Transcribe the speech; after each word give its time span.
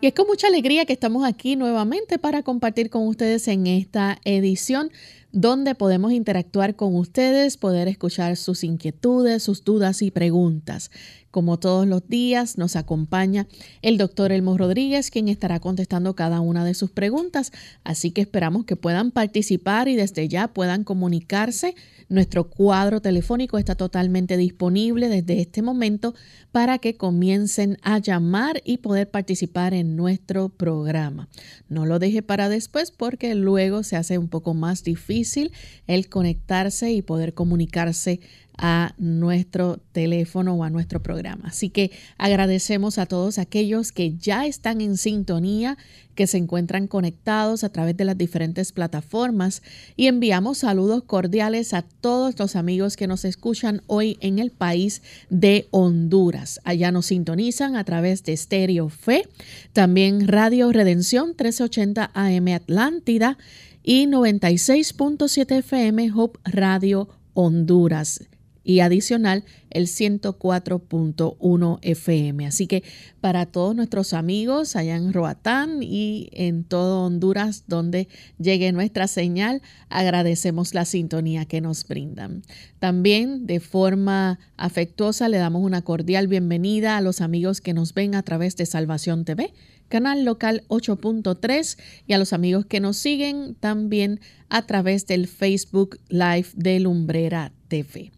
Y 0.00 0.06
es 0.06 0.14
con 0.14 0.26
mucha 0.26 0.46
alegría 0.46 0.84
que 0.84 0.92
estamos 0.92 1.24
aquí 1.24 1.56
nuevamente 1.56 2.18
para 2.18 2.42
compartir 2.42 2.88
con 2.88 3.06
ustedes 3.06 3.48
en 3.48 3.66
esta 3.66 4.18
edición 4.24 4.90
donde 5.32 5.74
podemos 5.74 6.12
interactuar 6.12 6.76
con 6.76 6.94
ustedes, 6.94 7.56
poder 7.56 7.88
escuchar 7.88 8.36
sus 8.36 8.64
inquietudes, 8.64 9.42
sus 9.42 9.64
dudas 9.64 10.02
y 10.02 10.10
preguntas. 10.10 10.90
Como 11.30 11.58
todos 11.58 11.86
los 11.86 12.08
días, 12.08 12.56
nos 12.56 12.74
acompaña 12.74 13.46
el 13.82 13.98
doctor 13.98 14.32
Elmo 14.32 14.56
Rodríguez, 14.56 15.10
quien 15.10 15.28
estará 15.28 15.60
contestando 15.60 16.16
cada 16.16 16.40
una 16.40 16.64
de 16.64 16.72
sus 16.72 16.90
preguntas. 16.90 17.52
Así 17.84 18.12
que 18.12 18.22
esperamos 18.22 18.64
que 18.64 18.76
puedan 18.76 19.10
participar 19.10 19.88
y 19.88 19.96
desde 19.96 20.26
ya 20.28 20.48
puedan 20.48 20.84
comunicarse. 20.84 21.74
Nuestro 22.08 22.48
cuadro 22.48 23.02
telefónico 23.02 23.58
está 23.58 23.74
totalmente 23.74 24.38
disponible 24.38 25.10
desde 25.10 25.40
este 25.40 25.60
momento 25.60 26.14
para 26.50 26.78
que 26.78 26.96
comiencen 26.96 27.76
a 27.82 27.98
llamar 27.98 28.62
y 28.64 28.78
poder 28.78 29.10
participar 29.10 29.74
en 29.74 29.96
nuestro 29.96 30.48
programa. 30.48 31.28
No 31.68 31.84
lo 31.84 31.98
deje 31.98 32.22
para 32.22 32.48
después 32.48 32.90
porque 32.90 33.34
luego 33.34 33.82
se 33.82 33.96
hace 33.96 34.16
un 34.16 34.28
poco 34.28 34.54
más 34.54 34.82
difícil 34.82 35.52
el 35.86 36.08
conectarse 36.08 36.90
y 36.92 37.02
poder 37.02 37.34
comunicarse 37.34 38.20
a 38.58 38.92
nuestro 38.98 39.78
teléfono 39.92 40.54
o 40.54 40.64
a 40.64 40.70
nuestro 40.70 41.00
programa. 41.00 41.44
Así 41.48 41.70
que 41.70 41.92
agradecemos 42.18 42.98
a 42.98 43.06
todos 43.06 43.38
aquellos 43.38 43.92
que 43.92 44.16
ya 44.16 44.46
están 44.46 44.80
en 44.80 44.96
sintonía, 44.96 45.78
que 46.16 46.26
se 46.26 46.38
encuentran 46.38 46.88
conectados 46.88 47.62
a 47.62 47.68
través 47.68 47.96
de 47.96 48.04
las 48.04 48.18
diferentes 48.18 48.72
plataformas 48.72 49.62
y 49.96 50.08
enviamos 50.08 50.58
saludos 50.58 51.04
cordiales 51.04 51.72
a 51.72 51.82
todos 51.82 52.36
los 52.38 52.56
amigos 52.56 52.96
que 52.96 53.06
nos 53.06 53.24
escuchan 53.24 53.82
hoy 53.86 54.18
en 54.20 54.40
el 54.40 54.50
país 54.50 55.02
de 55.30 55.68
Honduras. 55.70 56.60
Allá 56.64 56.90
nos 56.90 57.06
sintonizan 57.06 57.76
a 57.76 57.84
través 57.84 58.24
de 58.24 58.36
Stereo 58.36 58.88
Fe, 58.88 59.28
también 59.72 60.26
Radio 60.26 60.72
Redención 60.72 61.28
1380 61.28 62.10
AM 62.12 62.48
Atlántida 62.48 63.38
y 63.84 64.06
96.7 64.06 65.58
FM 65.58 66.10
Hope 66.12 66.40
Radio 66.44 67.08
Honduras 67.34 68.28
y 68.68 68.80
adicional 68.80 69.44
el 69.70 69.86
104.1 69.86 71.78
FM. 71.80 72.46
Así 72.46 72.66
que 72.66 72.84
para 73.22 73.46
todos 73.46 73.74
nuestros 73.74 74.12
amigos 74.12 74.76
allá 74.76 74.94
en 74.96 75.14
Roatán 75.14 75.82
y 75.82 76.28
en 76.32 76.64
todo 76.64 77.06
Honduras 77.06 77.64
donde 77.66 78.08
llegue 78.38 78.70
nuestra 78.72 79.08
señal, 79.08 79.62
agradecemos 79.88 80.74
la 80.74 80.84
sintonía 80.84 81.46
que 81.46 81.62
nos 81.62 81.88
brindan. 81.88 82.42
También 82.78 83.46
de 83.46 83.60
forma 83.60 84.38
afectuosa 84.58 85.30
le 85.30 85.38
damos 85.38 85.64
una 85.64 85.80
cordial 85.80 86.28
bienvenida 86.28 86.98
a 86.98 87.00
los 87.00 87.22
amigos 87.22 87.62
que 87.62 87.72
nos 87.72 87.94
ven 87.94 88.14
a 88.14 88.22
través 88.22 88.54
de 88.56 88.66
Salvación 88.66 89.24
TV 89.24 89.54
canal 89.88 90.26
local 90.26 90.64
8.3 90.68 91.78
y 92.06 92.12
a 92.12 92.18
los 92.18 92.34
amigos 92.34 92.66
que 92.66 92.80
nos 92.80 92.98
siguen 92.98 93.54
también 93.54 94.20
a 94.50 94.66
través 94.66 95.06
del 95.06 95.26
Facebook 95.26 95.98
Live 96.10 96.48
de 96.54 96.80
Lumbrera 96.80 97.52
TV. 97.68 98.12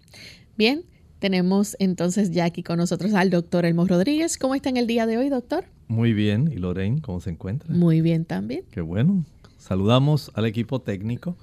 Bien, 0.61 0.85
tenemos 1.21 1.75
entonces 1.79 2.33
ya 2.33 2.45
aquí 2.45 2.63
con 2.63 2.77
nosotros 2.77 3.15
al 3.15 3.31
doctor 3.31 3.65
Elmo 3.65 3.87
Rodríguez. 3.87 4.37
¿Cómo 4.37 4.55
está 4.55 4.69
en 4.69 4.77
el 4.77 4.87
día 4.87 5.07
de 5.07 5.17
hoy, 5.17 5.31
doctor? 5.31 5.65
Muy 5.89 6.13
bien. 6.13 6.53
¿Y 6.53 6.57
Lorraine, 6.57 7.01
cómo 7.01 7.19
se 7.23 7.31
encuentra? 7.31 7.75
Muy 7.75 8.03
bien 8.03 8.27
también. 8.27 8.67
Qué 8.71 8.83
bueno. 8.83 9.25
Saludamos 9.57 10.31
al 10.35 10.45
equipo 10.45 10.83
técnico 10.83 11.39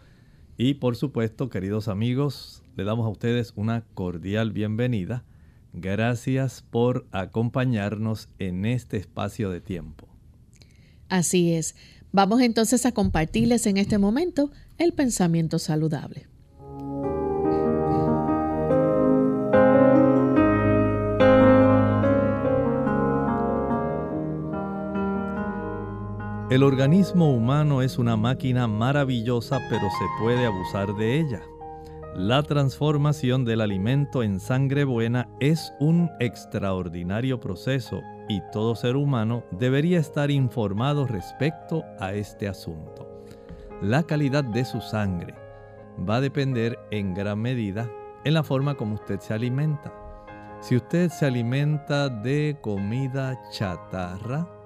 y 0.55 0.75
por 0.75 0.95
supuesto, 0.95 1.49
queridos 1.49 1.87
amigos, 1.87 2.61
le 2.75 2.83
damos 2.83 3.07
a 3.07 3.09
ustedes 3.09 3.53
una 3.55 3.85
cordial 3.95 4.51
bienvenida. 4.51 5.23
Gracias 5.73 6.63
por 6.69 7.07
acompañarnos 7.11 8.29
en 8.37 8.65
este 8.65 8.97
espacio 8.97 9.49
de 9.49 9.61
tiempo. 9.61 10.07
Así 11.09 11.53
es. 11.53 11.75
Vamos 12.11 12.41
entonces 12.41 12.85
a 12.85 12.91
compartirles 12.91 13.65
en 13.65 13.77
este 13.77 13.97
momento 13.97 14.51
el 14.77 14.93
pensamiento 14.93 15.57
saludable. 15.57 16.27
El 26.49 26.63
organismo 26.63 27.35
humano 27.35 27.81
es 27.81 27.97
una 27.97 28.15
máquina 28.15 28.69
maravillosa, 28.69 29.59
pero 29.69 29.81
se 29.89 30.05
puede 30.23 30.45
abusar 30.45 30.95
de 30.95 31.19
ella. 31.19 31.41
La 32.15 32.41
transformación 32.41 33.43
del 33.43 33.59
alimento 33.59 34.23
en 34.23 34.39
sangre 34.39 34.85
buena 34.85 35.27
es 35.41 35.73
un 35.81 36.09
extraordinario 36.21 37.41
proceso 37.41 37.99
y 38.29 38.41
todo 38.53 38.75
ser 38.75 38.95
humano 38.95 39.43
debería 39.51 39.99
estar 39.99 40.31
informado 40.31 41.05
respecto 41.05 41.83
a 41.99 42.13
este 42.13 42.47
asunto. 42.47 43.25
La 43.81 44.03
calidad 44.03 44.45
de 44.45 44.63
su 44.63 44.79
sangre 44.79 45.35
va 46.09 46.15
a 46.15 46.21
depender 46.21 46.79
en 46.91 47.13
gran 47.13 47.39
medida 47.39 47.91
en 48.23 48.33
la 48.33 48.43
forma 48.43 48.75
como 48.75 48.95
usted 48.95 49.19
se 49.19 49.33
alimenta. 49.33 49.93
Si 50.61 50.77
usted 50.77 51.09
se 51.09 51.25
alimenta 51.25 52.07
de 52.07 52.57
comida 52.61 53.37
chatarra, 53.51 54.56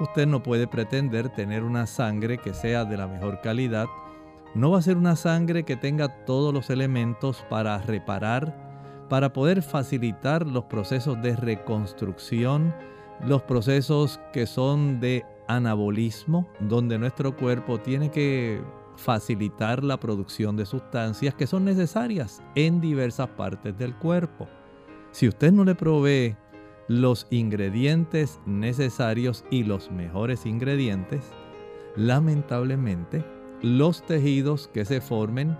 usted 0.00 0.26
no 0.26 0.42
puede 0.42 0.66
pretender 0.66 1.28
tener 1.28 1.62
una 1.64 1.86
sangre 1.86 2.38
que 2.38 2.54
sea 2.54 2.84
de 2.84 2.96
la 2.96 3.06
mejor 3.06 3.40
calidad. 3.40 3.86
No 4.54 4.70
va 4.70 4.78
a 4.78 4.82
ser 4.82 4.96
una 4.96 5.16
sangre 5.16 5.64
que 5.64 5.76
tenga 5.76 6.24
todos 6.24 6.54
los 6.54 6.70
elementos 6.70 7.44
para 7.48 7.78
reparar, 7.78 9.06
para 9.08 9.32
poder 9.32 9.62
facilitar 9.62 10.46
los 10.46 10.64
procesos 10.64 11.20
de 11.22 11.36
reconstrucción, 11.36 12.74
los 13.26 13.42
procesos 13.42 14.20
que 14.32 14.46
son 14.46 15.00
de 15.00 15.24
anabolismo, 15.48 16.48
donde 16.60 16.98
nuestro 16.98 17.36
cuerpo 17.36 17.78
tiene 17.78 18.10
que 18.10 18.62
facilitar 18.96 19.84
la 19.84 19.98
producción 19.98 20.56
de 20.56 20.66
sustancias 20.66 21.34
que 21.34 21.46
son 21.46 21.64
necesarias 21.64 22.42
en 22.54 22.80
diversas 22.80 23.28
partes 23.28 23.76
del 23.78 23.94
cuerpo. 23.94 24.48
Si 25.12 25.28
usted 25.28 25.52
no 25.52 25.64
le 25.64 25.74
provee 25.74 26.36
los 26.88 27.26
ingredientes 27.30 28.40
necesarios 28.46 29.44
y 29.50 29.62
los 29.64 29.90
mejores 29.90 30.46
ingredientes, 30.46 31.22
lamentablemente 31.96 33.24
los 33.62 34.04
tejidos 34.04 34.68
que 34.72 34.84
se 34.84 35.00
formen, 35.00 35.56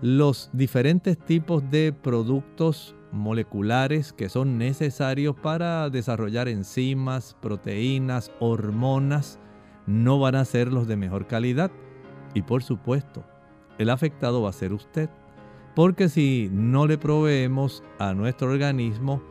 los 0.00 0.50
diferentes 0.52 1.18
tipos 1.18 1.70
de 1.70 1.92
productos 1.92 2.94
moleculares 3.12 4.12
que 4.12 4.28
son 4.28 4.56
necesarios 4.56 5.36
para 5.36 5.90
desarrollar 5.90 6.48
enzimas, 6.48 7.36
proteínas, 7.40 8.32
hormonas, 8.40 9.38
no 9.86 10.18
van 10.18 10.36
a 10.36 10.44
ser 10.44 10.72
los 10.72 10.86
de 10.86 10.96
mejor 10.96 11.26
calidad. 11.26 11.70
Y 12.34 12.42
por 12.42 12.62
supuesto, 12.62 13.24
el 13.78 13.90
afectado 13.90 14.42
va 14.42 14.50
a 14.50 14.54
ser 14.54 14.72
usted. 14.72 15.10
Porque 15.74 16.08
si 16.08 16.48
no 16.52 16.86
le 16.86 16.98
proveemos 16.98 17.82
a 17.98 18.14
nuestro 18.14 18.50
organismo 18.50 19.22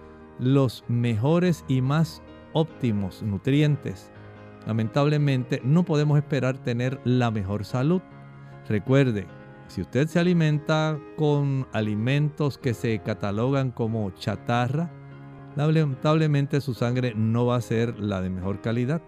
los 0.41 0.83
mejores 0.89 1.63
y 1.69 1.81
más 1.81 2.21
óptimos 2.51 3.23
nutrientes, 3.23 4.11
lamentablemente 4.67 5.61
no 5.63 5.85
podemos 5.85 6.17
esperar 6.17 6.57
tener 6.57 6.99
la 7.05 7.31
mejor 7.31 7.63
salud. 7.63 8.01
Recuerde, 8.67 9.27
si 9.67 9.81
usted 9.81 10.07
se 10.07 10.19
alimenta 10.19 10.99
con 11.15 11.67
alimentos 11.71 12.57
que 12.57 12.73
se 12.73 12.99
catalogan 12.99 13.71
como 13.71 14.11
chatarra, 14.11 14.91
lamentablemente 15.55 16.59
su 16.59 16.73
sangre 16.73 17.13
no 17.15 17.45
va 17.45 17.55
a 17.55 17.61
ser 17.61 17.97
la 17.99 18.21
de 18.21 18.29
mejor 18.29 18.61
calidad. 18.61 19.01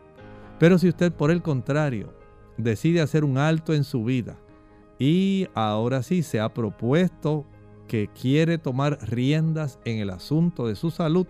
Pero 0.59 0.77
si 0.77 0.87
usted 0.87 1.11
por 1.11 1.31
el 1.31 1.41
contrario 1.41 2.13
decide 2.57 3.01
hacer 3.01 3.23
un 3.23 3.37
alto 3.37 3.73
en 3.73 3.83
su 3.83 4.03
vida 4.03 4.37
y 4.99 5.47
ahora 5.53 6.03
sí 6.03 6.23
se 6.23 6.39
ha 6.39 6.53
propuesto 6.53 7.45
que 7.93 8.07
quiere 8.07 8.57
tomar 8.57 8.97
riendas 9.07 9.77
en 9.85 9.99
el 9.99 10.09
asunto 10.09 10.65
de 10.65 10.75
su 10.75 10.89
salud, 10.89 11.27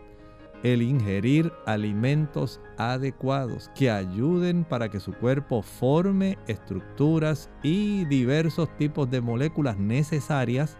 el 0.64 0.82
ingerir 0.82 1.52
alimentos 1.66 2.62
adecuados 2.78 3.70
que 3.76 3.92
ayuden 3.92 4.64
para 4.64 4.88
que 4.88 5.02
su 5.02 5.12
cuerpo 5.12 5.62
forme 5.62 6.38
estructuras 6.48 7.50
y 7.64 8.06
diversos 8.06 8.70
tipos 8.78 9.12
de 9.12 9.20
moléculas 9.20 9.78
necesarias, 9.78 10.78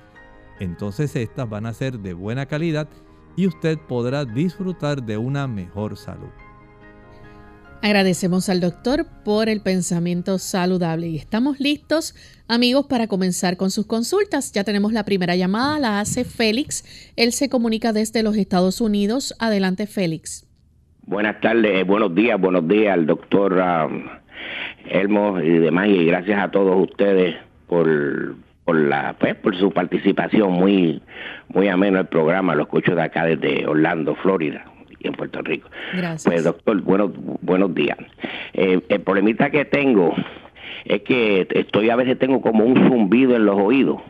entonces 0.62 1.18
estas 1.18 1.50
van 1.50 1.66
a 1.66 1.74
ser 1.74 2.00
de 2.00 2.14
buena 2.14 2.46
calidad 2.46 2.88
y 3.36 3.48
usted 3.48 3.78
podrá 3.78 4.24
disfrutar 4.24 5.04
de 5.04 5.18
una 5.18 5.50
mejor 5.50 5.98
salud. 5.98 6.32
Agradecemos 7.84 8.48
al 8.48 8.62
doctor 8.62 9.06
por 9.26 9.50
el 9.50 9.60
pensamiento 9.60 10.38
saludable 10.38 11.08
y 11.08 11.18
estamos 11.18 11.60
listos, 11.60 12.16
amigos, 12.48 12.86
para 12.88 13.08
comenzar 13.08 13.58
con 13.58 13.72
sus 13.72 13.86
consultas. 13.86 14.54
Ya 14.54 14.64
tenemos 14.64 14.94
la 14.94 15.04
primera 15.04 15.36
llamada, 15.36 15.80
la 15.80 16.00
hace 16.00 16.24
Félix. 16.24 17.12
Él 17.18 17.34
se 17.34 17.50
comunica 17.50 17.92
desde 17.92 18.24
los 18.24 18.38
Estados 18.38 18.80
Unidos. 18.80 19.36
Adelante, 19.38 19.86
Félix. 19.86 20.48
Buenas 21.06 21.42
tardes, 21.42 21.82
eh, 21.82 21.84
buenos 21.84 22.16
días, 22.16 22.40
buenos 22.40 22.66
días 22.70 22.94
al 22.94 23.06
doctor 23.06 23.52
um, 23.52 24.06
Elmo 24.86 25.42
y 25.42 25.58
demás, 25.58 25.90
y 25.90 26.06
gracias 26.06 26.42
a 26.42 26.52
todos 26.52 26.90
ustedes 26.90 27.36
por, 27.68 27.86
por 28.64 28.78
la 28.78 29.14
pues, 29.20 29.36
por 29.36 29.60
su 29.60 29.72
participación 29.72 30.54
muy 30.54 31.02
muy 31.50 31.68
ameno 31.68 32.00
el 32.00 32.08
programa, 32.08 32.56
lo 32.56 32.64
escucho 32.64 32.96
de 32.96 33.02
acá 33.02 33.26
desde 33.26 33.68
Orlando, 33.68 34.16
Florida 34.16 34.73
en 35.04 35.14
Puerto 35.14 35.42
Rico. 35.42 35.70
Gracias. 35.94 36.26
Pues 36.26 36.44
doctor, 36.44 36.82
buenos, 36.82 37.12
buenos 37.42 37.74
días. 37.74 37.98
Eh, 38.54 38.80
el 38.88 39.02
problemita 39.02 39.50
que 39.50 39.66
tengo 39.66 40.14
es 40.86 41.02
que 41.02 41.48
estoy 41.52 41.90
a 41.90 41.96
veces 41.96 42.18
tengo 42.20 42.42
como 42.42 42.66
un 42.66 42.76
zumbido 42.88 43.36
en 43.36 43.46
los 43.46 43.58
oídos 43.58 44.02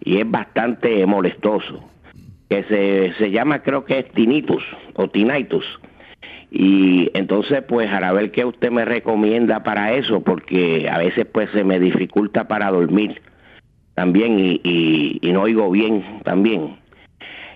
y 0.00 0.18
es 0.18 0.30
bastante 0.30 1.04
molestoso. 1.06 1.82
Que 2.48 2.62
se, 2.64 3.14
se 3.18 3.30
llama 3.30 3.62
creo 3.62 3.84
que 3.84 4.00
es 4.00 4.10
tinnitus 4.12 4.62
o 4.94 5.08
tinnitus. 5.08 5.64
Y 6.50 7.10
entonces 7.14 7.64
pues 7.66 7.90
a 7.90 8.12
ver 8.12 8.30
qué 8.30 8.44
usted 8.44 8.70
me 8.70 8.84
recomienda 8.84 9.62
para 9.62 9.94
eso 9.94 10.20
porque 10.22 10.88
a 10.90 10.98
veces 10.98 11.26
pues 11.26 11.50
se 11.50 11.64
me 11.64 11.80
dificulta 11.80 12.46
para 12.46 12.70
dormir 12.70 13.22
también 13.94 14.38
y, 14.38 14.60
y, 14.62 15.18
y 15.22 15.32
no 15.32 15.42
oigo 15.42 15.70
bien 15.70 16.20
también 16.22 16.76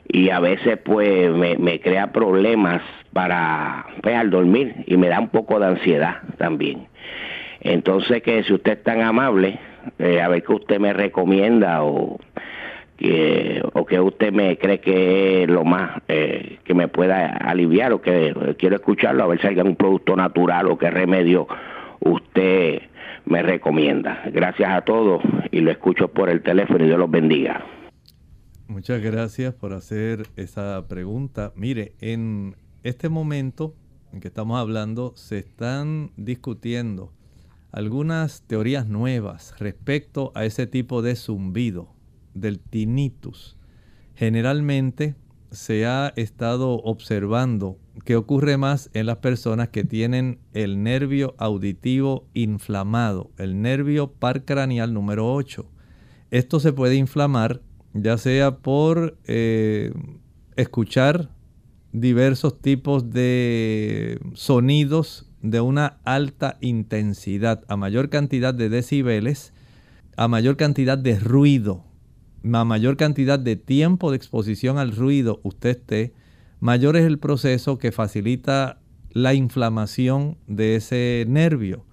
y 0.08 0.31
a 0.31 0.40
veces 0.40 0.78
pues 0.84 1.31
me, 1.31 1.81
crea 1.81 2.12
problemas 2.12 2.82
para 3.12 3.87
pues, 4.02 4.16
al 4.16 4.31
dormir 4.31 4.84
y 4.87 4.96
me 4.96 5.08
da 5.08 5.20
un 5.20 5.28
poco 5.28 5.60
de 5.60 5.66
ansiedad 5.66 6.22
también. 6.38 6.88
Entonces 7.60 8.22
que 8.22 8.43
si 8.44 8.55
usted 8.55 8.72
es 8.72 8.82
tan 8.82 9.02
amable, 9.02 9.58
eh, 9.99 10.20
a 10.20 10.28
ver 10.28 10.43
qué 10.43 10.52
usted 10.52 10.81
me 10.81 10.93
recomienda 10.93 11.82
o 11.84 12.19
que 12.96 13.62
o 13.75 13.87
que 13.87 14.00
usted 14.00 14.32
me 14.32 14.58
cree 14.58 14.81
que 14.81 15.44
es 15.44 15.49
lo 15.49 15.64
más 15.64 16.02
eh, 16.08 16.58
que 16.64 16.75
me 16.75 16.88
pueda 16.88 17.28
aliviar 17.28 17.93
o 17.93 18.00
que 18.00 18.34
quiero 18.58 18.76
escucharlo 18.76 19.22
a 19.22 19.28
ver 19.28 19.40
si 19.40 19.46
hay 19.46 19.58
algún 19.58 19.76
producto 19.76 20.16
natural 20.16 20.66
o 20.69 20.78
qué 20.78 20.90
remedio 20.90 21.46
usted 22.00 22.82
me 23.26 23.43
recomienda. 23.43 24.22
Gracias 24.32 24.70
a 24.70 24.81
todos 24.81 25.22
y 25.50 25.61
lo 25.61 25.70
escucho 25.70 26.08
por 26.08 26.31
el 26.31 26.43
teléfono 26.43 26.82
y 26.82 26.87
Dios 26.87 26.99
los 26.99 27.11
bendiga. 27.11 27.62
Muchas 28.69 29.00
gracias 29.00 29.55
por 29.55 29.73
hacer 29.73 30.29
esa 30.37 30.85
pregunta. 30.88 31.55
Mire, 31.56 31.94
en 32.00 32.55
este 32.82 33.09
momento 33.09 33.75
en 34.12 34.21
que 34.21 34.28
estamos 34.28 34.61
hablando 34.61 35.14
se 35.16 35.38
están 35.38 36.12
discutiendo 36.19 37.11
algunas 37.73 38.42
teorías 38.42 38.87
nuevas 38.87 39.54
respecto 39.59 40.33
a 40.35 40.45
ese 40.45 40.66
tipo 40.66 41.00
de 41.00 41.16
zumbido 41.16 41.95
del 42.35 42.61
tinnitus. 42.61 43.57
Generalmente 44.14 45.16
se 45.50 45.87
ha 45.87 46.12
estado 46.16 46.75
observando 46.83 47.78
que 48.04 48.16
ocurre 48.16 48.59
más 48.59 48.90
en 48.92 49.07
las 49.07 49.16
personas 49.16 49.69
que 49.69 49.85
tienen 49.85 50.40
el 50.52 50.83
nervio 50.83 51.35
auditivo 51.38 52.26
inflamado, 52.35 53.31
el 53.38 53.62
nervio 53.62 54.12
parcranial 54.12 54.92
número 54.92 55.33
8. 55.33 55.66
Esto 56.31 56.61
se 56.61 56.75
puede 56.75 56.97
inflamar 56.97 57.62
ya 58.02 58.19
sea 58.19 58.59
por 58.59 59.17
eh, 59.26 59.93
escuchar 60.57 61.31
diversos 61.93 62.61
tipos 62.61 63.11
de 63.11 64.21
sonidos 64.35 65.31
de 65.43 65.61
una 65.61 65.99
alta 66.05 66.59
intensidad, 66.61 67.64
a 67.69 67.76
mayor 67.76 68.11
cantidad 68.11 68.55
de 68.55 68.69
decibeles, 68.69 69.52
a 70.17 70.28
mayor 70.28 70.57
cantidad 70.57 70.99
de 70.99 71.19
ruido, 71.19 71.85
a 72.52 72.64
mayor 72.64 72.97
cantidad 72.97 73.38
de 73.38 73.57
tiempo 73.57 74.11
de 74.11 74.17
exposición 74.17 74.78
al 74.78 74.95
ruido 74.95 75.40
usted 75.43 75.71
esté, 75.71 76.14
mayor 76.61 76.97
es 76.97 77.07
el 77.07 77.19
proceso 77.19 77.78
que 77.78 77.93
facilita 77.93 78.81
la 79.11 79.35
inflamación 79.35 80.38
de 80.47 80.76
ese 80.76 81.25
nervio. 81.28 81.85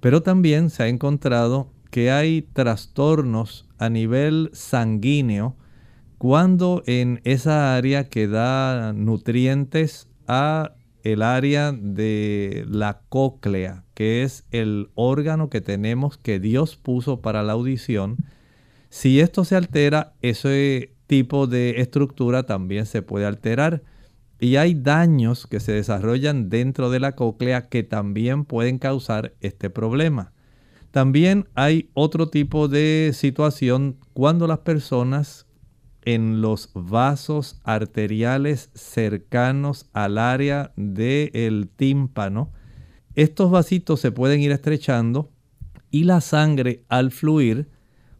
Pero 0.00 0.22
también 0.22 0.70
se 0.70 0.84
ha 0.84 0.88
encontrado 0.88 1.70
que 1.90 2.10
hay 2.10 2.42
trastornos 2.42 3.67
a 3.78 3.88
nivel 3.88 4.50
sanguíneo 4.52 5.56
cuando 6.18 6.82
en 6.86 7.20
esa 7.24 7.76
área 7.76 8.08
que 8.08 8.26
da 8.26 8.92
nutrientes 8.92 10.08
a 10.26 10.74
el 11.04 11.22
área 11.22 11.72
de 11.72 12.66
la 12.68 13.02
cóclea, 13.08 13.84
que 13.94 14.24
es 14.24 14.44
el 14.50 14.90
órgano 14.94 15.48
que 15.48 15.60
tenemos 15.60 16.18
que 16.18 16.40
Dios 16.40 16.76
puso 16.76 17.20
para 17.20 17.42
la 17.42 17.52
audición, 17.52 18.16
si 18.90 19.20
esto 19.20 19.44
se 19.44 19.54
altera, 19.56 20.14
ese 20.22 20.92
tipo 21.06 21.46
de 21.46 21.80
estructura 21.80 22.44
también 22.44 22.86
se 22.86 23.02
puede 23.02 23.26
alterar. 23.26 23.82
Y 24.40 24.56
hay 24.56 24.74
daños 24.74 25.46
que 25.46 25.60
se 25.60 25.72
desarrollan 25.72 26.48
dentro 26.48 26.90
de 26.90 27.00
la 27.00 27.12
cóclea 27.12 27.68
que 27.68 27.82
también 27.82 28.44
pueden 28.44 28.78
causar 28.78 29.34
este 29.40 29.68
problema. 29.68 30.32
También 30.90 31.48
hay 31.54 31.90
otro 31.94 32.28
tipo 32.28 32.68
de 32.68 33.10
situación 33.14 33.98
cuando 34.14 34.46
las 34.46 34.60
personas 34.60 35.46
en 36.02 36.40
los 36.40 36.70
vasos 36.72 37.60
arteriales 37.64 38.70
cercanos 38.72 39.90
al 39.92 40.16
área 40.16 40.72
del 40.76 41.68
tímpano, 41.76 42.50
estos 43.14 43.50
vasitos 43.50 44.00
se 44.00 44.12
pueden 44.12 44.40
ir 44.40 44.52
estrechando 44.52 45.30
y 45.90 46.04
la 46.04 46.22
sangre 46.22 46.84
al 46.88 47.10
fluir 47.10 47.68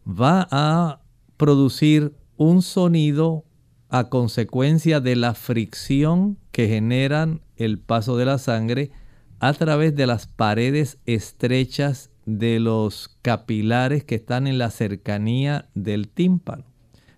va 0.05 0.47
a 0.51 1.01
producir 1.37 2.15
un 2.37 2.61
sonido 2.61 3.45
a 3.89 4.09
consecuencia 4.09 4.99
de 4.99 5.15
la 5.15 5.33
fricción 5.33 6.37
que 6.51 6.67
generan 6.67 7.41
el 7.55 7.79
paso 7.79 8.17
de 8.17 8.25
la 8.25 8.37
sangre 8.37 8.91
a 9.39 9.53
través 9.53 9.95
de 9.95 10.05
las 10.05 10.27
paredes 10.27 10.99
estrechas 11.05 12.11
de 12.25 12.59
los 12.59 13.17
capilares 13.21 14.03
que 14.03 14.15
están 14.15 14.47
en 14.47 14.57
la 14.57 14.71
cercanía 14.71 15.69
del 15.73 16.09
tímpano. 16.09 16.65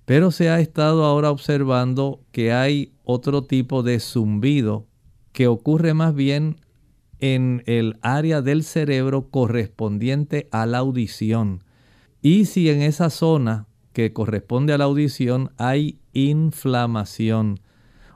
Pero 0.05 0.31
se 0.31 0.49
ha 0.49 0.59
estado 0.59 1.05
ahora 1.05 1.31
observando 1.31 2.21
que 2.31 2.53
hay 2.53 2.93
otro 3.03 3.43
tipo 3.43 3.83
de 3.83 3.99
zumbido 3.99 4.87
que 5.31 5.47
ocurre 5.47 5.93
más 5.93 6.13
bien 6.13 6.57
en 7.19 7.63
el 7.65 7.97
área 8.01 8.41
del 8.41 8.63
cerebro 8.63 9.29
correspondiente 9.29 10.47
a 10.51 10.65
la 10.65 10.79
audición. 10.79 11.63
Y 12.21 12.45
si 12.45 12.69
en 12.69 12.81
esa 12.81 13.09
zona 13.09 13.67
que 13.93 14.13
corresponde 14.13 14.73
a 14.73 14.77
la 14.77 14.85
audición 14.85 15.51
hay 15.57 15.99
inflamación 16.13 17.59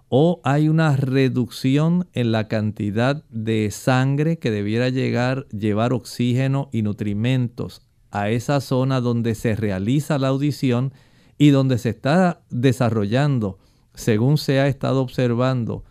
o 0.09 0.39
hay 0.43 0.69
una 0.69 0.95
reducción 0.95 2.07
en 2.13 2.31
la 2.31 2.47
cantidad 2.47 3.23
de 3.29 3.69
sangre 3.71 4.37
que 4.37 4.51
debiera 4.51 4.89
llegar, 4.89 5.47
llevar 5.49 5.93
oxígeno 5.93 6.69
y 6.71 6.83
nutrimentos 6.83 7.81
a 8.11 8.29
esa 8.29 8.61
zona 8.61 9.01
donde 9.01 9.35
se 9.35 9.55
realiza 9.55 10.17
la 10.17 10.29
audición 10.29 10.93
y 11.37 11.49
donde 11.49 11.77
se 11.77 11.89
está 11.89 12.41
desarrollando, 12.49 13.59
según 13.93 14.37
se 14.37 14.59
ha 14.59 14.67
estado 14.67 15.01
observando, 15.01 15.83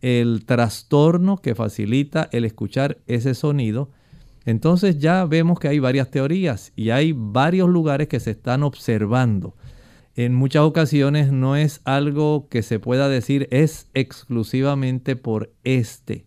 el 0.00 0.44
trastorno 0.44 1.38
que 1.38 1.54
facilita 1.54 2.28
el 2.32 2.44
escuchar 2.44 2.98
ese 3.06 3.34
sonido, 3.34 3.90
entonces 4.44 4.98
ya 4.98 5.24
vemos 5.24 5.58
que 5.58 5.68
hay 5.68 5.78
varias 5.78 6.10
teorías 6.10 6.72
y 6.76 6.90
hay 6.90 7.12
varios 7.16 7.68
lugares 7.68 8.08
que 8.08 8.20
se 8.20 8.32
están 8.32 8.64
observando. 8.64 9.54
En 10.14 10.34
muchas 10.34 10.62
ocasiones 10.62 11.32
no 11.32 11.56
es 11.56 11.80
algo 11.84 12.48
que 12.50 12.62
se 12.62 12.78
pueda 12.78 13.08
decir 13.08 13.48
es 13.50 13.88
exclusivamente 13.94 15.16
por 15.16 15.52
este. 15.64 16.26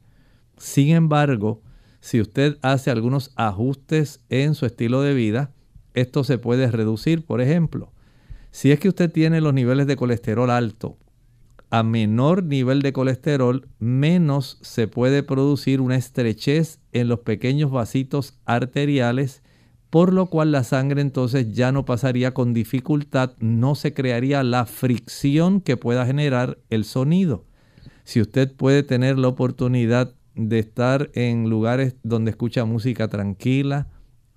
Sin 0.57 0.89
embargo, 0.89 1.61
si 1.99 2.19
usted 2.19 2.57
hace 2.63 2.89
algunos 2.89 3.31
ajustes 3.35 4.21
en 4.29 4.55
su 4.55 4.65
estilo 4.65 5.01
de 5.01 5.13
vida, 5.13 5.53
esto 5.93 6.23
se 6.23 6.39
puede 6.39 6.71
reducir. 6.71 7.25
Por 7.25 7.41
ejemplo, 7.41 7.91
si 8.49 8.71
es 8.71 8.79
que 8.79 8.89
usted 8.89 9.11
tiene 9.11 9.39
los 9.39 9.53
niveles 9.53 9.85
de 9.85 9.95
colesterol 9.95 10.49
alto, 10.49 10.97
a 11.69 11.83
menor 11.83 12.43
nivel 12.43 12.81
de 12.81 12.93
colesterol, 12.93 13.67
menos 13.79 14.59
se 14.61 14.87
puede 14.87 15.23
producir 15.23 15.81
una 15.81 15.95
estrechez 15.95 16.79
en 16.91 17.07
los 17.07 17.19
pequeños 17.19 17.69
vasitos 17.69 18.39
arteriales, 18.45 19.43
por 19.95 20.11
lo 20.11 20.25
cual 20.25 20.51
la 20.51 20.65
sangre 20.65 20.99
entonces 20.99 21.53
ya 21.53 21.71
no 21.71 21.85
pasaría 21.85 22.33
con 22.33 22.53
dificultad, 22.53 23.31
no 23.39 23.75
se 23.75 23.93
crearía 23.93 24.43
la 24.43 24.65
fricción 24.65 25.61
que 25.61 25.77
pueda 25.77 26.05
generar 26.05 26.57
el 26.69 26.83
sonido. 26.83 27.45
Si 28.03 28.19
usted 28.19 28.53
puede 28.53 28.83
tener 28.83 29.17
la 29.17 29.29
oportunidad 29.29 30.13
de 30.35 30.59
estar 30.59 31.11
en 31.13 31.49
lugares 31.49 31.95
donde 32.03 32.31
escucha 32.31 32.65
música 32.65 33.07
tranquila, 33.07 33.87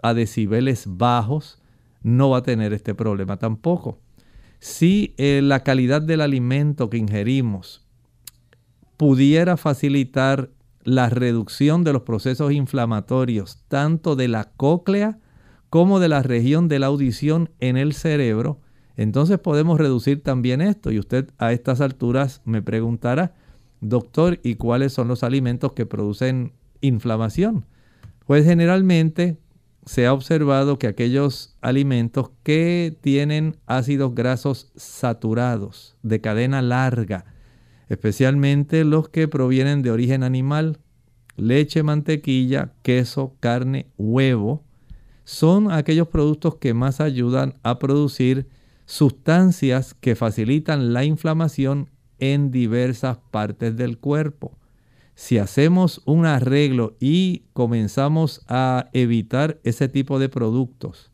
a 0.01 0.15
decibeles 0.15 0.85
bajos, 0.87 1.61
no 2.05 2.31
va 2.31 2.39
a 2.39 2.43
tener 2.45 2.73
este 2.73 2.95
problema 2.95 3.37
tampoco 3.37 3.99
si 4.61 5.13
eh, 5.19 5.41
la 5.43 5.65
calidad 5.65 6.03
del 6.03 6.21
alimento 6.21 6.89
que 6.89 6.99
ingerimos 6.99 7.85
pudiera 8.97 9.57
facilitar 9.57 10.51
la 10.85 11.09
reducción 11.09 11.83
de 11.83 11.95
los 11.95 12.03
procesos 12.03 12.53
inflamatorios, 12.53 13.65
tanto 13.67 14.15
de 14.15 14.29
la 14.29 14.53
cóclea 14.57 15.19
como 15.71 16.01
de 16.01 16.09
la 16.09 16.23
región 16.23 16.69
de 16.69 16.79
la 16.79 16.87
audición 16.87 17.51
en 17.61 17.77
el 17.77 17.93
cerebro, 17.93 18.61
entonces 18.97 19.39
podemos 19.39 19.79
reducir 19.79 20.23
también 20.23 20.61
esto. 20.61 20.91
Y 20.91 20.99
usted 20.99 21.31
a 21.39 21.53
estas 21.53 21.81
alturas 21.81 22.43
me 22.45 22.63
preguntará, 22.63 23.35
doctor, 23.81 24.41
¿y 24.43 24.57
cuáles 24.57 24.93
son 24.93 25.09
los 25.09 25.23
alimentos 25.23 25.73
que 25.73 25.87
producen 25.87 26.53
inflamación? 26.81 27.65
Pues 28.27 28.45
generalmente 28.45 29.39
se 29.87 30.07
ha 30.07 30.13
observado 30.13 30.79
que 30.79 30.87
aquellos 30.87 31.57
alimentos 31.61 32.31
que 32.43 32.97
tienen 33.01 33.57
ácidos 33.67 34.15
grasos 34.15 34.71
saturados 34.77 35.97
de 36.03 36.21
cadena 36.21 36.61
larga, 36.61 37.25
especialmente 37.89 38.85
los 38.85 39.09
que 39.09 39.29
provienen 39.29 39.83
de 39.83 39.91
origen 39.91 40.25
animal, 40.25 40.79
leche, 41.37 41.83
mantequilla, 41.83 42.73
queso, 42.83 43.35
carne, 43.41 43.87
huevo, 43.97 44.65
son 45.29 45.71
aquellos 45.71 46.09
productos 46.09 46.55
que 46.55 46.73
más 46.73 47.03
ayudan 47.03 47.53
a 47.63 47.79
producir 47.79 48.49
sustancias 48.87 49.93
que 49.93 50.17
facilitan 50.17 50.95
la 50.95 51.05
inflamación 51.05 51.91
en 52.19 52.51
diversas 52.51 53.19
partes 53.31 53.77
del 53.77 53.99
cuerpo. 53.99 54.57
Si 55.15 55.37
hacemos 55.37 56.01
un 56.07 56.25
arreglo 56.25 56.97
y 56.99 57.43
comenzamos 57.53 58.41
a 58.49 58.89
evitar 58.95 59.61
ese 59.65 59.87
tipo 59.87 60.19
de 60.19 60.31
productos, 60.31 61.11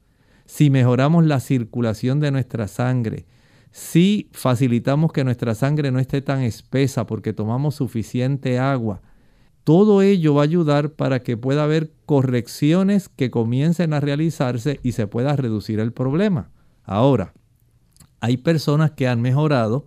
si 0.46 0.70
mejoramos 0.70 1.24
la 1.24 1.40
circulación 1.40 2.20
de 2.20 2.30
nuestra 2.30 2.68
sangre, 2.68 3.26
si 3.72 4.28
facilitamos 4.30 5.10
que 5.12 5.24
nuestra 5.24 5.56
sangre 5.56 5.90
no 5.90 5.98
esté 5.98 6.22
tan 6.22 6.42
espesa 6.42 7.04
porque 7.04 7.32
tomamos 7.32 7.74
suficiente 7.74 8.60
agua, 8.60 9.02
todo 9.64 10.02
ello 10.02 10.34
va 10.34 10.42
a 10.42 10.44
ayudar 10.44 10.90
para 10.90 11.22
que 11.22 11.36
pueda 11.36 11.64
haber 11.64 11.90
correcciones 12.04 13.08
que 13.08 13.30
comiencen 13.30 13.94
a 13.94 14.00
realizarse 14.00 14.78
y 14.82 14.92
se 14.92 15.06
pueda 15.06 15.34
reducir 15.36 15.80
el 15.80 15.92
problema. 15.92 16.50
Ahora, 16.84 17.32
hay 18.20 18.36
personas 18.36 18.90
que 18.90 19.08
han 19.08 19.22
mejorado 19.22 19.86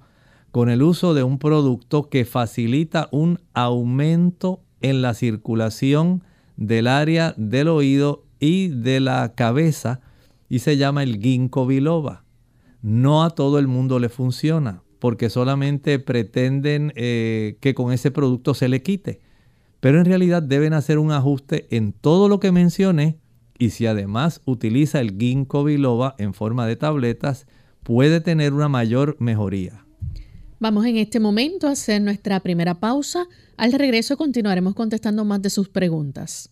con 0.52 0.70
el 0.70 0.82
uso 0.82 1.14
de 1.14 1.22
un 1.22 1.38
producto 1.38 2.10
que 2.10 2.26
facilita 2.26 3.08
un 3.12 3.40
aumento 3.54 4.62
en 4.82 5.04
la 5.04 5.14
circulación 5.14 6.24
del 6.56 6.88
área 6.88 7.36
del 7.38 7.68
oído 7.68 8.26
y 8.40 8.70
de 8.70 9.00
la 9.00 9.34
cabeza 9.36 10.02
y 10.50 10.60
se 10.60 10.78
llama 10.78 11.04
el 11.04 11.20
ginkgo 11.22 11.68
biloba. 11.68 12.24
No 12.82 13.24
a 13.24 13.32
todo 13.32 13.60
el 13.60 13.68
mundo 13.68 14.00
le 14.00 14.10
funciona 14.10 14.82
porque 15.00 15.30
solamente 15.30 16.00
pretenden 16.00 16.94
eh, 16.96 17.58
que 17.60 17.76
con 17.76 17.92
ese 17.92 18.10
producto 18.10 18.56
se 18.56 18.70
le 18.70 18.82
quite. 18.82 19.27
Pero 19.80 20.00
en 20.00 20.06
realidad 20.06 20.42
deben 20.42 20.74
hacer 20.74 20.98
un 20.98 21.12
ajuste 21.12 21.68
en 21.76 21.94
todo 21.94 22.30
lo 22.30 22.40
que 22.40 22.52
mencioné 22.52 23.20
y 23.60 23.72
si 23.72 23.86
además 23.86 24.42
utiliza 24.46 25.00
el 25.00 25.18
ginkgo 25.18 25.64
biloba 25.64 26.16
en 26.18 26.34
forma 26.34 26.68
de 26.68 26.76
tabletas, 26.76 27.48
puede 27.84 28.22
tener 28.22 28.54
una 28.54 28.70
mayor 28.70 29.16
mejoría. 29.20 29.86
Vamos 30.60 30.86
en 30.86 30.98
este 30.98 31.20
momento 31.20 31.68
a 31.68 31.72
hacer 31.72 32.02
nuestra 32.02 32.40
primera 32.40 32.80
pausa. 32.80 33.28
Al 33.58 33.74
regreso 33.74 34.18
continuaremos 34.18 34.74
contestando 34.74 35.24
más 35.24 35.42
de 35.42 35.50
sus 35.50 35.70
preguntas. 35.70 36.52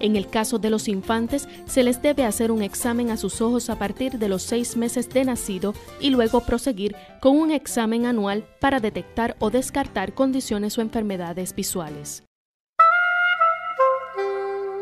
En 0.00 0.16
el 0.16 0.28
caso 0.28 0.58
de 0.58 0.70
los 0.70 0.88
infantes, 0.88 1.46
se 1.66 1.82
les 1.82 2.00
debe 2.00 2.24
hacer 2.24 2.50
un 2.50 2.62
examen 2.62 3.10
a 3.10 3.18
sus 3.18 3.42
ojos 3.42 3.68
a 3.68 3.78
partir 3.78 4.18
de 4.18 4.28
los 4.28 4.42
seis 4.42 4.76
meses 4.76 5.10
de 5.10 5.26
nacido 5.26 5.74
y 6.00 6.08
luego 6.08 6.40
proseguir 6.40 6.96
con 7.20 7.36
un 7.36 7.50
examen 7.50 8.06
anual 8.06 8.44
para 8.60 8.80
detectar 8.80 9.36
o 9.38 9.50
descartar 9.50 10.14
condiciones 10.14 10.78
o 10.78 10.80
enfermedades 10.80 11.54
visuales. 11.54 12.24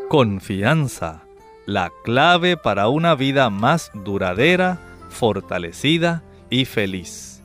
Confianza, 0.09 1.25
la 1.67 1.91
clave 2.05 2.57
para 2.57 2.89
una 2.89 3.15
vida 3.17 3.51
más 3.51 3.91
duradera, 3.93 4.81
fortalecida 5.11 6.23
y 6.49 6.65
feliz. 6.65 7.43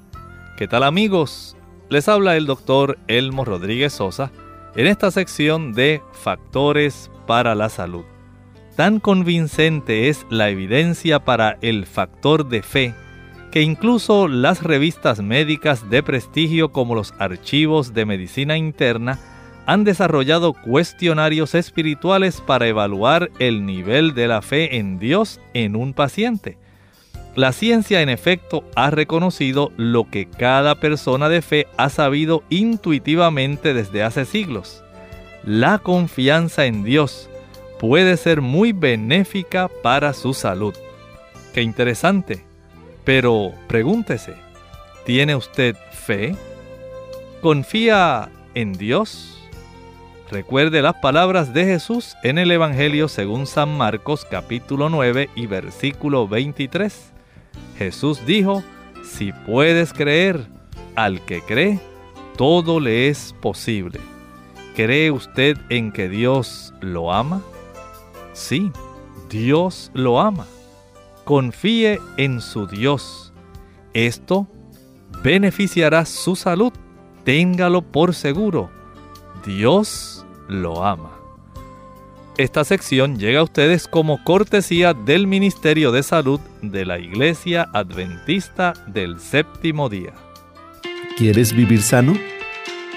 ¿Qué 0.57 0.67
tal 0.67 0.83
amigos? 0.83 1.57
Les 1.89 2.07
habla 2.07 2.37
el 2.37 2.45
doctor 2.45 2.99
Elmo 3.07 3.43
Rodríguez 3.43 3.93
Sosa 3.93 4.31
en 4.75 4.87
esta 4.87 5.11
sección 5.11 5.73
de 5.73 6.01
Factores 6.11 7.11
para 7.27 7.55
la 7.55 7.69
salud. 7.69 8.05
Tan 8.75 8.99
convincente 8.99 10.09
es 10.09 10.25
la 10.29 10.49
evidencia 10.49 11.23
para 11.23 11.57
el 11.61 11.85
factor 11.85 12.47
de 12.47 12.63
fe 12.63 12.93
que 13.53 13.61
incluso 13.61 14.27
las 14.27 14.63
revistas 14.63 15.21
médicas 15.21 15.87
de 15.91 16.01
prestigio 16.01 16.71
como 16.71 16.95
los 16.95 17.13
archivos 17.19 17.93
de 17.93 18.03
medicina 18.03 18.57
interna 18.57 19.19
han 19.67 19.83
desarrollado 19.83 20.53
cuestionarios 20.53 21.53
espirituales 21.53 22.41
para 22.41 22.67
evaluar 22.67 23.29
el 23.37 23.63
nivel 23.63 24.15
de 24.15 24.27
la 24.27 24.41
fe 24.41 24.77
en 24.77 24.97
Dios 24.97 25.39
en 25.53 25.75
un 25.75 25.93
paciente. 25.93 26.57
La 27.35 27.51
ciencia 27.51 28.01
en 28.01 28.09
efecto 28.09 28.63
ha 28.75 28.91
reconocido 28.91 29.71
lo 29.75 30.07
que 30.09 30.27
cada 30.27 30.75
persona 30.75 31.29
de 31.29 31.41
fe 31.41 31.67
ha 31.77 31.89
sabido 31.89 32.43
intuitivamente 32.49 33.73
desde 33.73 34.03
hace 34.03 34.25
siglos. 34.25 34.83
La 35.43 35.79
confianza 35.79 36.65
en 36.65 36.83
Dios 36.83 37.29
puede 37.79 38.17
ser 38.17 38.41
muy 38.41 38.71
benéfica 38.71 39.67
para 39.81 40.13
su 40.13 40.35
salud. 40.35 40.75
Qué 41.53 41.63
interesante. 41.63 42.45
Pero 43.03 43.51
pregúntese, 43.67 44.35
¿tiene 45.05 45.35
usted 45.35 45.75
fe? 45.91 46.35
¿Confía 47.41 48.29
en 48.53 48.73
Dios? 48.73 49.39
Recuerde 50.31 50.81
las 50.81 50.95
palabras 50.95 51.53
de 51.53 51.65
Jesús 51.65 52.15
en 52.23 52.37
el 52.37 52.51
Evangelio 52.51 53.07
según 53.07 53.47
San 53.47 53.75
Marcos 53.75 54.25
capítulo 54.29 54.89
9 54.89 55.29
y 55.35 55.47
versículo 55.47 56.27
23. 56.27 57.12
Jesús 57.77 58.25
dijo, 58.25 58.63
si 59.03 59.31
puedes 59.31 59.93
creer, 59.93 60.47
al 60.95 61.21
que 61.25 61.41
cree, 61.41 61.79
todo 62.37 62.79
le 62.79 63.09
es 63.09 63.35
posible. 63.41 63.99
¿Cree 64.75 65.11
usted 65.11 65.57
en 65.69 65.91
que 65.91 66.09
Dios 66.09 66.73
lo 66.81 67.13
ama? 67.13 67.41
Sí, 68.33 68.71
Dios 69.29 69.91
lo 69.93 70.19
ama. 70.19 70.47
Confíe 71.23 71.99
en 72.17 72.41
su 72.41 72.67
Dios. 72.67 73.31
Esto 73.93 74.47
beneficiará 75.23 76.05
su 76.05 76.35
salud. 76.35 76.73
Téngalo 77.23 77.81
por 77.81 78.13
seguro. 78.15 78.69
Dios 79.45 80.25
lo 80.47 80.83
ama. 80.83 81.22
Esta 82.37 82.63
sección 82.63 83.19
llega 83.19 83.41
a 83.41 83.43
ustedes 83.43 83.87
como 83.87 84.23
cortesía 84.23 84.95
del 84.95 85.27
Ministerio 85.27 85.91
de 85.91 86.01
Salud 86.01 86.39
de 86.63 86.83
la 86.83 86.97
Iglesia 86.97 87.69
Adventista 87.73 88.73
del 88.87 89.19
Séptimo 89.19 89.87
Día. 89.87 90.13
¿Quieres 91.15 91.53
vivir 91.53 91.83
sano? 91.83 92.17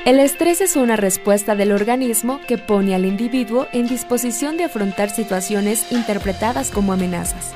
El 0.07 0.21
estrés 0.21 0.63
es 0.63 0.75
una 0.75 0.97
respuesta 0.97 1.55
del 1.55 1.73
organismo 1.73 2.41
que 2.49 2.57
pone 2.57 2.95
al 2.95 3.05
individuo 3.05 3.67
en 3.75 3.89
disposición 3.89 4.57
de 4.57 4.65
afrontar 4.65 5.11
situaciones 5.11 5.93
interpretadas 5.93 6.71
como 6.71 6.95
amenazas. 6.95 7.53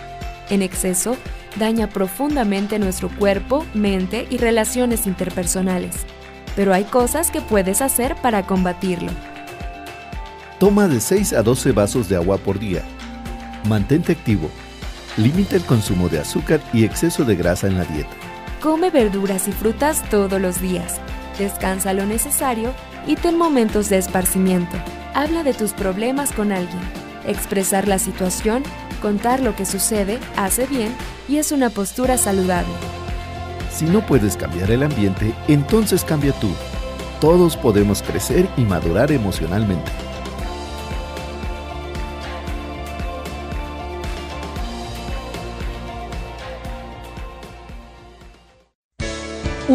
En 0.51 0.61
exceso, 0.61 1.17
daña 1.57 1.89
profundamente 1.89 2.79
nuestro 2.79 3.09
cuerpo, 3.09 3.65
mente 3.73 4.27
y 4.29 4.37
relaciones 4.37 5.07
interpersonales. 5.07 6.05
Pero 6.57 6.75
hay 6.75 6.85
cosas 6.85 7.31
que 7.31 7.41
puedes 7.41 7.81
hacer 7.81 8.17
para 8.17 8.47
combatirlo. 8.47 9.13
Toma 10.61 10.89
de 10.89 11.01
6 11.01 11.33
a 11.33 11.43
12 11.43 11.73
vasos 11.73 12.11
de 12.11 12.17
agua 12.17 12.37
por 12.37 12.59
día. 12.59 12.83
Mantente 13.67 14.13
activo. 14.13 14.51
Limita 15.17 15.57
el 15.57 15.65
consumo 15.65 16.11
de 16.11 16.19
azúcar 16.19 16.61
y 16.75 16.85
exceso 16.85 17.25
de 17.25 17.35
grasa 17.35 17.67
en 17.67 17.79
la 17.79 17.85
dieta. 17.85 18.11
Come 18.61 18.91
verduras 18.91 19.49
y 19.49 19.53
frutas 19.53 20.07
todos 20.11 20.39
los 20.39 20.61
días. 20.61 21.01
Descansa 21.39 21.95
lo 21.95 22.05
necesario 22.05 22.75
y 23.07 23.17
ten 23.17 23.39
momentos 23.39 23.89
de 23.89 23.97
esparcimiento. 23.97 24.77
Habla 25.15 25.45
de 25.45 25.55
tus 25.55 25.73
problemas 25.73 26.31
con 26.31 26.53
alguien. 26.53 26.83
Expresar 27.27 27.89
la 27.89 27.99
situación, 27.99 28.63
contar 29.01 29.41
lo 29.41 29.57
que 29.57 29.65
sucede, 29.65 30.19
hace 30.37 30.67
bien 30.67 30.95
y 31.27 31.39
es 31.39 31.53
una 31.53 31.71
postura 31.71 32.19
saludable. 32.19 32.75
Si 33.73 33.87
no 33.87 34.05
puedes 34.05 34.37
cambiar 34.37 34.71
el 34.71 34.83
ambiente, 34.83 35.33
entonces 35.49 36.05
cambia 36.05 36.33
tú. 36.35 36.51
Todos 37.19 37.57
podemos 37.57 38.03
crecer 38.03 38.47
y 38.59 38.65
madurar 38.65 39.11
emocionalmente. 39.11 40.10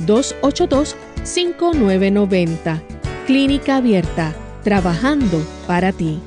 282 0.00 0.96
5990. 1.22 2.82
Clínica 3.26 3.76
Abierta, 3.76 4.34
trabajando 4.62 5.42
para 5.66 5.92
ti. 5.92 6.20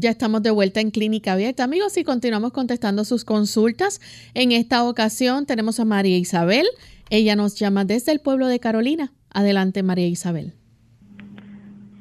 Ya 0.00 0.10
estamos 0.10 0.44
de 0.44 0.52
vuelta 0.52 0.80
en 0.80 0.92
Clínica 0.92 1.32
Abierta, 1.32 1.64
amigos, 1.64 1.96
y 1.96 2.04
continuamos 2.04 2.52
contestando 2.52 3.04
sus 3.04 3.24
consultas. 3.24 4.00
En 4.32 4.52
esta 4.52 4.84
ocasión 4.84 5.44
tenemos 5.44 5.80
a 5.80 5.84
María 5.84 6.16
Isabel. 6.16 6.68
Ella 7.10 7.34
nos 7.34 7.56
llama 7.56 7.84
desde 7.84 8.12
el 8.12 8.20
pueblo 8.20 8.46
de 8.46 8.60
Carolina. 8.60 9.12
Adelante, 9.30 9.82
María 9.82 10.06
Isabel. 10.06 10.54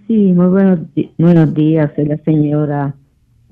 Sí, 0.07 0.31
muy 0.31 0.47
buenos, 0.47 0.79
buenos 1.17 1.53
días. 1.53 1.91
Soy 1.93 2.05
la 2.05 2.15
señora 2.19 2.95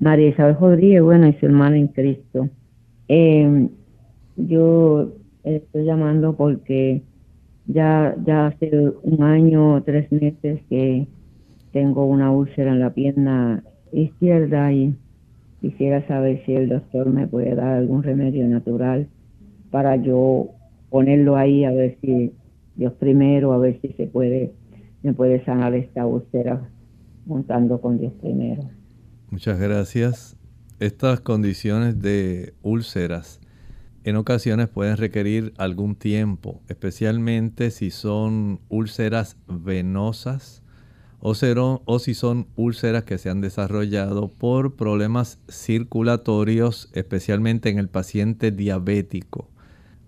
María 0.00 0.28
Isabel 0.28 0.56
Rodríguez, 0.58 1.02
bueno, 1.02 1.28
y 1.28 1.34
su 1.34 1.44
hermana 1.44 1.76
en 1.76 1.88
Cristo. 1.88 2.48
Eh, 3.08 3.68
yo 4.36 5.12
estoy 5.44 5.84
llamando 5.84 6.34
porque 6.34 7.02
ya, 7.66 8.16
ya 8.24 8.46
hace 8.46 8.70
un 9.02 9.22
año 9.22 9.74
o 9.74 9.82
tres 9.82 10.10
meses 10.10 10.62
que 10.70 11.06
tengo 11.72 12.06
una 12.06 12.30
úlcera 12.30 12.72
en 12.72 12.80
la 12.80 12.94
pierna 12.94 13.62
izquierda 13.92 14.72
y 14.72 14.94
quisiera 15.60 16.06
saber 16.06 16.42
si 16.46 16.54
el 16.54 16.70
doctor 16.70 17.10
me 17.10 17.26
puede 17.26 17.54
dar 17.54 17.76
algún 17.76 18.02
remedio 18.02 18.48
natural 18.48 19.08
para 19.70 19.96
yo 19.96 20.48
ponerlo 20.88 21.36
ahí 21.36 21.66
a 21.66 21.70
ver 21.70 21.98
si 22.00 22.32
Dios 22.76 22.94
primero, 22.94 23.52
a 23.52 23.58
ver 23.58 23.78
si 23.82 23.88
se 23.88 24.06
puede, 24.06 24.52
me 25.02 25.12
puede 25.12 25.44
sanar 25.44 25.74
esta 25.74 26.06
úlcera 26.06 26.68
montando 27.26 27.80
con 27.80 27.98
Dios 27.98 28.12
primero. 28.20 28.62
Muchas 29.30 29.58
gracias. 29.58 30.36
Estas 30.78 31.20
condiciones 31.20 32.00
de 32.00 32.54
úlceras 32.62 33.40
en 34.04 34.16
ocasiones 34.16 34.68
pueden 34.68 34.96
requerir 34.96 35.52
algún 35.58 35.96
tiempo, 35.96 36.60
especialmente 36.68 37.72
si 37.72 37.90
son 37.90 38.60
úlceras 38.68 39.36
venosas 39.48 40.62
o, 41.18 41.32
o, 41.86 41.98
si 41.98 42.14
son 42.14 42.46
úlceras 42.54 43.02
que 43.02 43.18
se 43.18 43.30
han 43.30 43.40
desarrollado 43.40 44.28
por 44.28 44.76
problemas 44.76 45.40
circulatorios, 45.48 46.88
especialmente 46.92 47.68
en 47.68 47.80
el 47.80 47.88
paciente 47.88 48.52
diabético. 48.52 49.48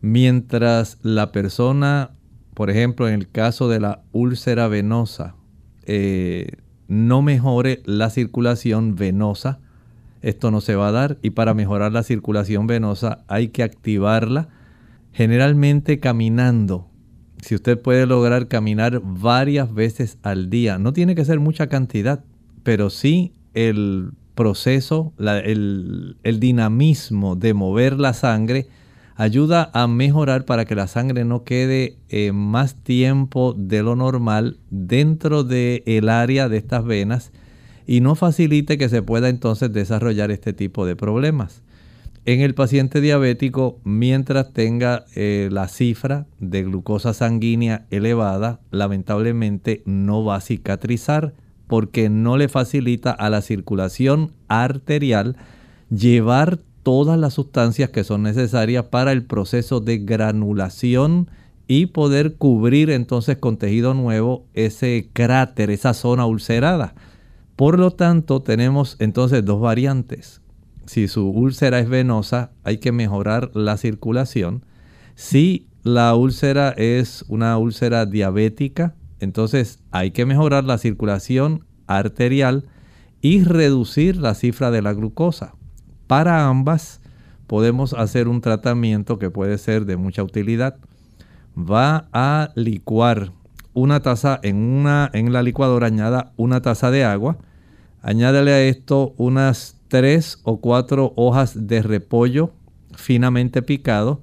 Mientras 0.01 0.99
la 1.03 1.33
persona, 1.33 2.13
por 2.59 2.71
ejemplo, 2.71 3.07
en 3.07 3.15
el 3.15 3.31
caso 3.31 3.69
de 3.69 3.79
la 3.79 4.03
úlcera 4.11 4.67
venosa, 4.67 5.37
eh, 5.87 6.57
no 6.89 7.23
mejore 7.23 7.83
la 7.85 8.11
circulación 8.11 8.97
venosa, 8.97 9.61
esto 10.23 10.51
no 10.51 10.61
se 10.61 10.75
va 10.75 10.89
a 10.89 10.91
dar 10.91 11.19
y 11.23 11.31
para 11.31 11.55
mejorar 11.55 11.93
la 11.93 12.03
circulación 12.03 12.67
venosa 12.67 13.23
hay 13.29 13.51
que 13.51 13.63
activarla 13.63 14.49
generalmente 15.13 16.01
caminando. 16.01 16.89
Si 17.41 17.55
usted 17.55 17.81
puede 17.81 18.07
lograr 18.07 18.49
caminar 18.49 19.03
varias 19.05 19.73
veces 19.73 20.19
al 20.25 20.51
día, 20.51 20.79
no 20.79 20.93
tiene 20.93 21.15
que 21.15 21.25
ser 21.25 21.39
mucha 21.39 21.69
cantidad, 21.69 22.25
pero 22.65 22.91
sí 22.91 23.35
el 23.55 24.11
proceso, 24.35 25.13
el, 25.21 26.17
el 26.25 26.41
dinamismo 26.41 27.37
de 27.37 27.55
mover 27.55 28.01
la 28.01 28.15
sangre 28.15 28.67
ayuda 29.19 29.69
a 29.75 29.89
mejorar 29.89 30.45
para 30.45 30.65
que 30.65 30.77
la 30.77 30.87
sangre 30.87 31.25
no 31.25 31.43
quede 31.43 31.97
eh, 32.09 32.31
más 32.31 32.77
tiempo 32.77 33.53
de 33.53 33.83
lo 33.83 33.97
normal 33.97 34.59
dentro 34.71 35.43
del 35.43 35.83
el 35.87 36.09
área 36.09 36.49
de 36.49 36.57
estas 36.57 36.85
venas 36.85 37.33
y 37.85 38.01
no 38.01 38.15
facilite 38.15 38.79
que 38.79 38.89
se 38.89 39.03
pueda 39.03 39.29
entonces 39.29 39.73
desarrollar 39.73 40.31
este 40.31 40.53
tipo 40.53 40.87
de 40.87 40.95
problemas. 40.95 41.63
En 42.27 42.43
el 42.43 42.55
paciente 42.55 43.01
diabético, 43.01 43.81
mientras 43.83 44.53
tenga 44.53 45.05
eh, 45.17 45.49
la 45.51 45.67
cifra 45.67 46.27
de 46.39 46.63
glucosa 46.63 47.13
sanguínea 47.13 47.87
elevada, 47.91 48.61
lamentablemente 48.71 49.83
no 49.85 50.25
va 50.25 50.37
a 50.37 50.41
cicatrizar 50.41 51.35
porque 51.67 52.09
no 52.09 52.37
le 52.37 52.49
facilita 52.49 53.11
a 53.11 53.31
la 53.31 53.43
circulación 53.43 54.33
arterial 54.47 55.37
llevar 55.91 56.61
todas 56.89 57.19
las 57.19 57.35
sustancias 57.35 57.91
que 57.91 58.03
son 58.03 58.23
necesarias 58.23 58.87
para 58.87 59.13
el 59.13 59.23
proceso 59.23 59.81
de 59.81 59.99
granulación 59.99 61.29
y 61.67 61.85
poder 61.85 62.37
cubrir 62.37 62.89
entonces 62.89 63.37
con 63.37 63.59
tejido 63.59 63.93
nuevo 63.93 64.47
ese 64.55 65.11
cráter, 65.13 65.69
esa 65.69 65.93
zona 65.93 66.25
ulcerada. 66.25 66.95
Por 67.57 67.79
lo 67.79 67.91
tanto, 67.91 68.41
tenemos 68.41 68.97
entonces 69.01 69.45
dos 69.45 69.61
variantes. 69.61 70.41
Si 70.87 71.09
su 71.09 71.29
úlcera 71.29 71.79
es 71.79 71.91
venosa, 71.91 72.53
hay 72.65 72.79
que 72.79 72.91
mejorar 72.91 73.51
la 73.53 73.77
circulación. 73.77 74.65
Si 75.15 75.67
la 75.83 76.15
úlcera 76.15 76.71
es 76.71 77.23
una 77.29 77.59
úlcera 77.59 78.07
diabética, 78.07 78.95
entonces 79.21 79.81
hay 79.91 80.13
que 80.13 80.25
mejorar 80.25 80.65
la 80.65 80.79
circulación 80.79 81.67
arterial 81.87 82.67
y 83.21 83.45
reducir 83.45 84.17
la 84.17 84.35
cifra 84.35 84.71
de 84.71 84.81
la 84.81 84.95
glucosa. 84.95 85.58
Para 86.09 86.49
ambas 86.49 87.01
podemos 87.47 87.93
hacer 87.93 88.29
un 88.29 88.41
tratamiento 88.41 89.19
que 89.19 89.31
puede 89.31 89.59
ser 89.59 89.85
de 89.85 89.99
mucha 89.99 90.23
utilidad. 90.23 90.77
Va 91.57 92.09
a 92.13 92.51
licuar 92.57 93.33
una 93.75 94.01
taza 94.01 94.41
en, 94.43 94.57
una, 94.57 95.11
en 95.13 95.33
la 95.35 95.43
licuadora, 95.43 95.87
añada 95.87 96.33
una 96.37 96.63
taza 96.63 96.91
de 96.91 97.05
agua. 97.05 97.37
Añádele 98.01 98.53
a 98.53 98.63
esto 98.63 99.13
unas 99.19 99.77
tres 99.89 100.41
o 100.45 100.61
cuatro 100.61 101.13
hojas 101.15 101.69
de 101.69 101.83
repollo 101.83 102.53
finamente 102.95 103.61
picado 103.61 104.23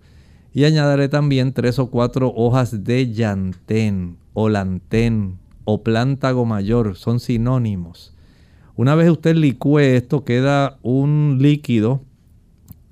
y 0.54 0.64
añadiré 0.64 1.08
también 1.08 1.54
tres 1.54 1.78
o 1.78 1.92
cuatro 1.92 2.34
hojas 2.36 2.84
de 2.84 3.14
llantén 3.14 4.18
o 4.34 4.50
lantén 4.50 5.38
o 5.66 5.84
plántago 5.84 6.46
mayor, 6.46 6.96
son 6.96 7.20
sinónimos. 7.20 8.15
Una 8.76 8.96
vez 8.96 9.10
usted 9.10 9.36
licúe 9.36 9.80
esto, 9.80 10.24
queda 10.24 10.80
un 10.82 11.38
líquido 11.40 12.04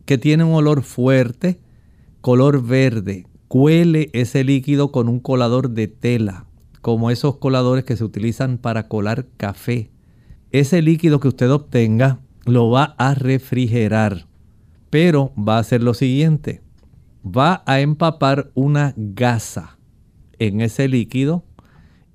que 0.06 0.18
tiene 0.18 0.44
un 0.44 0.54
olor 0.54 0.84
fuerte, 0.84 1.60
color 2.22 2.64
verde. 2.64 3.28
Cuele 3.48 4.10
ese 4.14 4.44
líquido 4.44 4.92
con 4.92 5.08
un 5.08 5.20
colador 5.20 5.70
de 5.70 5.88
tela, 5.88 6.46
como 6.82 7.12
esos 7.12 7.38
coladores 7.38 7.84
que 7.84 7.96
se 7.98 8.04
utilizan 8.04 8.58
para 8.58 8.88
colar 8.88 9.28
café. 9.38 9.92
Ese 10.52 10.82
líquido 10.82 11.20
que 11.20 11.28
usted 11.28 11.52
obtenga 11.52 12.20
lo 12.46 12.70
va 12.70 12.96
a 12.98 13.14
refrigerar, 13.14 14.28
pero 14.90 15.34
va 15.38 15.58
a 15.58 15.60
hacer 15.60 15.84
lo 15.84 15.94
siguiente 15.94 16.64
va 17.24 17.64
a 17.66 17.80
empapar 17.80 18.52
una 18.54 18.94
gasa 18.98 19.78
en 20.40 20.62
ese 20.62 20.88
líquido 20.88 21.46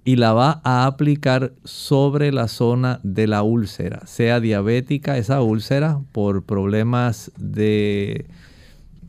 y 0.08 0.16
la 0.16 0.32
va 0.32 0.62
a 0.64 0.86
aplicar 0.86 1.52
sobre 1.64 2.32
la 2.32 2.48
zona 2.48 2.98
de 3.02 3.26
la 3.26 3.42
úlcera, 3.42 4.06
sea 4.06 4.40
diabética 4.40 5.18
esa 5.18 5.42
úlcera 5.42 6.00
por 6.12 6.44
problemas 6.44 7.30
de, 7.36 8.24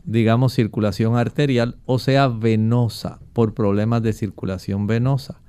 digamos, 0.03 0.51
circulación 0.51 1.15
arterial 1.15 1.77
o 1.85 1.99
sea 1.99 2.27
venosa 2.27 3.21
por 3.31 3.53
problemas 3.53 4.03
de 4.03 4.11
circulación 4.11 4.87
venosa. 4.87 5.39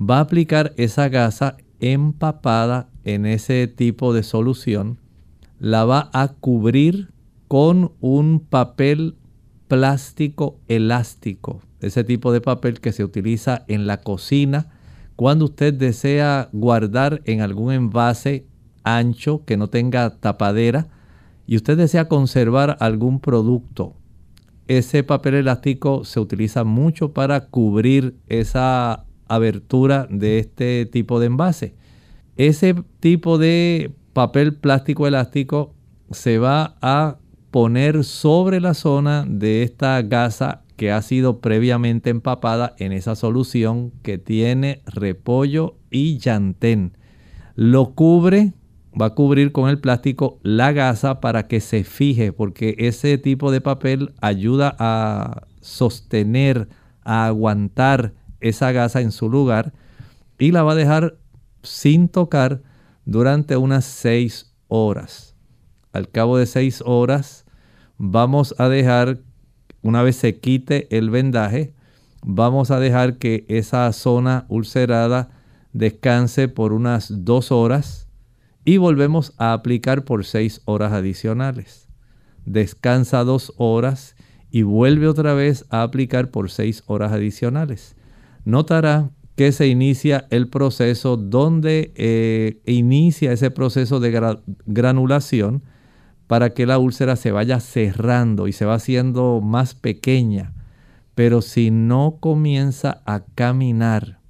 Va 0.00 0.16
a 0.16 0.20
aplicar 0.20 0.72
esa 0.78 1.10
gasa 1.10 1.58
empapada 1.78 2.88
en 3.04 3.26
ese 3.26 3.66
tipo 3.66 4.14
de 4.14 4.22
solución, 4.22 4.96
la 5.58 5.84
va 5.84 6.08
a 6.14 6.28
cubrir 6.28 7.10
con 7.48 7.92
un 8.00 8.40
papel 8.40 9.14
plástico 9.68 10.58
elástico, 10.68 11.60
ese 11.82 12.02
tipo 12.02 12.32
de 12.32 12.40
papel 12.40 12.80
que 12.80 12.92
se 12.92 13.04
utiliza 13.04 13.66
en 13.68 13.86
la 13.86 14.00
cocina 14.00 14.72
cuando 15.16 15.46
usted 15.46 15.74
desea 15.74 16.50
guardar 16.52 17.22
en 17.24 17.40
algún 17.40 17.72
envase 17.72 18.46
ancho 18.84 19.44
que 19.44 19.56
no 19.56 19.68
tenga 19.68 20.10
tapadera 20.18 20.88
y 21.46 21.56
usted 21.56 21.76
desea 21.76 22.08
conservar 22.08 22.76
algún 22.80 23.20
producto. 23.20 23.94
Ese 24.68 25.02
papel 25.02 25.34
elástico 25.34 26.04
se 26.04 26.20
utiliza 26.20 26.64
mucho 26.64 27.12
para 27.12 27.46
cubrir 27.46 28.16
esa 28.28 29.04
abertura 29.28 30.06
de 30.10 30.38
este 30.38 30.86
tipo 30.86 31.18
de 31.18 31.26
envase. 31.26 31.74
Ese 32.36 32.74
tipo 33.00 33.38
de 33.38 33.92
papel 34.12 34.54
plástico 34.54 35.06
elástico 35.06 35.74
se 36.10 36.38
va 36.38 36.76
a 36.82 37.16
poner 37.50 38.04
sobre 38.04 38.60
la 38.60 38.74
zona 38.74 39.24
de 39.26 39.62
esta 39.62 40.02
gasa 40.02 40.62
que 40.76 40.92
ha 40.92 41.02
sido 41.02 41.40
previamente 41.40 42.10
empapada 42.10 42.74
en 42.78 42.92
esa 42.92 43.16
solución 43.16 43.92
que 44.02 44.18
tiene 44.18 44.82
repollo 44.86 45.76
y 45.90 46.18
llantén. 46.18 46.96
Lo 47.54 47.94
cubre, 47.94 48.52
va 49.00 49.06
a 49.06 49.14
cubrir 49.14 49.52
con 49.52 49.68
el 49.68 49.80
plástico 49.80 50.38
la 50.42 50.72
gasa 50.72 51.20
para 51.20 51.48
que 51.48 51.60
se 51.60 51.84
fije, 51.84 52.32
porque 52.32 52.74
ese 52.78 53.18
tipo 53.18 53.50
de 53.50 53.60
papel 53.60 54.12
ayuda 54.20 54.76
a 54.78 55.46
sostener, 55.60 56.68
a 57.02 57.26
aguantar 57.26 58.14
esa 58.40 58.72
gasa 58.72 59.00
en 59.00 59.12
su 59.12 59.28
lugar 59.28 59.72
y 60.38 60.52
la 60.52 60.62
va 60.62 60.72
a 60.72 60.76
dejar 60.76 61.18
sin 61.62 62.08
tocar 62.08 62.62
durante 63.04 63.56
unas 63.56 63.84
seis 63.84 64.54
horas. 64.68 65.34
Al 65.92 66.10
cabo 66.10 66.36
de 66.36 66.46
seis 66.46 66.82
horas, 66.84 67.46
vamos 67.96 68.54
a 68.58 68.68
dejar, 68.68 69.20
una 69.86 70.02
vez 70.02 70.16
se 70.16 70.38
quite 70.38 70.88
el 70.96 71.10
vendaje, 71.10 71.72
vamos 72.24 72.72
a 72.72 72.80
dejar 72.80 73.18
que 73.18 73.44
esa 73.46 73.92
zona 73.92 74.44
ulcerada 74.48 75.30
descanse 75.72 76.48
por 76.48 76.72
unas 76.72 77.24
dos 77.24 77.52
horas 77.52 78.08
y 78.64 78.78
volvemos 78.78 79.32
a 79.38 79.52
aplicar 79.52 80.04
por 80.04 80.24
seis 80.24 80.60
horas 80.64 80.92
adicionales. 80.92 81.86
Descansa 82.46 83.22
dos 83.22 83.52
horas 83.58 84.16
y 84.50 84.62
vuelve 84.62 85.06
otra 85.06 85.34
vez 85.34 85.64
a 85.70 85.82
aplicar 85.82 86.32
por 86.32 86.50
seis 86.50 86.82
horas 86.86 87.12
adicionales. 87.12 87.94
Notará 88.44 89.10
que 89.36 89.52
se 89.52 89.68
inicia 89.68 90.26
el 90.30 90.48
proceso 90.48 91.16
donde 91.16 91.92
eh, 91.94 92.60
inicia 92.66 93.32
ese 93.32 93.52
proceso 93.52 94.00
de 94.00 94.36
granulación 94.66 95.62
para 96.26 96.50
que 96.50 96.66
la 96.66 96.78
úlcera 96.78 97.16
se 97.16 97.30
vaya 97.30 97.60
cerrando 97.60 98.48
y 98.48 98.52
se 98.52 98.64
va 98.64 98.74
haciendo 98.74 99.40
más 99.40 99.74
pequeña. 99.74 100.52
Pero 101.14 101.40
si 101.42 101.70
no 101.70 102.18
comienza 102.20 103.02
a 103.06 103.24
caminar, 103.34 104.20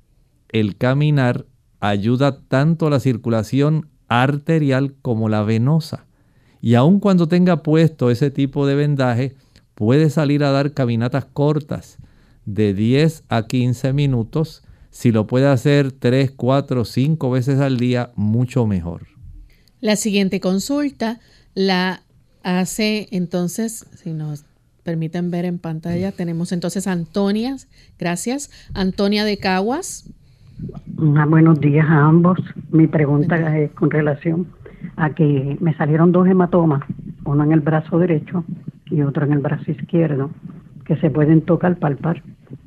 el 0.49 0.77
caminar 0.77 1.47
ayuda 1.81 2.41
tanto 2.49 2.87
a 2.87 2.91
la 2.91 3.01
circulación 3.01 3.89
arterial 4.09 4.95
como 5.03 5.29
la 5.29 5.43
venosa. 5.43 6.07
Y 6.61 6.75
aun 6.75 7.01
cuando 7.01 7.29
tenga 7.29 7.63
puesto 7.63 8.11
ese 8.11 8.31
tipo 8.31 8.67
de 8.67 8.75
vendaje, 8.75 9.35
puede 9.75 10.11
salir 10.11 10.45
a 10.45 10.51
dar 10.51 10.73
caminatas 10.73 11.25
cortas 11.25 11.99
de 12.45 12.75
10 12.75 13.25
a 13.29 13.47
15 13.47 13.93
minutos. 13.93 14.63
Si 14.91 15.13
lo 15.13 15.27
puede 15.27 15.49
hacer 15.49 15.93
3, 15.93 16.31
4, 16.31 16.85
5 16.85 17.31
veces 17.31 17.61
al 17.61 17.77
día, 17.77 18.13
mucho 18.17 18.67
mejor. 18.67 19.09
La 19.81 19.97
siguiente 19.97 20.41
consulta 20.41 21.21
la 21.57 22.03
hace 22.45 23.09
entonces, 23.11 23.89
si 23.95 24.13
nos 24.13 24.45
permiten 24.85 25.33
ver 25.33 25.47
en 25.47 25.59
pantalla, 25.59 26.13
tenemos 26.13 26.53
entonces 26.53 26.87
Antonia, 26.87 27.57
gracias, 27.99 28.71
Antonia 28.75 29.25
de 29.25 29.39
Caguas. 29.39 30.09
Ah, 31.17 31.27
buenos 31.27 31.59
días 31.59 31.87
a 31.89 32.05
ambos. 32.05 32.39
Mi 32.71 32.87
pregunta 32.87 33.59
es 33.59 33.73
con 33.73 33.91
relación 33.91 34.47
a 34.97 35.11
que 35.11 35.57
me 35.61 35.75
salieron 35.75 36.13
dos 36.13 36.29
hematomas, 36.29 36.83
uno 37.25 37.43
en 37.43 37.53
el 37.53 37.61
brazo 37.61 37.99
derecho 37.99 38.45
y 38.85 39.01
otro 39.01 39.25
en 39.25 39.33
el 39.33 39.39
brazo 39.41 39.71
izquierdo, 39.71 40.31
que 40.85 40.97
se 40.97 41.11
pueden 41.11 41.41
tocar, 41.41 41.79
palpar 41.79 42.23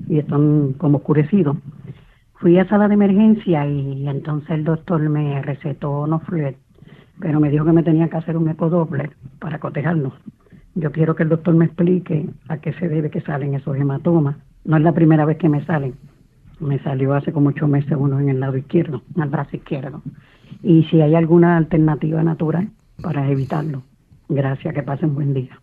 y 0.10 0.18
están 0.18 0.74
como 0.74 0.98
oscurecidos. 0.98 1.58
Fui 2.40 2.58
a 2.58 2.68
sala 2.68 2.88
de 2.88 2.96
emergencia 2.96 3.68
y 3.68 4.08
entonces 4.08 4.50
el 4.50 4.64
doctor 4.64 5.00
me 5.08 5.42
recetó 5.44 6.08
Nofluet 6.08 6.58
pero 7.20 7.40
me 7.40 7.50
dijo 7.50 7.66
que 7.66 7.74
me 7.74 7.84
tenía 7.84 8.10
que 8.10 8.18
hacer 8.18 8.38
un 8.38 8.50
ecodoble 8.50 9.12
para 9.40 9.60
cotejarlo. 9.60 10.14
Yo 10.76 10.92
quiero 10.92 11.16
que 11.16 11.24
el 11.24 11.30
doctor 11.30 11.54
me 11.56 11.66
explique 11.66 12.30
a 12.48 12.58
qué 12.58 12.74
se 12.74 12.88
debe 12.88 13.10
que 13.10 13.22
salen 13.22 13.54
esos 13.54 13.76
hematomas. 13.76 14.38
No 14.64 14.78
es 14.78 14.84
la 14.84 14.94
primera 14.94 15.26
vez 15.26 15.38
que 15.38 15.50
me 15.50 15.66
salen. 15.66 15.96
Me 16.60 16.80
salió 16.80 17.14
hace 17.14 17.32
como 17.32 17.50
ocho 17.50 17.68
meses 17.68 17.94
uno 17.98 18.20
en 18.20 18.30
el 18.30 18.40
lado 18.40 18.58
izquierdo, 18.58 19.02
en 19.16 19.24
el 19.24 19.30
brazo 19.30 19.56
izquierdo. 19.56 20.02
Y 20.62 20.84
si 20.84 21.02
hay 21.02 21.16
alguna 21.16 21.58
alternativa 21.58 22.24
natural 22.24 22.70
para 23.02 23.30
evitarlo. 23.30 23.84
Gracias, 24.28 24.74
que 24.74 24.84
pasen 24.84 25.16
buen 25.16 25.34
día. 25.34 25.60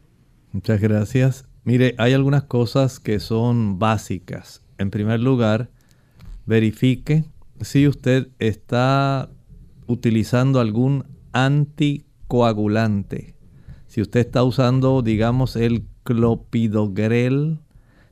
Muchas 0.52 0.80
gracias. 0.80 1.48
Mire, 1.64 1.94
hay 1.98 2.12
algunas 2.14 2.44
cosas 2.44 2.98
que 3.00 3.20
son 3.20 3.78
básicas. 3.78 4.64
En 4.78 4.90
primer 4.90 5.20
lugar, 5.20 5.68
verifique 6.46 7.24
si 7.60 7.88
usted 7.88 8.28
está 8.38 9.28
utilizando 9.86 10.60
algún 10.60 11.04
anticoagulante. 11.44 13.34
Si 13.86 14.00
usted 14.00 14.20
está 14.20 14.42
usando, 14.42 15.02
digamos, 15.02 15.56
el 15.56 15.84
clopidogrel, 16.02 17.58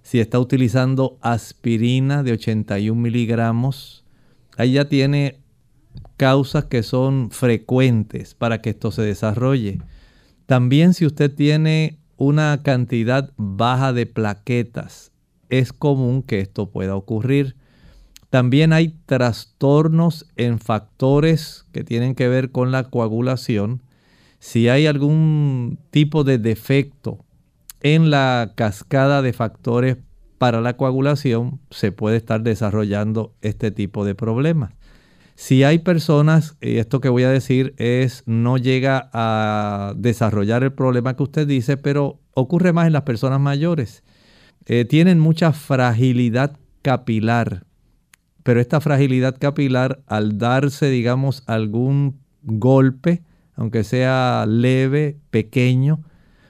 si 0.03 0.21
está 0.21 0.39
utilizando 0.39 1.19
aspirina 1.23 2.23
de 2.23 2.33
81 2.33 3.01
miligramos, 3.01 4.05
ahí 4.59 4.73
ya 4.73 4.89
tiene 4.89 5.41
causas 6.19 6.67
que 6.67 6.83
son 6.83 7.31
frecuentes 7.31 8.35
para 8.35 8.61
que 8.61 8.71
esto 8.71 8.91
se 8.91 9.03
desarrolle. 9.03 9.81
También 10.47 10.93
si 10.93 11.07
usted 11.07 11.35
tiene 11.35 11.99
una 12.19 12.63
cantidad 12.63 13.33
baja 13.37 13.95
de 13.95 14.05
plaquetas, 14.05 15.13
es 15.49 15.73
común 15.73 16.23
que 16.23 16.41
esto 16.41 16.71
pueda 16.71 16.95
ocurrir. 16.95 17.57
También 18.35 18.73
hay 18.73 18.97
trastornos 19.07 20.27
en 20.35 20.59
factores 20.59 21.67
que 21.71 21.85
tienen 21.85 22.17
que 22.17 22.27
ver 22.27 22.51
con 22.51 22.73
la 22.73 22.83
coagulación. 22.83 23.81
Si 24.41 24.69
hay 24.69 24.89
algún 24.89 25.79
tipo 25.93 26.25
de 26.25 26.39
defecto 26.39 27.25
en 27.81 28.11
la 28.11 28.55
cascada 28.57 29.23
de 29.23 29.33
factores 29.33 29.99
para 30.37 30.61
la 30.61 30.77
coagulación, 30.77 31.61
se 31.71 31.93
puede 31.93 32.17
estar 32.17 32.43
desarrollando 32.43 33.37
este 33.41 33.71
tipo 33.71 34.05
de 34.05 34.17
problemas. 34.17 34.73
Si 35.37 35.63
hay 35.63 35.79
personas, 35.79 36.57
y 36.61 36.79
esto 36.79 37.01
que 37.01 37.11
voy 37.11 37.23
a 37.23 37.31
decir 37.31 37.73
es, 37.79 38.25
no 38.27 38.59
llega 38.59 39.11
a 39.13 39.95
desarrollar 39.97 40.65
el 40.65 40.73
problema 40.73 41.15
que 41.15 41.23
usted 41.23 41.47
dice, 41.47 41.77
pero 41.77 42.19
ocurre 42.35 42.73
más 42.73 42.89
en 42.89 42.95
las 42.95 43.03
personas 43.03 43.39
mayores. 43.39 44.03
Eh, 44.67 44.85
tienen 44.85 45.21
mucha 45.21 45.53
fragilidad 45.53 46.59
capilar, 46.83 47.65
pero 48.45 48.61
esta 48.61 48.81
fragilidad 48.81 49.37
capilar 49.39 50.05
al 50.07 50.39
darse, 50.39 50.91
digamos, 50.91 51.43
algún 51.47 52.21
golpe, 52.43 53.23
aunque 53.57 53.85
sea 53.85 54.45
leve, 54.47 55.19
pequeño, 55.31 56.05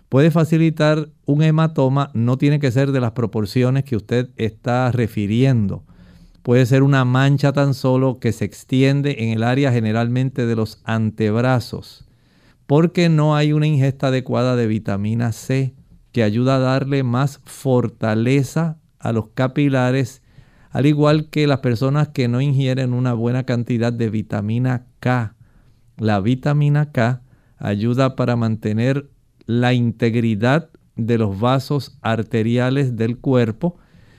puede 0.08 0.30
facilitar 0.30 1.08
un 1.24 1.42
hematoma, 1.42 2.10
no 2.12 2.36
tiene 2.36 2.58
que 2.58 2.72
ser 2.72 2.90
de 2.90 3.00
las 3.00 3.12
proporciones 3.12 3.84
que 3.84 3.96
usted 3.96 4.30
está 4.36 4.90
refiriendo. 4.90 5.84
Puede 6.42 6.66
ser 6.66 6.82
una 6.82 7.04
mancha 7.04 7.52
tan 7.52 7.74
solo 7.74 8.18
que 8.18 8.32
se 8.32 8.44
extiende 8.44 9.16
en 9.20 9.30
el 9.30 9.44
área 9.44 9.72
generalmente 9.72 10.46
de 10.46 10.56
los 10.56 10.80
antebrazos, 10.84 12.04
porque 12.66 13.08
no 13.08 13.36
hay 13.36 13.52
una 13.52 13.68
ingesta 13.68 14.08
adecuada 14.08 14.56
de 14.56 14.66
vitamina 14.66 15.30
C 15.30 15.74
que 16.10 16.24
ayuda 16.24 16.56
a 16.56 16.60
darle 16.60 17.04
más 17.04 17.40
fortaleza 17.44 18.78
a 18.98 19.12
los 19.12 19.28
capilares, 19.28 20.22
al 20.74 20.86
igual 20.86 21.30
que 21.30 21.46
las 21.46 21.60
personas 21.60 22.08
que 22.08 22.26
no 22.26 22.40
ingieren 22.40 22.94
una 22.94 23.12
buena 23.14 23.44
cantidad 23.44 23.92
de 23.92 24.10
vitamina 24.10 24.86
K. 24.98 25.36
La 25.98 26.18
vitamina 26.18 26.90
K 26.90 27.22
ayuda 27.58 28.16
para 28.16 28.34
mantener 28.34 29.08
la 29.46 29.72
integridad 29.72 30.70
de 30.96 31.16
los 31.16 31.38
vasos 31.38 31.96
arteriales 32.02 32.96
del 32.96 33.18
cuerpo 33.18 33.76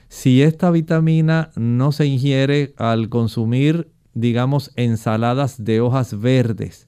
si 0.07 0.43
esta 0.43 0.71
vitamina 0.71 1.51
no 1.57 1.91
se 1.91 2.05
ingiere 2.05 2.73
al 2.77 3.09
consumir, 3.09 3.91
digamos, 4.13 4.71
ensaladas 4.77 5.61
de 5.65 5.81
hojas 5.81 6.17
verdes, 6.17 6.87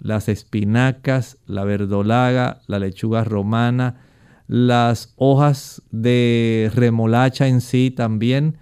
las 0.00 0.30
espinacas, 0.30 1.36
la 1.44 1.64
verdolaga, 1.64 2.62
la 2.66 2.78
lechuga 2.78 3.24
romana, 3.24 4.00
las 4.48 5.12
hojas 5.16 5.82
de 5.90 6.70
remolacha 6.74 7.46
en 7.46 7.60
sí 7.60 7.90
también, 7.90 8.56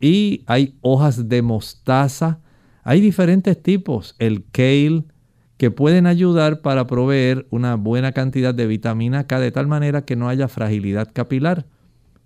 y 0.00 0.44
hay 0.46 0.76
hojas 0.80 1.28
de 1.28 1.42
mostaza, 1.42 2.40
hay 2.82 3.00
diferentes 3.00 3.62
tipos, 3.62 4.14
el 4.18 4.44
kale, 4.50 5.04
que 5.56 5.70
pueden 5.72 6.06
ayudar 6.06 6.60
para 6.60 6.86
proveer 6.86 7.46
una 7.50 7.74
buena 7.74 8.12
cantidad 8.12 8.54
de 8.54 8.66
vitamina 8.66 9.26
K 9.26 9.40
de 9.40 9.50
tal 9.50 9.66
manera 9.66 10.04
que 10.04 10.14
no 10.14 10.28
haya 10.28 10.46
fragilidad 10.46 11.10
capilar. 11.12 11.66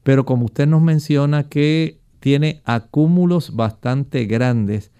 Pero 0.02 0.26
como 0.26 0.44
usted 0.44 0.66
nos 0.66 0.82
menciona 0.82 1.48
que 1.48 1.98
tiene 2.20 2.60
acúmulos 2.64 3.56
bastante 3.56 4.26
grandes, 4.26 4.92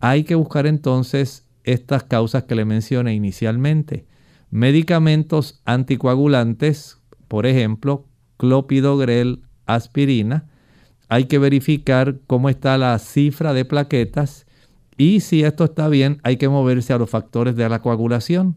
hay 0.00 0.24
que 0.24 0.34
buscar 0.34 0.66
entonces 0.66 1.46
estas 1.62 2.04
causas 2.04 2.44
que 2.44 2.54
le 2.54 2.64
mencioné 2.64 3.14
inicialmente. 3.14 4.06
Medicamentos 4.50 5.60
anticoagulantes, 5.64 6.98
por 7.28 7.44
ejemplo, 7.46 8.06
clopidogrel, 8.36 9.42
aspirina. 9.66 10.48
Hay 11.08 11.24
que 11.24 11.38
verificar 11.38 12.16
cómo 12.26 12.48
está 12.48 12.78
la 12.78 12.98
cifra 12.98 13.52
de 13.52 13.64
plaquetas 13.64 14.46
y 14.96 15.20
si 15.20 15.42
esto 15.42 15.64
está 15.64 15.88
bien, 15.88 16.18
hay 16.22 16.36
que 16.36 16.48
moverse 16.48 16.92
a 16.92 16.98
los 16.98 17.10
factores 17.10 17.56
de 17.56 17.68
la 17.68 17.80
coagulación 17.80 18.56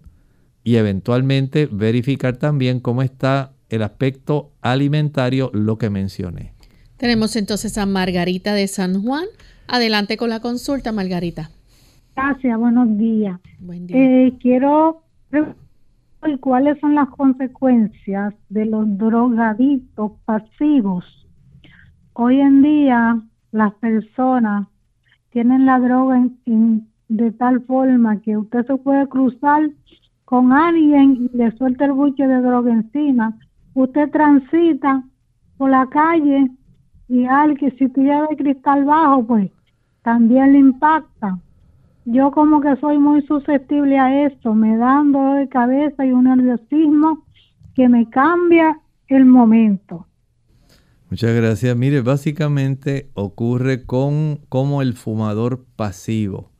y 0.63 0.75
eventualmente 0.75 1.67
verificar 1.71 2.37
también 2.37 2.79
cómo 2.79 3.01
está 3.01 3.53
el 3.69 3.83
aspecto 3.83 4.51
alimentario, 4.61 5.49
lo 5.53 5.77
que 5.77 5.89
mencioné. 5.89 6.53
Tenemos 6.97 7.35
entonces 7.35 7.77
a 7.77 7.85
Margarita 7.85 8.53
de 8.53 8.67
San 8.67 9.01
Juan. 9.01 9.25
Adelante 9.67 10.17
con 10.17 10.29
la 10.29 10.39
consulta, 10.39 10.91
Margarita. 10.91 11.49
Gracias, 12.15 12.57
buenos 12.57 12.97
días. 12.97 13.39
Buen 13.59 13.87
día. 13.87 13.97
Eh, 13.97 14.33
quiero 14.39 15.03
cuáles 16.39 16.79
son 16.79 16.95
las 16.95 17.09
consecuencias 17.09 18.33
de 18.49 18.65
los 18.65 18.97
drogadictos 18.97 20.13
pasivos. 20.25 21.05
Hoy 22.19 22.41
en 22.41 22.63
día 22.63 23.21
las 23.51 23.75
personas 23.75 24.67
tienen 25.29 25.67
la 25.67 25.79
droga 25.79 26.27
de 27.09 27.31
tal 27.33 27.61
forma 27.61 28.19
que 28.21 28.35
usted 28.35 28.65
se 28.65 28.75
puede 28.77 29.07
cruzar 29.07 29.69
con 30.25 30.51
alguien 30.51 31.29
y 31.31 31.37
le 31.37 31.51
suelta 31.57 31.85
el 31.85 31.91
buche 31.91 32.25
de 32.25 32.41
droga 32.41 32.73
encima 32.73 33.37
usted 33.75 34.09
transita 34.09 35.03
por 35.59 35.69
la 35.69 35.85
calle 35.91 36.49
y 37.07 37.25
al 37.25 37.55
que 37.55 37.69
si 37.73 37.85
lleva 37.89 38.25
el 38.31 38.37
cristal 38.37 38.85
bajo, 38.85 39.23
pues 39.27 39.51
también 40.01 40.53
le 40.53 40.57
impacta. 40.57 41.37
Yo 42.05 42.31
como 42.31 42.61
que 42.61 42.77
soy 42.77 42.97
muy 42.97 43.21
susceptible 43.27 43.99
a 43.99 44.25
esto, 44.25 44.55
me 44.55 44.75
dan 44.75 45.11
dolor 45.11 45.37
de 45.37 45.49
cabeza 45.49 46.03
y 46.03 46.13
un 46.13 46.23
nerviosismo 46.23 47.25
que 47.75 47.87
me 47.87 48.09
cambia 48.09 48.75
el 49.07 49.23
momento. 49.25 50.06
Muchas 51.09 51.33
gracias. 51.33 51.75
Mire, 51.77 52.01
básicamente 52.01 53.09
ocurre 53.13 53.85
con 53.85 54.41
como 54.49 54.81
el 54.81 54.93
fumador 54.93 55.63
pasivo. 55.77 56.51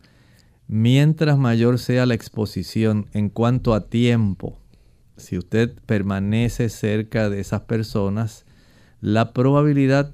Mientras 0.68 1.38
mayor 1.38 1.80
sea 1.80 2.06
la 2.06 2.14
exposición 2.14 3.10
en 3.12 3.30
cuanto 3.30 3.74
a 3.74 3.90
tiempo, 3.90 4.58
si 5.18 5.38
usted 5.38 5.76
permanece 5.86 6.70
cerca 6.70 7.30
de 7.30 7.42
esas 7.42 7.62
personas, 7.62 8.46
la 9.02 9.34
probabilidad, 9.34 10.14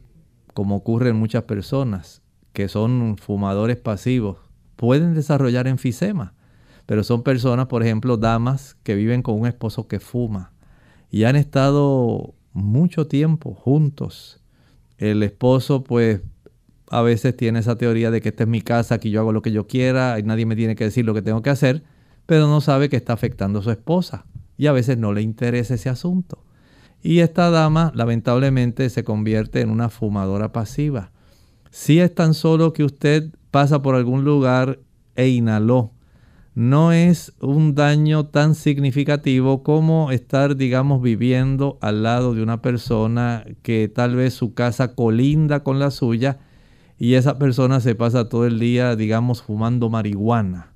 como 0.54 0.78
ocurre 0.78 1.10
en 1.10 1.16
muchas 1.16 1.44
personas 1.44 2.24
que 2.54 2.68
son 2.68 3.18
fumadores 3.18 3.78
pasivos, 3.78 4.38
pueden 4.76 5.14
desarrollar 5.14 5.68
enfisema. 5.68 6.34
Pero 6.88 7.04
son 7.04 7.24
personas, 7.24 7.68
por 7.68 7.84
ejemplo, 7.84 8.18
damas 8.18 8.78
que 8.84 8.96
viven 8.96 9.22
con 9.22 9.40
un 9.40 9.48
esposo 9.48 9.88
que 9.88 10.00
fuma 10.00 10.54
y 11.10 11.24
han 11.26 11.36
estado 11.36 12.34
mucho 12.54 13.08
tiempo 13.08 13.54
juntos. 13.54 14.40
El 14.98 15.24
esposo, 15.24 15.84
pues, 15.84 16.22
a 16.90 17.02
veces 17.02 17.36
tiene 17.36 17.60
esa 17.60 17.76
teoría 17.76 18.12
de 18.12 18.22
que 18.22 18.30
esta 18.30 18.44
es 18.44 18.50
mi 18.50 18.62
casa, 18.62 19.00
que 19.00 19.10
yo 19.10 19.20
hago 19.20 19.32
lo 19.32 19.42
que 19.42 19.52
yo 19.52 19.68
quiera 19.68 20.20
y 20.20 20.24
nadie 20.24 20.46
me 20.46 20.56
tiene 20.56 20.76
que 20.76 20.84
decir 20.84 21.06
lo 21.06 21.14
que 21.14 21.22
tengo 21.22 21.42
que 21.42 21.50
hacer, 21.50 21.84
pero 22.26 22.48
no 22.48 22.62
sabe 22.62 22.90
que 22.90 22.96
está 22.96 23.14
afectando 23.14 23.60
a 23.60 23.64
su 23.64 23.72
esposa 23.72 24.26
y 24.58 24.68
a 24.68 24.72
veces 24.72 24.98
no 24.98 25.12
le 25.12 25.22
interesa 25.22 25.74
ese 25.74 25.90
asunto. 25.90 26.44
Y 27.02 27.20
esta 27.20 27.50
dama 27.50 27.92
lamentablemente 27.96 28.90
se 28.90 29.04
convierte 29.04 29.62
en 29.62 29.70
una 29.70 29.90
fumadora 29.90 30.52
pasiva. 30.52 31.12
Si 31.70 32.00
es 32.00 32.14
tan 32.14 32.34
solo 32.34 32.72
que 32.72 32.84
usted 32.84 33.32
pasa 33.52 33.82
por 33.82 33.96
algún 33.96 34.24
lugar 34.24 34.80
e 35.16 35.28
inhaló, 35.30 35.92
no 36.56 36.92
es 36.92 37.34
un 37.40 37.74
daño 37.74 38.28
tan 38.28 38.54
significativo 38.54 39.64
como 39.64 40.12
estar, 40.12 40.56
digamos, 40.56 41.02
viviendo 41.02 41.78
al 41.82 42.04
lado 42.04 42.36
de 42.36 42.44
una 42.44 42.62
persona 42.62 43.44
que 43.64 43.88
tal 43.88 44.16
vez 44.16 44.34
su 44.34 44.54
casa 44.54 44.94
colinda 44.94 45.64
con 45.64 45.80
la 45.80 45.90
suya 45.90 46.40
y 47.00 47.16
esa 47.16 47.40
persona 47.40 47.80
se 47.80 47.96
pasa 47.96 48.30
todo 48.30 48.46
el 48.46 48.60
día, 48.60 48.96
digamos, 48.96 49.42
fumando 49.42 49.90
marihuana 49.90 50.74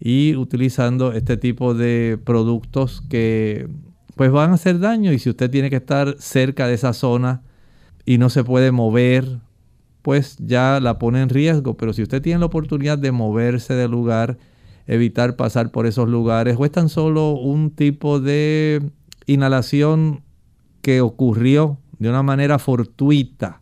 y 0.00 0.34
utilizando 0.36 1.12
este 1.12 1.36
tipo 1.36 1.74
de 1.74 2.18
productos 2.24 3.02
que 3.10 3.68
pues 4.16 4.30
van 4.30 4.50
a 4.50 4.54
hacer 4.54 4.80
daño 4.80 5.12
y 5.12 5.18
si 5.18 5.28
usted 5.28 5.50
tiene 5.50 5.70
que 5.70 5.76
estar 5.76 6.16
cerca 6.18 6.66
de 6.66 6.74
esa 6.74 6.94
zona 6.94 7.42
y 8.06 8.18
no 8.18 8.30
se 8.30 8.42
puede 8.42 8.72
mover, 8.72 9.40
pues 10.02 10.36
ya 10.38 10.80
la 10.80 10.98
pone 10.98 11.20
en 11.22 11.28
riesgo. 11.28 11.76
Pero 11.76 11.92
si 11.92 12.02
usted 12.02 12.22
tiene 12.22 12.40
la 12.40 12.46
oportunidad 12.46 12.98
de 12.98 13.12
moverse 13.12 13.74
del 13.74 13.90
lugar, 13.90 14.38
evitar 14.90 15.36
pasar 15.36 15.70
por 15.70 15.86
esos 15.86 16.08
lugares, 16.08 16.56
o 16.58 16.64
es 16.64 16.72
tan 16.72 16.88
solo 16.88 17.32
un 17.32 17.70
tipo 17.70 18.18
de 18.18 18.82
inhalación 19.26 20.22
que 20.82 21.00
ocurrió 21.00 21.78
de 22.00 22.08
una 22.08 22.24
manera 22.24 22.58
fortuita, 22.58 23.60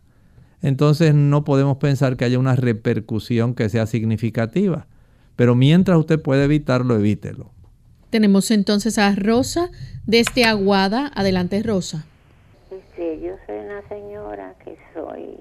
entonces 0.61 1.13
no 1.13 1.43
podemos 1.43 1.77
pensar 1.77 2.17
que 2.17 2.25
haya 2.25 2.39
una 2.39 2.55
repercusión 2.55 3.53
que 3.53 3.69
sea 3.69 3.85
significativa. 3.85 4.87
Pero 5.35 5.55
mientras 5.55 5.97
usted 5.97 6.21
puede 6.21 6.45
evitarlo, 6.45 6.95
evítelo. 6.95 7.51
Tenemos 8.09 8.51
entonces 8.51 8.97
a 8.97 9.15
Rosa 9.15 9.69
desde 10.05 10.43
Aguada. 10.43 11.11
Adelante, 11.15 11.61
Rosa. 11.63 12.05
Sí, 12.69 13.19
yo 13.23 13.35
soy 13.45 13.57
una 13.59 13.87
señora 13.87 14.55
que 14.65 14.75
soy 14.93 15.38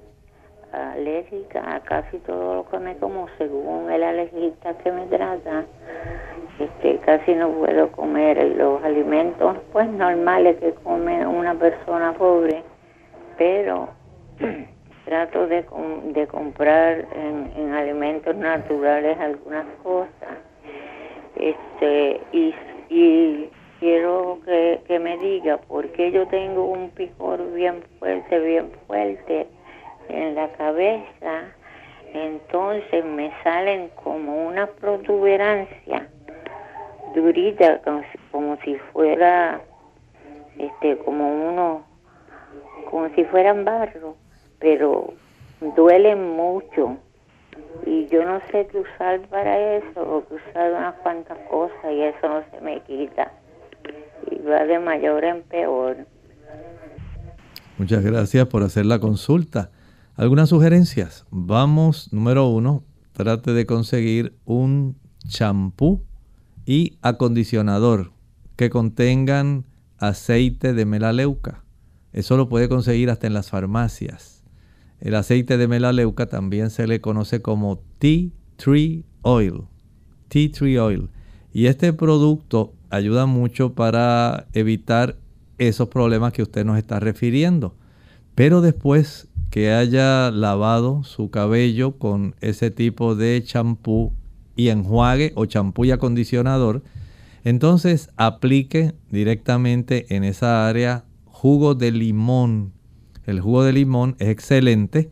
alérgica 0.78 1.74
a 1.74 1.80
casi 1.80 2.18
todo 2.18 2.56
lo 2.56 2.68
que 2.68 2.78
me 2.78 2.96
como, 2.96 3.26
según 3.38 3.90
el 3.90 4.02
alergista 4.02 4.76
que 4.78 4.92
me 4.92 5.06
trata. 5.06 5.64
Este, 6.58 6.98
casi 6.98 7.34
no 7.34 7.50
puedo 7.50 7.92
comer 7.92 8.42
los 8.56 8.82
alimentos 8.82 9.56
pues 9.72 9.88
normales 9.88 10.56
que 10.58 10.72
come 10.74 11.24
una 11.24 11.54
persona 11.54 12.12
pobre, 12.14 12.64
pero 13.36 13.90
trato 15.04 15.46
de, 15.46 15.64
comprar 16.26 17.06
en, 17.14 17.72
alimentos 17.72 18.36
naturales 18.36 19.18
algunas 19.18 19.64
cosas 19.82 20.36
este 21.36 22.20
y, 22.32 22.54
quiero 23.78 24.40
que, 24.44 24.80
que 24.86 24.98
me 24.98 25.16
diga 25.18 25.58
por 25.58 25.86
qué 25.92 26.10
yo 26.10 26.26
tengo 26.26 26.64
un 26.64 26.90
picor 26.90 27.52
bien 27.52 27.82
fuerte 27.98 28.40
bien 28.40 28.70
fuerte 28.86 29.46
en 30.08 30.34
la 30.34 30.50
cabeza, 30.52 31.54
entonces 32.12 33.04
me 33.04 33.32
salen 33.42 33.90
como 34.02 34.48
una 34.48 34.66
protuberancia 34.66 36.08
durita, 37.14 37.80
como 38.30 38.56
si, 38.64 38.76
fuera, 38.92 39.60
este, 40.58 40.98
como 40.98 41.48
uno, 41.48 41.84
como 42.90 43.08
si 43.10 43.24
fueran 43.24 43.64
barro, 43.64 44.16
pero 44.58 45.12
duelen 45.76 46.36
mucho. 46.36 46.96
Y 47.84 48.06
yo 48.06 48.24
no 48.24 48.40
sé 48.50 48.66
qué 48.70 48.78
usar 48.78 49.20
para 49.28 49.76
eso, 49.76 50.00
o 50.00 50.26
que 50.26 50.34
usar 50.34 50.72
unas 50.72 50.94
cuantas 50.96 51.38
cosas 51.50 51.92
y 51.92 52.02
eso 52.02 52.28
no 52.28 52.42
se 52.50 52.60
me 52.60 52.80
quita. 52.82 53.32
Y 54.30 54.38
va 54.42 54.64
de 54.64 54.78
mayor 54.78 55.24
en 55.24 55.42
peor. 55.42 55.96
Muchas 57.78 58.04
gracias 58.04 58.46
por 58.46 58.62
hacer 58.62 58.86
la 58.86 58.98
consulta. 58.98 59.70
Algunas 60.18 60.48
sugerencias. 60.48 61.26
Vamos, 61.30 62.12
número 62.12 62.48
uno, 62.48 62.82
trate 63.12 63.52
de 63.52 63.66
conseguir 63.66 64.36
un 64.44 64.96
champú 65.28 66.02
y 66.66 66.98
acondicionador 67.02 68.10
que 68.56 68.68
contengan 68.68 69.64
aceite 69.96 70.74
de 70.74 70.86
melaleuca. 70.86 71.62
Eso 72.12 72.36
lo 72.36 72.48
puede 72.48 72.68
conseguir 72.68 73.10
hasta 73.10 73.28
en 73.28 73.32
las 73.32 73.50
farmacias. 73.50 74.42
El 74.98 75.14
aceite 75.14 75.56
de 75.56 75.68
melaleuca 75.68 76.26
también 76.26 76.70
se 76.70 76.88
le 76.88 77.00
conoce 77.00 77.40
como 77.40 77.78
tea 78.00 78.30
tree 78.56 79.04
oil. 79.22 79.68
Tea 80.26 80.50
tree 80.50 80.78
oil. 80.78 81.10
Y 81.52 81.66
este 81.66 81.92
producto 81.92 82.74
ayuda 82.90 83.26
mucho 83.26 83.74
para 83.74 84.48
evitar 84.52 85.16
esos 85.58 85.88
problemas 85.90 86.32
que 86.32 86.42
usted 86.42 86.64
nos 86.64 86.76
está 86.76 86.98
refiriendo. 86.98 87.76
Pero 88.34 88.60
después 88.60 89.27
que 89.50 89.72
haya 89.72 90.30
lavado 90.30 91.04
su 91.04 91.30
cabello 91.30 91.98
con 91.98 92.34
ese 92.40 92.70
tipo 92.70 93.14
de 93.14 93.42
champú 93.42 94.12
y 94.56 94.68
enjuague 94.68 95.32
o 95.36 95.46
champú 95.46 95.84
y 95.84 95.90
acondicionador, 95.90 96.82
entonces 97.44 98.10
aplique 98.16 98.94
directamente 99.10 100.14
en 100.14 100.24
esa 100.24 100.68
área 100.68 101.04
jugo 101.24 101.74
de 101.74 101.92
limón. 101.92 102.72
El 103.24 103.40
jugo 103.40 103.62
de 103.62 103.72
limón 103.72 104.16
es 104.18 104.28
excelente. 104.28 105.10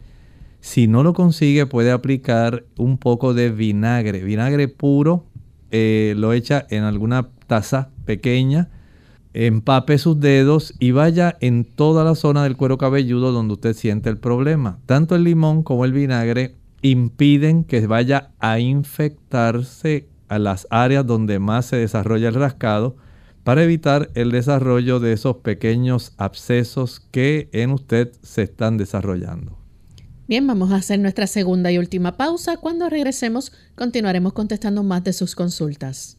Si 0.60 0.88
no 0.88 1.02
lo 1.02 1.12
consigue 1.12 1.66
puede 1.66 1.92
aplicar 1.92 2.64
un 2.76 2.98
poco 2.98 3.34
de 3.34 3.50
vinagre. 3.50 4.22
Vinagre 4.22 4.68
puro 4.68 5.26
eh, 5.70 6.14
lo 6.16 6.32
echa 6.32 6.66
en 6.70 6.82
alguna 6.82 7.28
taza 7.46 7.90
pequeña 8.04 8.68
empape 9.36 9.98
sus 9.98 10.18
dedos 10.18 10.72
y 10.78 10.92
vaya 10.92 11.36
en 11.40 11.64
toda 11.64 12.04
la 12.04 12.14
zona 12.14 12.42
del 12.44 12.56
cuero 12.56 12.78
cabelludo 12.78 13.32
donde 13.32 13.54
usted 13.54 13.74
siente 13.74 14.08
el 14.08 14.16
problema. 14.16 14.78
Tanto 14.86 15.14
el 15.14 15.24
limón 15.24 15.62
como 15.62 15.84
el 15.84 15.92
vinagre 15.92 16.54
impiden 16.80 17.64
que 17.64 17.86
vaya 17.86 18.30
a 18.38 18.58
infectarse 18.60 20.08
a 20.28 20.38
las 20.38 20.66
áreas 20.70 21.06
donde 21.06 21.38
más 21.38 21.66
se 21.66 21.76
desarrolla 21.76 22.28
el 22.28 22.34
rascado 22.34 22.96
para 23.44 23.62
evitar 23.62 24.10
el 24.14 24.30
desarrollo 24.30 25.00
de 25.00 25.12
esos 25.12 25.36
pequeños 25.36 26.14
abscesos 26.16 27.00
que 27.10 27.50
en 27.52 27.70
usted 27.70 28.12
se 28.22 28.42
están 28.42 28.78
desarrollando. 28.78 29.56
Bien, 30.26 30.46
vamos 30.46 30.72
a 30.72 30.76
hacer 30.76 30.98
nuestra 30.98 31.26
segunda 31.26 31.70
y 31.70 31.78
última 31.78 32.16
pausa. 32.16 32.56
Cuando 32.56 32.88
regresemos 32.88 33.52
continuaremos 33.76 34.32
contestando 34.32 34.82
más 34.82 35.04
de 35.04 35.12
sus 35.12 35.36
consultas. 35.36 36.18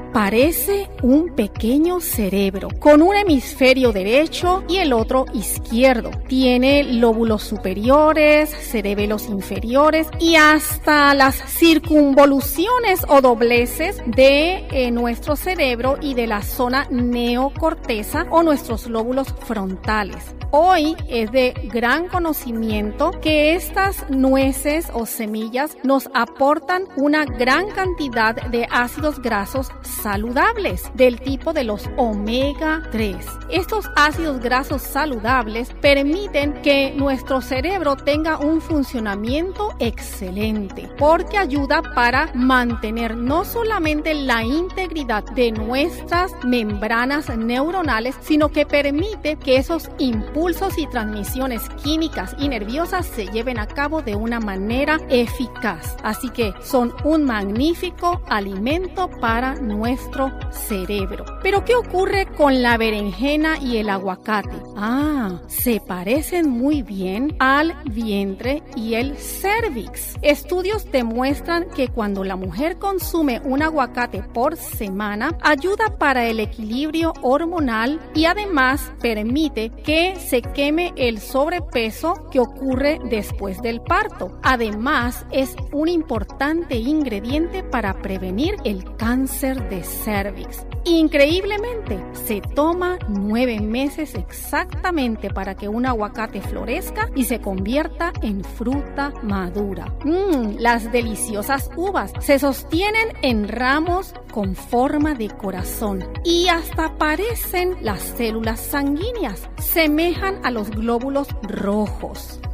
parece 0.13 0.89
un 1.01 1.35
pequeño 1.35 1.99
cerebro 1.99 2.69
con 2.79 3.01
un 3.01 3.15
hemisferio 3.15 3.91
derecho 3.91 4.63
y 4.67 4.77
el 4.77 4.93
otro 4.93 5.25
izquierdo. 5.33 6.11
Tiene 6.27 6.83
lóbulos 6.83 7.43
superiores, 7.43 8.49
cerebelos 8.49 9.27
inferiores 9.27 10.07
y 10.19 10.35
hasta 10.35 11.13
las 11.13 11.35
circunvoluciones 11.35 13.05
o 13.07 13.21
dobleces 13.21 14.01
de 14.05 14.67
eh, 14.71 14.91
nuestro 14.91 15.35
cerebro 15.35 15.97
y 16.01 16.13
de 16.13 16.27
la 16.27 16.41
zona 16.41 16.87
neocorteza 16.89 18.25
o 18.29 18.43
nuestros 18.43 18.87
lóbulos 18.87 19.33
frontales. 19.45 20.35
Hoy 20.53 20.97
es 21.07 21.31
de 21.31 21.53
gran 21.71 22.09
conocimiento 22.09 23.11
que 23.21 23.55
estas 23.55 24.09
nueces 24.09 24.89
o 24.93 25.05
semillas 25.05 25.77
nos 25.83 26.09
aportan 26.13 26.83
una 26.97 27.23
gran 27.23 27.69
cantidad 27.71 28.35
de 28.35 28.67
ácidos 28.69 29.21
grasos 29.21 29.69
saludables 30.01 30.91
del 30.95 31.19
tipo 31.19 31.53
de 31.53 31.63
los 31.63 31.89
omega 31.97 32.81
3. 32.91 33.15
Estos 33.51 33.89
ácidos 33.95 34.39
grasos 34.39 34.81
saludables 34.81 35.71
permiten 35.81 36.53
que 36.61 36.93
nuestro 36.95 37.41
cerebro 37.41 37.95
tenga 37.95 38.37
un 38.37 38.61
funcionamiento 38.61 39.73
excelente 39.79 40.89
porque 40.97 41.37
ayuda 41.37 41.81
para 41.93 42.31
mantener 42.33 43.15
no 43.15 43.45
solamente 43.45 44.13
la 44.13 44.43
integridad 44.43 45.23
de 45.23 45.51
nuestras 45.51 46.31
membranas 46.43 47.35
neuronales, 47.37 48.15
sino 48.21 48.49
que 48.49 48.65
permite 48.65 49.35
que 49.35 49.57
esos 49.57 49.89
impulsos 49.99 50.77
y 50.77 50.87
transmisiones 50.87 51.61
químicas 51.83 52.35
y 52.39 52.49
nerviosas 52.49 53.05
se 53.05 53.27
lleven 53.27 53.59
a 53.59 53.67
cabo 53.67 54.01
de 54.01 54.15
una 54.15 54.39
manera 54.39 54.99
eficaz. 55.09 55.95
Así 56.03 56.29
que 56.29 56.53
son 56.63 56.93
un 57.03 57.25
magnífico 57.25 58.21
alimento 58.27 59.09
para 59.09 59.55
nuestro 59.91 60.31
cerebro. 60.51 61.25
Pero 61.43 61.65
¿qué 61.65 61.75
ocurre 61.75 62.25
con 62.25 62.61
la 62.61 62.77
berenjena 62.77 63.57
y 63.59 63.77
el 63.77 63.89
aguacate? 63.89 64.55
Ah, 64.77 65.41
se 65.47 65.81
parecen 65.81 66.49
muy 66.49 66.81
bien 66.81 67.35
al 67.39 67.75
vientre 67.83 68.63
y 68.75 68.93
el 68.93 69.17
cervix. 69.17 70.15
Estudios 70.21 70.89
demuestran 70.91 71.69
que 71.75 71.89
cuando 71.89 72.23
la 72.23 72.37
mujer 72.37 72.77
consume 72.77 73.41
un 73.43 73.61
aguacate 73.61 74.23
por 74.23 74.55
semana, 74.55 75.37
ayuda 75.41 75.97
para 75.97 76.25
el 76.25 76.39
equilibrio 76.39 77.13
hormonal 77.21 77.99
y 78.15 78.25
además 78.25 78.93
permite 79.01 79.71
que 79.83 80.15
se 80.19 80.41
queme 80.41 80.93
el 80.95 81.19
sobrepeso 81.19 82.29
que 82.31 82.39
ocurre 82.39 82.99
después 83.09 83.61
del 83.61 83.81
parto. 83.81 84.39
Además, 84.41 85.25
es 85.31 85.55
un 85.73 85.89
importante 85.89 86.75
ingrediente 86.75 87.63
para 87.63 88.01
prevenir 88.01 88.55
el 88.63 88.95
cáncer 88.95 89.69
de 89.69 89.80
cervix. 89.83 90.65
Increíblemente, 90.83 92.03
se 92.13 92.41
toma 92.41 92.97
nueve 93.07 93.59
meses 93.59 94.15
exactamente 94.15 95.29
para 95.29 95.55
que 95.55 95.67
un 95.67 95.85
aguacate 95.85 96.41
florezca 96.41 97.09
y 97.15 97.25
se 97.25 97.39
convierta 97.39 98.11
en 98.21 98.43
fruta 98.43 99.13
madura. 99.21 99.93
Mmm, 100.03 100.55
las 100.57 100.91
deliciosas 100.91 101.69
uvas 101.75 102.11
se 102.19 102.39
sostienen 102.39 103.09
en 103.21 103.47
ramos 103.47 104.13
con 104.31 104.55
forma 104.55 105.13
de 105.13 105.29
corazón 105.29 106.03
y 106.23 106.47
hasta 106.47 106.97
parecen 106.97 107.77
las 107.81 108.01
células 108.01 108.59
sanguíneas. 108.59 109.49
Semejan 109.59 110.43
a 110.43 110.51
los 110.51 110.71
glóbulos 110.71 111.27
rojos 111.43 112.41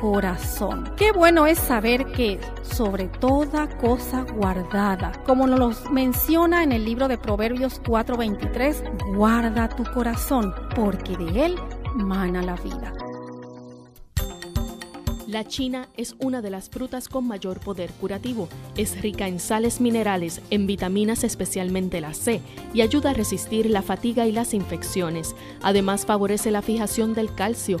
corazón. 0.00 0.92
Qué 0.96 1.12
bueno 1.12 1.46
es 1.46 1.58
saber 1.58 2.06
que 2.12 2.38
sobre 2.62 3.08
toda 3.08 3.68
cosa 3.78 4.22
guardada, 4.22 5.12
como 5.26 5.46
nos 5.46 5.90
menciona 5.90 6.62
en 6.62 6.72
el 6.72 6.84
libro 6.84 7.08
de 7.08 7.18
Proverbios 7.18 7.80
4:23, 7.82 8.82
guarda 9.16 9.68
tu 9.68 9.84
corazón, 9.84 10.54
porque 10.74 11.16
de 11.16 11.46
él 11.46 11.56
mana 11.94 12.42
la 12.42 12.56
vida. 12.56 12.92
La 15.34 15.42
china 15.42 15.88
es 15.96 16.14
una 16.20 16.42
de 16.42 16.50
las 16.50 16.70
frutas 16.70 17.08
con 17.08 17.26
mayor 17.26 17.58
poder 17.58 17.90
curativo. 17.90 18.48
Es 18.76 19.02
rica 19.02 19.26
en 19.26 19.40
sales 19.40 19.80
minerales, 19.80 20.40
en 20.50 20.68
vitaminas 20.68 21.24
especialmente 21.24 22.00
la 22.00 22.14
C, 22.14 22.40
y 22.72 22.82
ayuda 22.82 23.10
a 23.10 23.14
resistir 23.14 23.68
la 23.68 23.82
fatiga 23.82 24.28
y 24.28 24.32
las 24.32 24.54
infecciones. 24.54 25.34
Además 25.60 26.06
favorece 26.06 26.52
la 26.52 26.62
fijación 26.62 27.14
del 27.14 27.34
calcio, 27.34 27.80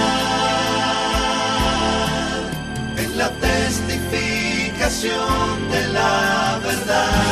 de 4.99 5.87
la 5.93 6.59
verdad. 6.61 7.31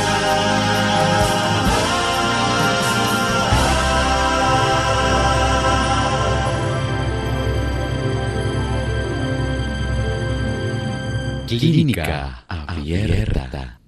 Clínica 11.47 12.45
Abierta. 12.47 13.81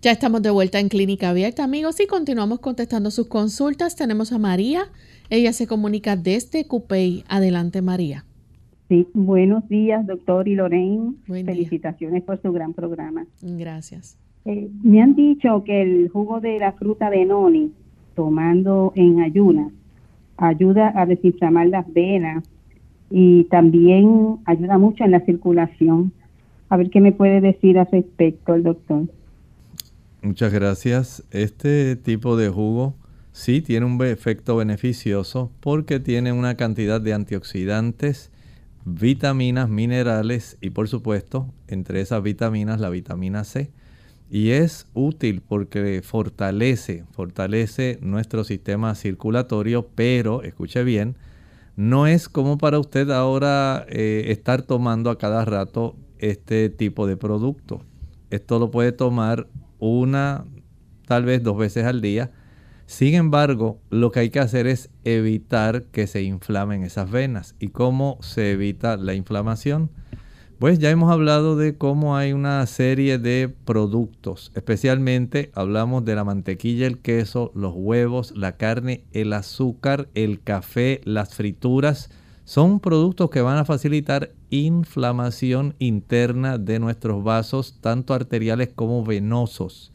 Ya 0.00 0.10
estamos 0.10 0.40
de 0.40 0.48
vuelta 0.48 0.80
en 0.80 0.88
Clínica 0.88 1.28
Abierta, 1.28 1.62
amigos, 1.62 2.00
y 2.00 2.06
continuamos 2.06 2.60
contestando 2.60 3.10
sus 3.10 3.26
consultas. 3.26 3.96
Tenemos 3.96 4.32
a 4.32 4.38
María. 4.38 4.90
Ella 5.28 5.52
se 5.52 5.66
comunica 5.66 6.16
desde 6.16 6.66
Cupey. 6.66 7.24
Adelante, 7.28 7.82
María. 7.82 8.24
Sí, 8.94 9.08
buenos 9.12 9.68
días, 9.68 10.06
doctor 10.06 10.46
y 10.46 10.54
Lorraine. 10.54 11.14
Felicitaciones 11.26 12.22
por 12.22 12.40
su 12.40 12.52
gran 12.52 12.74
programa. 12.74 13.26
Gracias. 13.42 14.16
Eh, 14.44 14.70
me 14.84 15.02
han 15.02 15.16
dicho 15.16 15.64
que 15.64 15.82
el 15.82 16.08
jugo 16.10 16.40
de 16.40 16.60
la 16.60 16.74
fruta 16.74 17.10
de 17.10 17.24
noni, 17.24 17.72
tomando 18.14 18.92
en 18.94 19.20
ayunas, 19.20 19.72
ayuda 20.36 20.92
a 20.94 21.06
desinflamar 21.06 21.66
las 21.66 21.92
venas 21.92 22.44
y 23.10 23.42
también 23.50 24.36
ayuda 24.44 24.78
mucho 24.78 25.02
en 25.02 25.10
la 25.10 25.24
circulación. 25.24 26.12
A 26.68 26.76
ver 26.76 26.88
qué 26.90 27.00
me 27.00 27.10
puede 27.10 27.40
decir 27.40 27.80
al 27.80 27.88
respecto 27.90 28.54
el 28.54 28.62
doctor. 28.62 29.08
Muchas 30.22 30.52
gracias. 30.52 31.24
Este 31.32 31.96
tipo 31.96 32.36
de 32.36 32.48
jugo 32.48 32.94
sí 33.32 33.60
tiene 33.60 33.86
un 33.86 34.00
efecto 34.04 34.54
beneficioso 34.54 35.50
porque 35.58 35.98
tiene 35.98 36.30
una 36.30 36.56
cantidad 36.56 37.00
de 37.00 37.12
antioxidantes, 37.12 38.30
vitaminas, 38.84 39.68
minerales 39.68 40.58
y 40.60 40.70
por 40.70 40.88
supuesto 40.88 41.52
entre 41.68 42.00
esas 42.00 42.22
vitaminas 42.22 42.80
la 42.80 42.90
vitamina 42.90 43.44
C. 43.44 43.70
Y 44.30 44.50
es 44.50 44.86
útil 44.94 45.42
porque 45.46 46.02
fortalece, 46.02 47.04
fortalece 47.12 47.98
nuestro 48.00 48.42
sistema 48.42 48.94
circulatorio, 48.94 49.86
pero 49.94 50.42
escuche 50.42 50.82
bien, 50.82 51.16
no 51.76 52.06
es 52.06 52.28
como 52.28 52.58
para 52.58 52.78
usted 52.78 53.10
ahora 53.10 53.84
eh, 53.88 54.24
estar 54.28 54.62
tomando 54.62 55.10
a 55.10 55.18
cada 55.18 55.44
rato 55.44 55.96
este 56.18 56.68
tipo 56.70 57.06
de 57.06 57.16
producto. 57.16 57.82
Esto 58.30 58.58
lo 58.58 58.70
puede 58.70 58.92
tomar 58.92 59.48
una, 59.78 60.44
tal 61.06 61.24
vez 61.24 61.42
dos 61.42 61.56
veces 61.56 61.84
al 61.84 62.00
día. 62.00 62.30
Sin 62.86 63.14
embargo, 63.14 63.80
lo 63.90 64.10
que 64.10 64.20
hay 64.20 64.30
que 64.30 64.40
hacer 64.40 64.66
es 64.66 64.90
evitar 65.04 65.84
que 65.84 66.06
se 66.06 66.22
inflamen 66.22 66.84
esas 66.84 67.10
venas. 67.10 67.54
¿Y 67.58 67.68
cómo 67.68 68.18
se 68.20 68.52
evita 68.52 68.96
la 68.96 69.14
inflamación? 69.14 69.90
Pues 70.58 70.78
ya 70.78 70.90
hemos 70.90 71.10
hablado 71.10 71.56
de 71.56 71.76
cómo 71.76 72.16
hay 72.16 72.32
una 72.32 72.64
serie 72.66 73.18
de 73.18 73.48
productos, 73.48 74.52
especialmente 74.54 75.50
hablamos 75.54 76.04
de 76.04 76.14
la 76.14 76.24
mantequilla, 76.24 76.86
el 76.86 77.00
queso, 77.00 77.50
los 77.54 77.74
huevos, 77.74 78.32
la 78.36 78.56
carne, 78.56 79.04
el 79.12 79.32
azúcar, 79.32 80.08
el 80.14 80.40
café, 80.40 81.00
las 81.04 81.34
frituras. 81.34 82.08
Son 82.44 82.78
productos 82.78 83.30
que 83.30 83.40
van 83.40 83.58
a 83.58 83.64
facilitar 83.64 84.32
inflamación 84.50 85.74
interna 85.80 86.56
de 86.56 86.78
nuestros 86.78 87.24
vasos, 87.24 87.78
tanto 87.80 88.14
arteriales 88.14 88.70
como 88.74 89.04
venosos. 89.04 89.93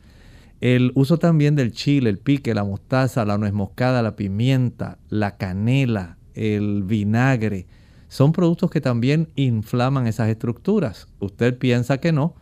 El 0.61 0.91
uso 0.95 1.17
también 1.17 1.55
del 1.55 1.71
chile, 1.71 2.09
el 2.09 2.17
pique, 2.17 2.53
la 2.53 2.63
mostaza, 2.63 3.25
la 3.25 3.37
nuez 3.37 3.53
moscada, 3.53 4.01
la 4.01 4.15
pimienta, 4.15 4.97
la 5.09 5.37
canela, 5.37 6.17
el 6.33 6.83
vinagre, 6.83 7.67
son 8.09 8.31
productos 8.31 8.71
que 8.71 8.81
también 8.81 9.29
inflaman 9.35 10.07
esas 10.07 10.29
estructuras. 10.29 11.07
Usted 11.19 11.57
piensa 11.57 11.99
que 11.99 12.11
no. 12.11 12.35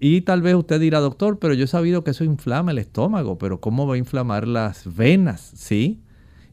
Y 0.00 0.22
tal 0.22 0.42
vez 0.42 0.56
usted 0.56 0.80
dirá, 0.80 0.98
doctor, 0.98 1.38
pero 1.38 1.54
yo 1.54 1.64
he 1.64 1.68
sabido 1.68 2.02
que 2.02 2.10
eso 2.10 2.24
inflama 2.24 2.72
el 2.72 2.78
estómago, 2.78 3.38
pero 3.38 3.60
¿cómo 3.60 3.86
va 3.86 3.94
a 3.94 3.98
inflamar 3.98 4.46
las 4.46 4.94
venas? 4.96 5.52
Sí, 5.54 6.02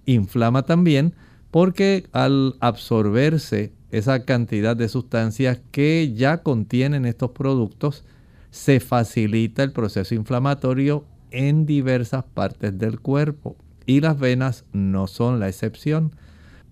inflama 0.05 0.64
también 0.64 1.16
porque 1.49 2.07
al 2.14 2.55
absorberse 2.62 3.74
esa 3.89 4.24
cantidad 4.24 4.78
de 4.78 4.88
sustancias 4.88 5.59
que 5.72 6.14
ya 6.16 6.43
contienen 6.43 7.05
estos 7.05 7.32
productos, 7.32 8.05
se 8.52 8.80
facilita 8.80 9.64
el 9.64 9.72
proceso 9.72 10.14
inflamatorio 10.14 11.06
en 11.32 11.66
diversas 11.66 12.24
partes 12.26 12.78
del 12.78 12.99
cuerpo 12.99 13.56
y 13.86 14.02
las 14.02 14.20
venas 14.20 14.66
no 14.74 15.08
son 15.08 15.39
la 15.39 15.47
excepción. 15.47 16.16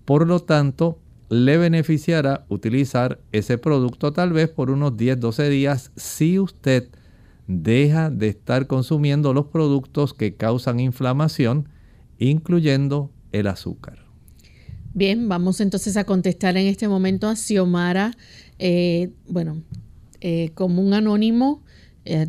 Por 0.05 0.27
lo 0.27 0.41
tanto, 0.41 0.99
le 1.29 1.57
beneficiará 1.57 2.45
utilizar 2.49 3.19
ese 3.31 3.57
producto 3.57 4.13
tal 4.13 4.33
vez 4.33 4.49
por 4.49 4.69
unos 4.69 4.93
10-12 4.93 5.49
días 5.49 5.91
si 5.95 6.39
usted 6.39 6.89
deja 7.47 8.09
de 8.09 8.27
estar 8.27 8.67
consumiendo 8.67 9.33
los 9.33 9.47
productos 9.47 10.13
que 10.13 10.35
causan 10.35 10.79
inflamación, 10.79 11.69
incluyendo 12.19 13.11
el 13.31 13.47
azúcar. 13.47 13.99
Bien, 14.93 15.29
vamos 15.29 15.61
entonces 15.61 15.97
a 15.97 16.03
contestar 16.03 16.57
en 16.57 16.67
este 16.67 16.87
momento 16.87 17.27
a 17.27 17.35
Xiomara, 17.35 18.17
eh, 18.57 19.11
bueno, 19.27 19.63
eh, 20.21 20.51
como 20.55 20.81
un 20.81 20.93
anónimo. 20.93 21.63
Eh, 22.09 22.27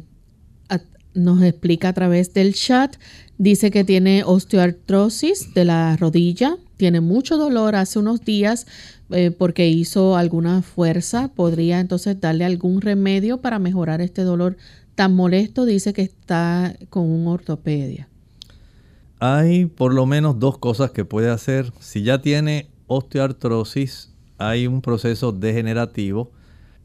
nos 1.15 1.43
explica 1.43 1.89
a 1.89 1.93
través 1.93 2.33
del 2.35 2.55
chat. 2.55 2.97
Dice 3.39 3.71
que 3.71 3.85
tiene 3.85 4.23
osteoartrosis 4.25 5.55
de 5.55 5.65
la 5.65 5.97
rodilla, 5.97 6.57
tiene 6.77 7.01
mucho 7.01 7.37
dolor 7.37 7.75
hace 7.75 7.99
unos 7.99 8.25
días 8.25 8.67
eh, 9.11 9.31
porque 9.31 9.69
hizo 9.69 10.17
alguna 10.17 10.63
fuerza. 10.63 11.29
¿Podría 11.29 11.81
entonces 11.81 12.21
darle 12.21 12.45
algún 12.45 12.81
remedio 12.81 13.41
para 13.41 13.59
mejorar 13.59 14.01
este 14.01 14.23
dolor 14.23 14.57
tan 14.95 15.15
molesto? 15.15 15.65
Dice 15.65 15.93
que 15.93 16.03
está 16.03 16.77
con 16.91 17.11
un 17.11 17.27
ortopedia. 17.27 18.09
Hay 19.19 19.67
por 19.67 19.93
lo 19.93 20.07
menos 20.07 20.39
dos 20.39 20.59
cosas 20.59 20.93
que 20.93 21.05
puede 21.05 21.31
hacer. 21.31 21.73
Si 21.81 22.03
ya 22.03 22.23
tiene 22.23 22.71
osteoartrosis, 22.87 24.11
hay 24.39 24.67
un 24.67 24.81
proceso 24.81 25.33
degenerativo 25.33 26.31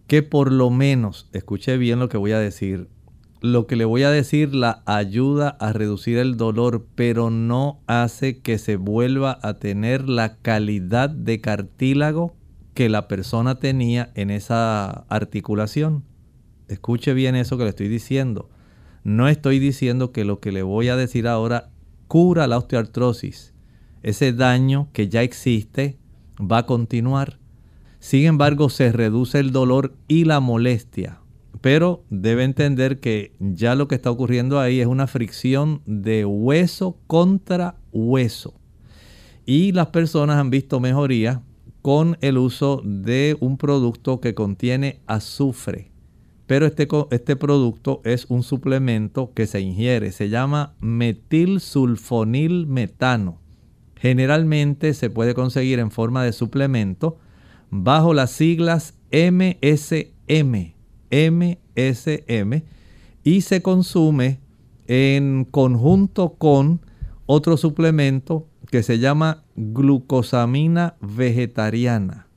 que 0.08 0.24
por 0.24 0.52
lo 0.52 0.70
menos, 0.70 1.30
escuche 1.34 1.78
bien 1.78 2.00
lo 2.00 2.10
que 2.10 2.18
voy 2.18 2.32
a 2.32 2.40
decir, 2.40 2.90
lo 3.42 3.68
que 3.68 3.76
le 3.76 3.86
voy 3.86 4.04
a 4.04 4.12
decir 4.12 4.56
la 4.56 4.82
ayuda 4.86 5.50
a 5.60 5.72
reducir 5.74 6.18
el 6.18 6.38
dolor, 6.38 6.88
pero 6.96 7.30
no 7.30 7.80
hace 7.88 8.40
que 8.40 8.58
se 8.58 8.76
vuelva 8.76 9.38
a 9.42 9.56
tener 9.56 10.10
la 10.10 10.38
calidad 10.38 11.10
de 11.10 11.42
cartílago 11.42 12.36
que 12.74 12.90
la 12.90 13.08
persona 13.08 13.60
tenía 13.60 14.12
en 14.16 14.32
esa 14.32 14.90
articulación. 15.10 16.04
Escuche 16.68 17.14
bien 17.14 17.36
eso 17.36 17.58
que 17.58 17.64
le 17.64 17.70
estoy 17.70 17.88
diciendo. 17.88 18.50
No 19.04 19.28
estoy 19.28 19.60
diciendo 19.60 20.12
que 20.12 20.26
lo 20.26 20.40
que 20.40 20.52
le 20.52 20.64
voy 20.64 20.90
a 20.90 20.96
decir 20.96 21.28
ahora 21.28 21.70
cura 22.08 22.48
la 22.48 22.58
osteoartrosis. 22.58 23.54
Ese 24.02 24.34
daño 24.34 24.90
que 24.94 25.08
ya 25.08 25.22
existe 25.22 25.98
va 26.40 26.60
a 26.60 26.66
continuar. 26.66 27.40
Sin 28.06 28.28
embargo, 28.28 28.70
se 28.70 28.92
reduce 28.92 29.40
el 29.40 29.52
dolor 29.52 29.96
y 30.08 30.26
la 30.26 30.40
molestia. 30.40 31.22
Pero 31.62 32.04
debe 32.12 32.44
entender 32.44 33.00
que 33.00 33.34
ya 33.40 33.74
lo 33.74 33.88
que 33.88 33.96
está 33.96 34.12
ocurriendo 34.12 34.60
ahí 34.60 34.80
es 34.80 34.86
una 34.86 35.08
fricción 35.08 35.82
de 35.88 36.24
hueso 36.24 37.00
contra 37.08 37.78
hueso. 37.92 38.54
Y 39.48 39.72
las 39.72 39.88
personas 39.88 40.38
han 40.38 40.52
visto 40.52 40.80
mejoría 40.80 41.42
con 41.82 42.20
el 42.22 42.38
uso 42.38 42.84
de 42.86 43.38
un 43.40 43.58
producto 43.58 44.22
que 44.22 44.36
contiene 44.36 45.02
azufre. 45.08 45.90
Pero 46.46 46.68
este, 46.68 46.88
este 47.10 47.36
producto 47.36 48.02
es 48.04 48.28
un 48.30 48.44
suplemento 48.44 49.32
que 49.34 49.48
se 49.48 49.62
ingiere. 49.62 50.12
Se 50.12 50.30
llama 50.30 50.76
metilsulfonilmetano. 50.80 53.40
Generalmente 53.96 54.94
se 54.94 55.10
puede 55.10 55.34
conseguir 55.34 55.80
en 55.80 55.90
forma 55.90 56.24
de 56.24 56.34
suplemento 56.34 57.18
bajo 57.70 58.14
las 58.14 58.32
siglas 58.32 58.96
MSM, 59.12 60.74
MSM, 61.12 62.64
y 63.24 63.42
se 63.42 63.62
consume 63.62 64.40
en 64.88 65.46
conjunto 65.46 66.34
con 66.34 66.82
otro 67.26 67.56
suplemento 67.58 68.48
que 68.70 68.84
se 68.84 69.00
llama 69.00 69.44
glucosamina 69.56 70.96
vegetariana, 71.02 72.28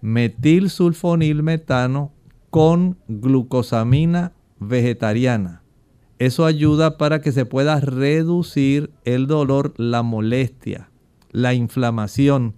metilsulfonilmetano 0.00 2.12
con 2.50 2.98
glucosamina 3.08 4.32
vegetariana. 4.58 5.62
Eso 6.18 6.46
ayuda 6.46 6.96
para 6.96 7.20
que 7.20 7.32
se 7.32 7.44
pueda 7.44 7.78
reducir 7.80 8.90
el 9.04 9.26
dolor, 9.26 9.74
la 9.76 10.02
molestia, 10.02 10.88
la 11.30 11.52
inflamación, 11.52 12.54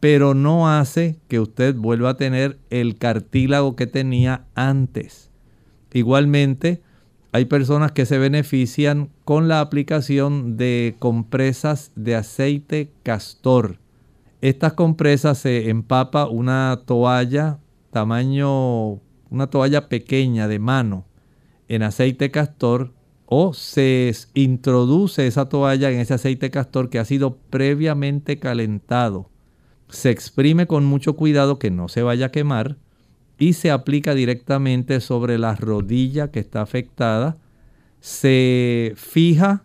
pero 0.00 0.34
no 0.34 0.68
hace 0.68 1.18
que 1.28 1.40
usted 1.40 1.74
vuelva 1.74 2.10
a 2.10 2.16
tener 2.16 2.58
el 2.70 2.98
cartílago 2.98 3.74
que 3.74 3.86
tenía 3.86 4.44
antes. 4.54 5.30
Igualmente, 5.92 6.82
hay 7.32 7.46
personas 7.46 7.92
que 7.92 8.06
se 8.06 8.18
benefician 8.18 9.10
con 9.24 9.48
la 9.48 9.60
aplicación 9.60 10.56
de 10.56 10.96
compresas 10.98 11.92
de 11.96 12.14
aceite 12.14 12.92
castor. 13.02 13.78
Estas 14.40 14.74
compresas 14.74 15.38
se 15.38 15.68
empapa 15.68 16.28
una 16.28 16.82
toalla 16.86 17.58
tamaño, 17.90 19.00
una 19.30 19.48
toalla 19.50 19.88
pequeña 19.88 20.46
de 20.46 20.58
mano 20.58 21.06
en 21.66 21.82
aceite 21.82 22.30
castor 22.30 22.92
o 23.26 23.52
se 23.52 24.12
introduce 24.34 25.26
esa 25.26 25.48
toalla 25.48 25.90
en 25.90 25.98
ese 25.98 26.14
aceite 26.14 26.50
castor 26.50 26.88
que 26.88 26.98
ha 26.98 27.04
sido 27.04 27.36
previamente 27.36 28.38
calentado 28.38 29.28
se 29.88 30.10
exprime 30.10 30.66
con 30.66 30.84
mucho 30.84 31.14
cuidado 31.14 31.58
que 31.58 31.70
no 31.70 31.88
se 31.88 32.02
vaya 32.02 32.26
a 32.26 32.32
quemar 32.32 32.76
y 33.38 33.52
se 33.52 33.70
aplica 33.70 34.14
directamente 34.14 35.00
sobre 35.00 35.38
la 35.38 35.54
rodilla 35.54 36.30
que 36.30 36.40
está 36.40 36.62
afectada. 36.62 37.38
Se 38.00 38.92
fija 38.96 39.62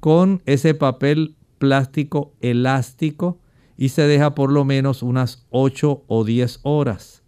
con 0.00 0.42
ese 0.46 0.74
papel 0.74 1.36
plástico 1.58 2.34
elástico 2.40 3.38
y 3.76 3.90
se 3.90 4.02
deja 4.02 4.34
por 4.34 4.50
lo 4.50 4.64
menos 4.64 5.02
unas 5.02 5.46
8 5.50 6.04
o 6.06 6.24
10 6.24 6.60
horas. 6.62 7.22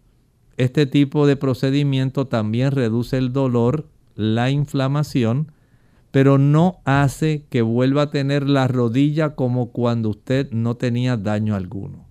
Este 0.57 0.85
tipo 0.85 1.27
de 1.27 1.35
procedimiento 1.35 2.27
también 2.27 2.71
reduce 2.71 3.17
el 3.17 3.33
dolor, 3.33 3.87
la 4.15 4.49
inflamación, 4.49 5.51
pero 6.11 6.37
no 6.37 6.77
hace 6.85 7.45
que 7.49 7.61
vuelva 7.61 8.03
a 8.03 8.11
tener 8.11 8.47
la 8.47 8.67
rodilla 8.67 9.35
como 9.35 9.71
cuando 9.71 10.09
usted 10.09 10.49
no 10.51 10.75
tenía 10.75 11.17
daño 11.17 11.55
alguno. 11.55 12.04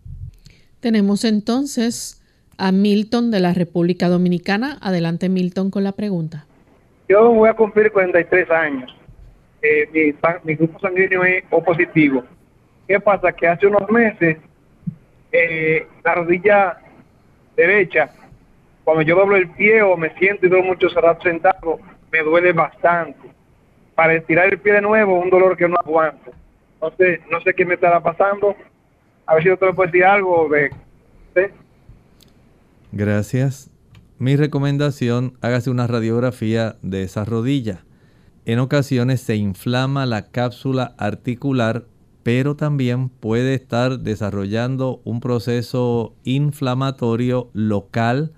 Tenemos 0.85 1.25
entonces 1.25 2.23
a 2.59 2.71
Milton 2.71 3.31
de 3.31 3.41
la 3.41 3.55
República 3.55 4.09
Dominicana. 4.09 4.77
Adelante 4.83 5.31
Milton 5.31 5.71
con 5.71 5.83
la 5.83 5.93
pregunta. 5.93 6.45
Yo 7.09 7.33
voy 7.33 7.49
a 7.49 7.55
cumplir 7.55 7.91
43 7.91 8.51
años. 8.51 8.95
Eh, 9.63 10.15
mi, 10.45 10.55
grupo 10.55 10.79
sanguíneo 10.81 11.25
es 11.25 11.43
O 11.49 11.65
positivo. 11.65 12.23
¿Qué 12.87 13.01
pasa? 13.01 13.33
Que 13.33 13.49
hace 13.49 13.67
unos 13.67 13.89
meses 13.89 14.37
eh, 15.33 15.87
la 16.05 16.17
rodilla 16.17 16.77
derecha, 17.57 18.11
cuando 18.85 19.01
yo 19.01 19.17
doblo 19.17 19.37
el 19.37 19.49
pie 19.53 19.81
o 19.81 19.97
me 19.97 20.11
siento 20.19 20.45
y 20.45 20.51
doy 20.51 20.61
mucho 20.61 20.91
cerrado 20.91 21.19
sentado, 21.23 21.79
me 22.13 22.19
duele 22.19 22.53
bastante. 22.53 23.27
Para 23.95 24.13
estirar 24.13 24.53
el 24.53 24.59
pie 24.59 24.75
de 24.75 24.83
nuevo, 24.83 25.19
un 25.19 25.31
dolor 25.31 25.57
que 25.57 25.67
no 25.67 25.77
aguanto. 25.79 26.31
Entonces, 26.75 27.21
no 27.31 27.41
sé 27.41 27.55
qué 27.55 27.65
me 27.65 27.73
estará 27.73 28.01
pasando 28.01 28.55
a 29.27 29.35
ver 29.35 29.43
si 29.43 29.51
otro 29.51 29.75
puede 29.75 29.91
decir 29.91 30.05
algo 30.05 30.49
de... 30.49 30.71
Gracias. 32.93 33.71
Mi 34.19 34.37
recomendación, 34.37 35.37
hágase 35.41 35.71
una 35.71 35.87
radiografía 35.87 36.77
de 36.83 37.03
esa 37.03 37.25
rodilla. 37.25 37.85
En 38.45 38.61
ocasiones 38.61 39.21
se 39.21 39.37
inflama 39.37 40.07
la 40.07 40.31
cápsula 40.31 40.95
articular, 40.99 41.87
pero 42.23 42.55
también 42.55 43.09
puede 43.09 43.55
estar 43.55 43.99
desarrollando 43.99 45.01
un 45.05 45.21
proceso 45.21 46.15
inflamatorio 46.23 47.51
local 47.53 48.33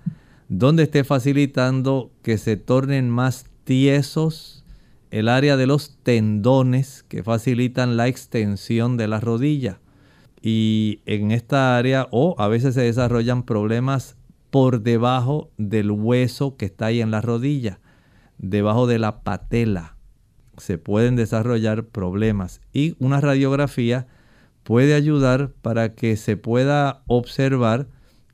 donde 0.49 0.83
esté 0.83 1.03
facilitando 1.03 2.09
que 2.23 2.37
se 2.37 2.57
tornen 2.57 3.09
más 3.09 3.45
tiesos 3.63 4.65
el 5.11 5.29
área 5.29 5.55
de 5.55 5.67
los 5.67 5.97
tendones 6.03 7.03
que 7.03 7.21
facilitan 7.21 7.95
la 7.95 8.07
extensión 8.07 8.97
de 8.97 9.07
la 9.07 9.19
rodilla 9.19 9.79
y 10.41 11.01
en 11.05 11.31
esta 11.31 11.77
área 11.77 12.07
o 12.11 12.35
a 12.37 12.47
veces 12.47 12.75
se 12.75 12.81
desarrollan 12.81 13.43
problemas 13.43 14.17
por 14.49 14.81
debajo 14.81 15.51
del 15.57 15.91
hueso 15.91 16.57
que 16.57 16.65
está 16.65 16.87
ahí 16.87 17.01
en 17.01 17.11
la 17.11 17.21
rodilla, 17.21 17.79
debajo 18.37 18.87
de 18.87 18.99
la 18.99 19.21
patela. 19.21 19.97
Se 20.57 20.77
pueden 20.77 21.15
desarrollar 21.15 21.85
problemas 21.85 22.61
y 22.73 22.95
una 22.99 23.21
radiografía 23.21 24.07
puede 24.63 24.93
ayudar 24.95 25.51
para 25.61 25.95
que 25.95 26.17
se 26.17 26.37
pueda 26.37 27.03
observar 27.07 27.87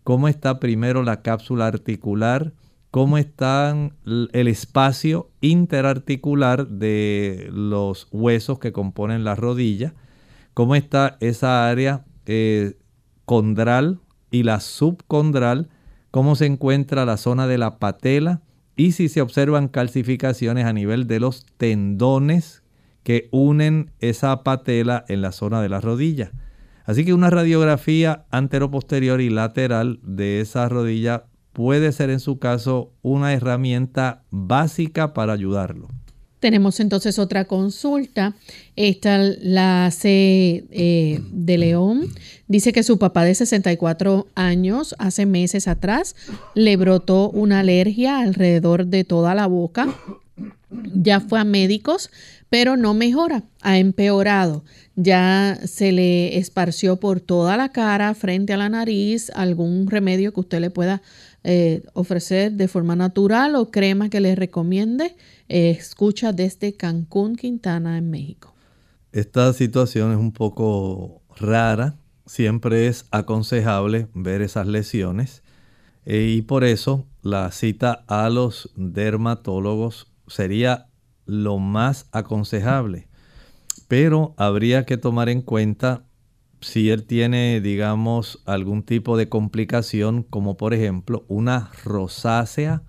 cómo 0.03 0.27
está 0.27 0.59
primero 0.59 1.03
la 1.03 1.21
cápsula 1.21 1.67
articular, 1.67 2.53
cómo 2.91 3.17
está 3.17 3.75
el 4.05 4.47
espacio 4.47 5.29
interarticular 5.41 6.67
de 6.67 7.49
los 7.51 8.07
huesos 8.11 8.59
que 8.59 8.71
componen 8.71 9.23
la 9.23 9.35
rodilla 9.35 9.93
cómo 10.53 10.75
está 10.75 11.17
esa 11.19 11.67
área 11.69 12.05
eh, 12.25 12.77
condral 13.25 13.99
y 14.31 14.43
la 14.43 14.59
subcondral, 14.59 15.69
cómo 16.11 16.35
se 16.35 16.45
encuentra 16.45 17.05
la 17.05 17.17
zona 17.17 17.47
de 17.47 17.57
la 17.57 17.79
patela 17.79 18.41
y 18.75 18.93
si 18.93 19.09
se 19.09 19.21
observan 19.21 19.67
calcificaciones 19.67 20.65
a 20.65 20.73
nivel 20.73 21.07
de 21.07 21.19
los 21.19 21.45
tendones 21.57 22.63
que 23.03 23.29
unen 23.31 23.91
esa 23.99 24.43
patela 24.43 25.05
en 25.07 25.21
la 25.21 25.31
zona 25.31 25.61
de 25.61 25.69
la 25.69 25.81
rodilla. 25.81 26.31
Así 26.85 27.05
que 27.05 27.13
una 27.13 27.29
radiografía 27.29 28.25
anteroposterior 28.29 29.21
y 29.21 29.29
lateral 29.29 29.99
de 30.03 30.41
esa 30.41 30.67
rodilla 30.67 31.25
puede 31.53 31.91
ser 31.91 32.09
en 32.09 32.19
su 32.19 32.39
caso 32.39 32.93
una 33.01 33.33
herramienta 33.33 34.23
básica 34.31 35.13
para 35.13 35.33
ayudarlo. 35.33 35.87
Tenemos 36.43 36.81
entonces 36.81 37.19
otra 37.19 37.45
consulta. 37.45 38.33
Esta 38.75 39.17
la 39.17 39.85
hace 39.85 40.65
eh, 40.71 41.21
de 41.31 41.57
León. 41.57 42.09
Dice 42.49 42.73
que 42.73 42.83
su 42.83 42.99
papá 42.99 43.23
de 43.23 43.33
64 43.33 44.27
años, 44.35 44.93
hace 44.99 45.25
meses 45.25 45.69
atrás, 45.69 46.17
le 46.53 46.75
brotó 46.75 47.29
una 47.29 47.61
alergia 47.61 48.19
alrededor 48.19 48.87
de 48.87 49.05
toda 49.05 49.33
la 49.35 49.47
boca 49.47 49.87
ya 50.93 51.19
fue 51.19 51.39
a 51.39 51.43
médicos, 51.43 52.09
pero 52.49 52.77
no 52.77 52.93
mejora, 52.93 53.43
ha 53.61 53.77
empeorado. 53.77 54.63
Ya 54.95 55.57
se 55.65 55.91
le 55.91 56.37
esparció 56.37 56.97
por 56.97 57.19
toda 57.19 57.57
la 57.57 57.69
cara, 57.69 58.13
frente 58.13 58.53
a 58.53 58.57
la 58.57 58.69
nariz, 58.69 59.31
algún 59.35 59.89
remedio 59.89 60.33
que 60.33 60.41
usted 60.41 60.59
le 60.59 60.69
pueda 60.69 61.01
eh, 61.43 61.83
ofrecer 61.93 62.53
de 62.53 62.67
forma 62.67 62.95
natural 62.95 63.55
o 63.55 63.69
crema 63.69 64.09
que 64.09 64.21
le 64.21 64.35
recomiende. 64.35 65.15
Eh, 65.49 65.71
escucha 65.71 66.31
desde 66.31 66.75
Cancún, 66.75 67.35
Quintana, 67.35 67.97
en 67.97 68.09
México. 68.09 68.53
Esta 69.11 69.51
situación 69.53 70.11
es 70.11 70.17
un 70.17 70.31
poco 70.31 71.21
rara. 71.35 71.97
Siempre 72.25 72.87
es 72.87 73.05
aconsejable 73.11 74.07
ver 74.13 74.41
esas 74.41 74.67
lesiones. 74.67 75.43
Eh, 76.05 76.33
y 76.37 76.41
por 76.41 76.63
eso 76.63 77.05
la 77.21 77.51
cita 77.51 78.03
a 78.07 78.29
los 78.29 78.71
dermatólogos 78.75 80.07
sería 80.27 80.87
lo 81.25 81.57
más 81.57 82.07
aconsejable. 82.11 83.07
Pero 83.87 84.33
habría 84.37 84.85
que 84.85 84.97
tomar 84.97 85.29
en 85.29 85.41
cuenta 85.41 86.05
si 86.63 86.89
él 86.89 87.03
tiene, 87.03 87.61
digamos, 87.61 88.41
algún 88.45 88.83
tipo 88.83 89.17
de 89.17 89.29
complicación, 89.29 90.23
como 90.23 90.57
por 90.57 90.73
ejemplo 90.73 91.25
una 91.27 91.71
rosácea 91.83 92.83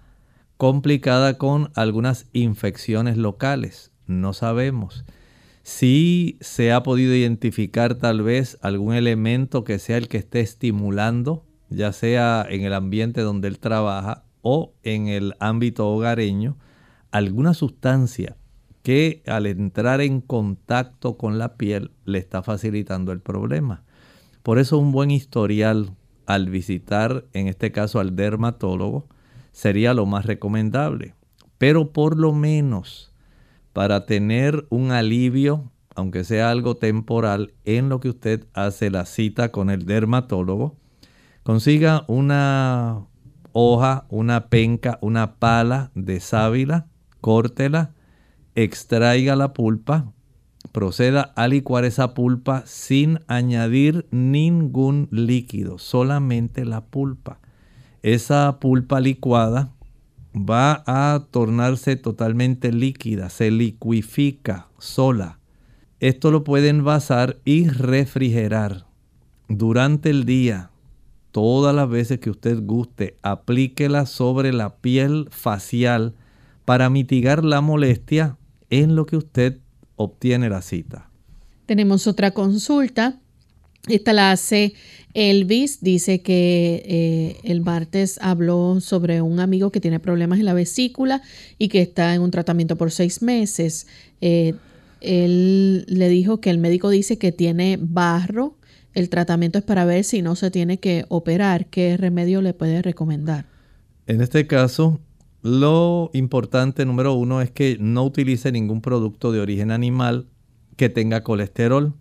complicada 0.57 1.37
con 1.39 1.71
algunas 1.75 2.27
infecciones 2.33 3.17
locales. 3.17 3.93
No 4.07 4.33
sabemos. 4.33 5.05
Si 5.63 6.39
se 6.41 6.73
ha 6.73 6.83
podido 6.83 7.15
identificar 7.15 7.97
tal 7.97 8.23
vez 8.23 8.59
algún 8.63 8.95
elemento 8.95 9.65
que 9.65 9.79
sea 9.79 9.97
el 9.97 10.09
que 10.09 10.19
esté 10.19 10.41
estimulando, 10.41 11.45
ya 11.71 11.93
sea 11.93 12.47
en 12.49 12.63
el 12.63 12.75
ambiente 12.75 13.23
donde 13.23 13.49
él 13.49 13.59
trabaja 13.59 14.25
o 14.43 14.75
en 14.83 15.09
el 15.09 15.35
ámbito 15.41 15.89
hogareño, 15.89 16.59
alguna 17.11 17.55
sustancia 17.55 18.37
que 18.85 19.23
al 19.27 19.47
entrar 19.47 20.03
en 20.03 20.21
contacto 20.21 21.17
con 21.17 21.39
la 21.39 21.57
piel 21.57 21.91
le 22.05 22.19
está 22.19 22.43
facilitando 22.43 23.13
el 23.13 23.21
problema. 23.21 23.83
Por 24.43 24.59
eso 24.59 24.77
un 24.79 24.93
buen 24.93 25.11
historial 25.11 25.97
al 26.27 26.51
visitar, 26.51 27.25
en 27.33 27.49
este 27.49 27.73
caso 27.73 27.99
al 27.99 28.15
dermatólogo, 28.15 29.09
sería 29.53 29.95
lo 29.95 30.05
más 30.05 30.27
recomendable. 30.27 31.15
Pero 31.57 31.93
por 31.93 32.19
lo 32.19 32.35
menos 32.35 33.11
para 33.73 34.05
tener 34.05 34.67
un 34.69 34.93
alivio, 34.93 35.73
aunque 35.95 36.23
sea 36.23 36.51
algo 36.51 36.77
temporal, 36.77 37.55
en 37.65 37.89
lo 37.89 38.01
que 38.01 38.11
usted 38.11 38.47
hace 38.53 38.91
la 38.91 39.07
cita 39.07 39.51
con 39.51 39.71
el 39.71 39.87
dermatólogo, 39.87 40.77
consiga 41.43 42.05
una 42.07 43.07
hoja, 43.53 44.05
una 44.11 44.49
penca, 44.51 44.99
una 45.01 45.37
pala 45.37 45.91
de 45.95 46.21
sábila 46.21 46.89
córtela, 47.23 47.94
extraiga 48.55 49.37
la 49.37 49.53
pulpa, 49.53 50.13
proceda 50.73 51.33
a 51.37 51.49
licuar 51.49 51.85
esa 51.85 52.15
pulpa 52.15 52.63
sin 52.67 53.21
añadir 53.27 54.07
ningún 54.11 55.09
líquido, 55.11 55.79
solamente 55.79 56.65
la 56.65 56.85
pulpa. 56.85 57.39
Esa 58.03 58.59
pulpa 58.61 59.01
licuada 59.01 59.73
va 60.35 60.83
a 60.87 61.27
tornarse 61.31 61.97
totalmente 61.97 62.73
líquida, 62.73 63.29
se 63.31 63.51
liquifica 63.51 64.69
sola. 64.79 65.39
Esto 66.01 66.31
lo 66.31 66.45
puede 66.45 66.69
envasar 66.69 67.39
y 67.45 67.69
refrigerar 67.69 68.87
durante 69.49 70.11
el 70.11 70.25
día. 70.25 70.71
Todas 71.31 71.75
las 71.75 71.89
veces 71.89 72.21
que 72.21 72.31
usted 72.31 72.61
guste, 72.63 73.17
aplíquela 73.23 74.07
sobre 74.07 74.53
la 74.53 74.77
piel 74.77 75.29
facial 75.31 76.15
para 76.65 76.91
mitigar 76.91 77.45
la 77.45 77.61
molestia 77.61 78.37
en 78.71 78.97
lo 78.97 79.07
que 79.07 79.17
usted 79.17 79.59
obtiene 79.97 80.49
la 80.49 80.63
cita. 80.63 81.11
Tenemos 81.67 82.07
otra 82.07 82.33
consulta. 82.33 83.21
Esta 83.89 84.13
la 84.13 84.33
hace 84.33 84.75
Elvis. 85.13 85.81
Dice 85.83 86.23
que 86.23 86.83
eh, 86.87 87.37
el 87.45 87.61
martes 87.61 88.19
habló 88.23 88.81
sobre 88.81 89.23
un 89.23 89.41
amigo 89.41 89.71
que 89.71 89.81
tiene 89.81 90.01
problemas 90.01 90.39
en 90.39 90.47
la 90.47 90.55
vesícula 90.55 91.23
y 91.59 91.69
que 91.69 91.83
está 91.83 92.15
en 92.15 92.23
un 92.23 92.31
tratamiento 92.31 92.77
por 92.77 92.91
seis 92.91 93.23
meses. 93.23 93.87
Eh, 94.21 94.55
él 95.01 95.85
le 95.87 96.09
dijo 96.09 96.41
que 96.41 96.51
el 96.51 96.59
médico 96.59 96.89
dice 96.89 97.19
que 97.19 97.33
tiene 97.33 97.79
barro. 97.81 98.57
El 98.95 99.09
tratamiento 99.09 99.59
es 99.59 99.65
para 99.65 99.85
ver 99.85 100.05
si 100.05 100.23
no 100.23 100.35
se 100.37 100.51
tiene 100.51 100.79
que 100.79 101.05
operar. 101.09 101.67
¿Qué 101.67 101.97
remedio 101.97 102.41
le 102.41 102.55
puede 102.55 102.81
recomendar? 102.81 103.47
En 104.07 104.21
este 104.21 104.47
caso, 104.47 105.01
lo 105.45 106.09
importante 106.15 106.87
número 106.87 107.13
uno 107.13 107.43
es 107.43 107.51
que 107.51 107.77
no 107.79 108.03
utilice 108.03 108.51
ningún 108.51 108.81
producto 108.81 109.31
de 109.31 109.41
origen 109.41 109.71
animal 109.71 110.27
que 110.79 110.89
tenga 110.89 111.23
colesterol 111.23 111.93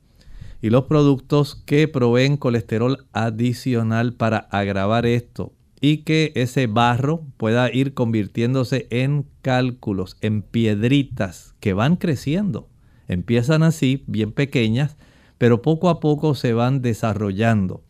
y 0.61 0.69
los 0.69 0.85
productos 0.85 1.61
que 1.65 1.89
proveen 1.89 2.37
colesterol 2.37 3.05
adicional 3.11 4.13
para 4.13 4.37
agravar 4.37 5.05
esto 5.05 5.51
y 5.81 5.97
que 5.97 6.31
ese 6.35 6.67
barro 6.67 7.25
pueda 7.35 7.69
ir 7.69 7.93
convirtiéndose 7.93 8.87
en 8.91 9.25
cálculos, 9.41 10.15
en 10.21 10.41
piedritas 10.41 11.53
que 11.59 11.73
van 11.73 11.97
creciendo. 11.97 12.69
Empiezan 13.09 13.61
así, 13.61 14.05
bien 14.07 14.31
pequeñas, 14.31 14.95
pero 15.37 15.61
poco 15.61 15.89
a 15.89 15.99
poco 15.99 16.33
se 16.33 16.53
van 16.53 16.81
desarrollando. 16.81 17.83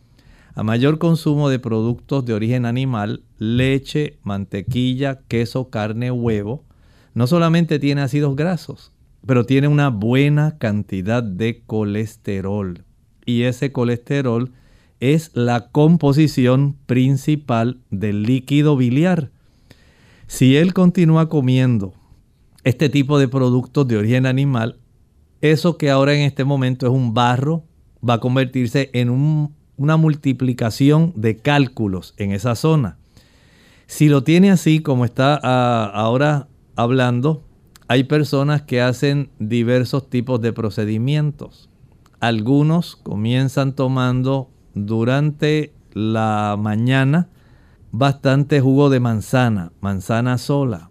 A 0.55 0.63
mayor 0.63 0.97
consumo 0.97 1.49
de 1.49 1.59
productos 1.59 2.25
de 2.25 2.33
origen 2.33 2.65
animal, 2.65 3.21
leche, 3.43 4.19
mantequilla, 4.23 5.21
queso, 5.27 5.69
carne, 5.69 6.11
huevo, 6.11 6.63
no 7.13 7.27
solamente 7.27 7.79
tiene 7.79 8.01
ácidos 8.01 8.35
grasos, 8.35 8.91
pero 9.25 9.45
tiene 9.45 9.67
una 9.67 9.89
buena 9.89 10.57
cantidad 10.57 11.21
de 11.23 11.63
colesterol. 11.65 12.83
Y 13.25 13.43
ese 13.43 13.71
colesterol 13.71 14.51
es 14.99 15.31
la 15.33 15.69
composición 15.71 16.77
principal 16.85 17.79
del 17.89 18.23
líquido 18.23 18.75
biliar. 18.75 19.31
Si 20.27 20.55
él 20.55 20.73
continúa 20.73 21.29
comiendo 21.29 21.93
este 22.63 22.89
tipo 22.89 23.19
de 23.19 23.27
productos 23.27 23.87
de 23.87 23.97
origen 23.97 24.25
animal, 24.25 24.79
eso 25.41 25.77
que 25.77 25.89
ahora 25.89 26.13
en 26.13 26.21
este 26.21 26.45
momento 26.45 26.87
es 26.87 26.93
un 26.93 27.13
barro 27.13 27.65
va 28.07 28.15
a 28.15 28.19
convertirse 28.19 28.89
en 28.93 29.09
un 29.09 29.53
una 29.77 29.97
multiplicación 29.97 31.13
de 31.15 31.37
cálculos 31.37 32.13
en 32.17 32.31
esa 32.31 32.55
zona. 32.55 32.97
Si 33.93 34.09
lo 34.09 34.23
tiene 34.23 34.49
así 34.49 34.79
como 34.79 35.05
está 35.05 35.39
ah, 35.43 35.85
ahora 35.93 36.47
hablando, 36.75 37.43
hay 37.87 38.05
personas 38.05 38.63
que 38.63 38.81
hacen 38.81 39.29
diversos 39.37 40.09
tipos 40.09 40.41
de 40.41 40.51
procedimientos. 40.51 41.69
Algunos 42.19 42.95
comienzan 42.95 43.75
tomando 43.75 44.49
durante 44.73 45.75
la 45.93 46.55
mañana 46.57 47.29
bastante 47.91 48.61
jugo 48.61 48.89
de 48.89 48.99
manzana, 48.99 49.71
manzana 49.79 50.39
sola. 50.39 50.89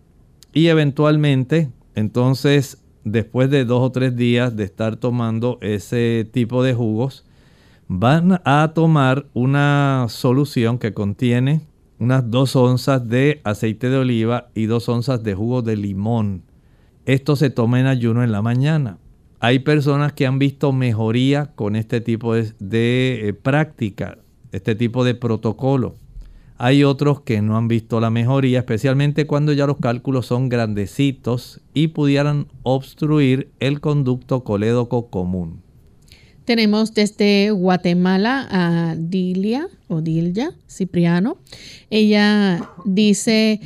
Y 0.53 0.69
eventualmente, 0.69 1.73
entonces, 1.97 2.85
después 3.03 3.51
de 3.51 3.65
dos 3.65 3.83
o 3.83 3.91
tres 3.91 4.15
días 4.15 4.55
de 4.55 4.63
estar 4.63 4.95
tomando 4.95 5.59
ese 5.61 6.25
tipo 6.33 6.63
de 6.63 6.75
jugos, 6.75 7.25
van 7.89 8.41
a 8.45 8.71
tomar 8.77 9.27
una 9.35 10.07
solución 10.09 10.79
que 10.79 10.95
contiene 10.95 11.63
unas 12.03 12.29
dos 12.33 12.57
onzas 12.57 13.09
de 13.09 13.41
aceite 13.45 13.89
de 13.89 13.97
oliva 13.97 14.49
y 14.57 14.67
dos 14.67 14.89
onzas 14.89 15.23
de 15.23 15.37
jugo 15.37 15.63
de 15.63 15.77
limón. 15.77 16.43
Esto 17.07 17.37
se 17.37 17.49
toma 17.49 17.79
en 17.79 17.87
ayuno 17.87 18.25
en 18.25 18.33
la 18.33 18.43
mañana. 18.43 18.99
Hay 19.39 19.61
personas 19.61 20.13
que 20.13 20.27
han 20.27 20.41
visto 20.41 20.73
mejoría 20.73 21.53
con 21.55 21.77
este 21.77 22.01
tipo 22.01 22.35
de, 22.35 23.29
eh, 23.29 23.33
práctica, 23.35 24.19
este 24.51 24.75
tipo 24.75 25.05
de 25.05 25.15
protocolo. 25.15 25.95
Hay 26.59 26.83
otros 26.83 27.21
que 27.21 27.41
no 27.41 27.57
han 27.57 27.69
visto 27.69 28.01
la 28.01 28.11
mejoría, 28.11 28.59
especialmente 28.59 29.29
cuando 29.29 29.53
ya 29.53 29.69
los 29.69 29.77
cálculos 29.77 30.27
son 30.27 30.49
grandecitos 30.49 31.61
y 31.73 31.89
pudieran 31.89 32.49
obstruir 32.65 33.53
el 33.61 33.81
conducto 33.81 34.43
colédoco 34.43 35.09
común. 35.09 35.63
Tenemos 36.45 36.95
desde 36.95 37.51
Guatemala 37.51 38.49
a 38.51 38.97
Dilia 38.97 39.69
o 39.89 40.01
Dilya 40.01 40.53
Cipriano. 40.69 41.39
Ella 41.91 42.71
dice, 42.85 43.61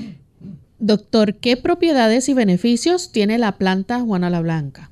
doctor, 0.78 1.36
¿qué 1.36 1.56
propiedades 1.56 2.28
y 2.28 2.34
beneficios 2.34 3.12
tiene 3.12 3.38
la 3.38 3.52
planta 3.58 4.00
Juana 4.00 4.30
la 4.30 4.40
Blanca? 4.40 4.90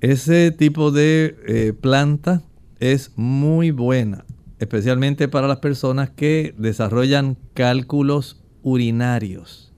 Ese 0.00 0.50
tipo 0.50 0.90
de 0.90 1.36
eh, 1.46 1.72
planta 1.72 2.42
es 2.80 3.12
muy 3.16 3.70
buena, 3.70 4.24
especialmente 4.58 5.28
para 5.28 5.48
las 5.48 5.58
personas 5.58 6.10
que 6.10 6.54
desarrollan 6.58 7.36
cálculos 7.54 8.42
urinarios, 8.62 9.72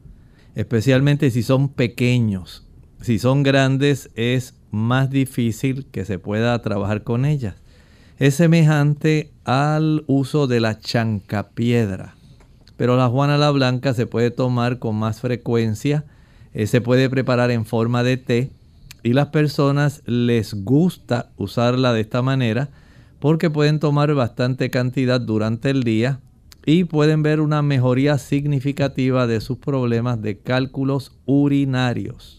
especialmente 0.54 1.30
si 1.30 1.42
son 1.42 1.68
pequeños. 1.68 2.64
Si 3.00 3.20
son 3.20 3.44
grandes 3.44 4.10
es 4.16 4.57
más 4.70 5.10
difícil 5.10 5.86
que 5.90 6.04
se 6.04 6.18
pueda 6.18 6.60
trabajar 6.62 7.02
con 7.02 7.24
ellas. 7.24 7.54
Es 8.18 8.34
semejante 8.34 9.30
al 9.44 10.04
uso 10.06 10.46
de 10.46 10.60
la 10.60 10.78
chancapiedra, 10.78 12.14
pero 12.76 12.96
la 12.96 13.08
Juana 13.08 13.38
la 13.38 13.50
Blanca 13.50 13.94
se 13.94 14.06
puede 14.06 14.30
tomar 14.30 14.78
con 14.78 14.96
más 14.96 15.20
frecuencia 15.20 16.04
Eh, 16.54 16.66
se 16.66 16.80
puede 16.80 17.10
preparar 17.10 17.50
en 17.50 17.66
forma 17.66 18.02
de 18.02 18.16
té 18.16 18.50
y 19.02 19.12
las 19.12 19.28
personas 19.28 20.02
les 20.06 20.54
gusta 20.64 21.30
usarla 21.36 21.92
de 21.92 22.00
esta 22.00 22.22
manera 22.22 22.70
porque 23.20 23.50
pueden 23.50 23.78
tomar 23.78 24.14
bastante 24.14 24.70
cantidad 24.70 25.20
durante 25.20 25.70
el 25.70 25.82
día 25.84 26.20
y 26.64 26.84
pueden 26.84 27.22
ver 27.22 27.40
una 27.40 27.62
mejoría 27.62 28.18
significativa 28.18 29.26
de 29.26 29.40
sus 29.40 29.58
problemas 29.58 30.20
de 30.20 30.38
cálculos 30.38 31.12
urinarios. 31.26 32.37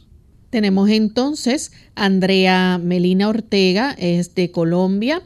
Tenemos 0.50 0.90
entonces 0.90 1.72
Andrea 1.96 2.80
Melina 2.82 3.30
Ortega, 3.30 3.92
es 3.92 4.34
de 4.34 4.50
Colombia 4.52 5.22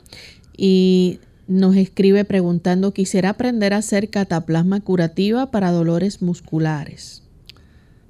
y 0.57 1.19
nos 1.47 1.75
escribe 1.77 2.25
preguntando, 2.25 2.93
quisiera 2.93 3.29
aprender 3.29 3.73
a 3.73 3.77
hacer 3.77 4.09
cataplasma 4.09 4.81
curativa 4.81 5.49
para 5.49 5.71
dolores 5.71 6.21
musculares. 6.21 7.23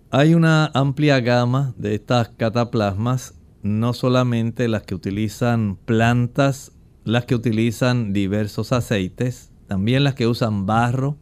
Hay 0.10 0.34
una 0.34 0.72
amplia 0.74 1.20
gama 1.20 1.74
de 1.78 1.96
estas 1.96 2.30
cataplasmas, 2.30 3.36
no 3.62 3.94
solamente 3.94 4.68
las 4.68 4.84
que 4.84 4.96
utilizan 4.96 5.78
plantas, 5.86 6.72
las 7.04 7.26
que 7.26 7.36
utilizan 7.36 8.14
diversos 8.14 8.72
aceites, 8.72 9.52
también 9.68 10.04
las 10.04 10.16
que 10.16 10.28
usan 10.28 10.66
barro, 10.66 11.18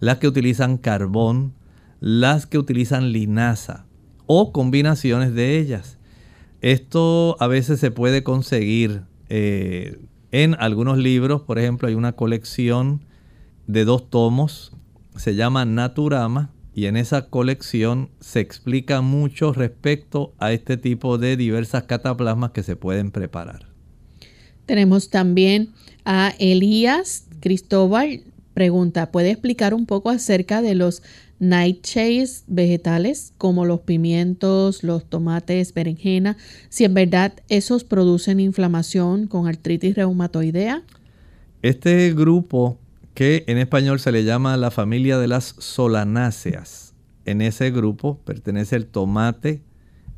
las 0.00 0.18
que 0.18 0.28
utilizan 0.28 0.78
carbón, 0.78 1.54
las 2.00 2.46
que 2.46 2.58
utilizan 2.58 3.12
linaza 3.12 3.83
o 4.26 4.52
combinaciones 4.52 5.34
de 5.34 5.58
ellas. 5.58 5.98
Esto 6.60 7.36
a 7.40 7.46
veces 7.46 7.80
se 7.80 7.90
puede 7.90 8.22
conseguir 8.22 9.02
eh, 9.28 9.98
en 10.32 10.56
algunos 10.58 10.98
libros, 10.98 11.42
por 11.42 11.58
ejemplo, 11.58 11.88
hay 11.88 11.94
una 11.94 12.12
colección 12.12 13.04
de 13.66 13.84
dos 13.84 14.10
tomos, 14.10 14.72
se 15.16 15.34
llama 15.34 15.64
Naturama, 15.64 16.50
y 16.74 16.86
en 16.86 16.96
esa 16.96 17.28
colección 17.28 18.10
se 18.18 18.40
explica 18.40 19.00
mucho 19.00 19.52
respecto 19.52 20.34
a 20.38 20.52
este 20.52 20.76
tipo 20.76 21.18
de 21.18 21.36
diversas 21.36 21.84
cataplasmas 21.84 22.50
que 22.50 22.64
se 22.64 22.74
pueden 22.74 23.12
preparar. 23.12 23.68
Tenemos 24.66 25.08
también 25.08 25.70
a 26.04 26.34
Elías 26.38 27.26
Cristóbal. 27.40 28.22
Pregunta, 28.54 29.12
¿puede 29.12 29.30
explicar 29.30 29.72
un 29.72 29.86
poco 29.86 30.10
acerca 30.10 30.62
de 30.62 30.74
los 30.74 31.02
nightshades 31.38 32.44
vegetales 32.46 33.32
como 33.38 33.64
los 33.64 33.80
pimientos, 33.80 34.82
los 34.82 35.04
tomates, 35.04 35.74
berenjena, 35.74 36.36
si 36.68 36.84
en 36.84 36.94
verdad 36.94 37.34
esos 37.48 37.84
producen 37.84 38.40
inflamación 38.40 39.26
con 39.26 39.46
artritis 39.46 39.94
reumatoidea? 39.94 40.82
Este 41.62 42.12
grupo 42.12 42.78
que 43.14 43.44
en 43.46 43.58
español 43.58 44.00
se 44.00 44.12
le 44.12 44.24
llama 44.24 44.56
la 44.56 44.70
familia 44.70 45.18
de 45.18 45.28
las 45.28 45.54
solanáceas. 45.58 46.94
En 47.24 47.40
ese 47.40 47.70
grupo 47.70 48.18
pertenece 48.24 48.76
el 48.76 48.86
tomate, 48.86 49.62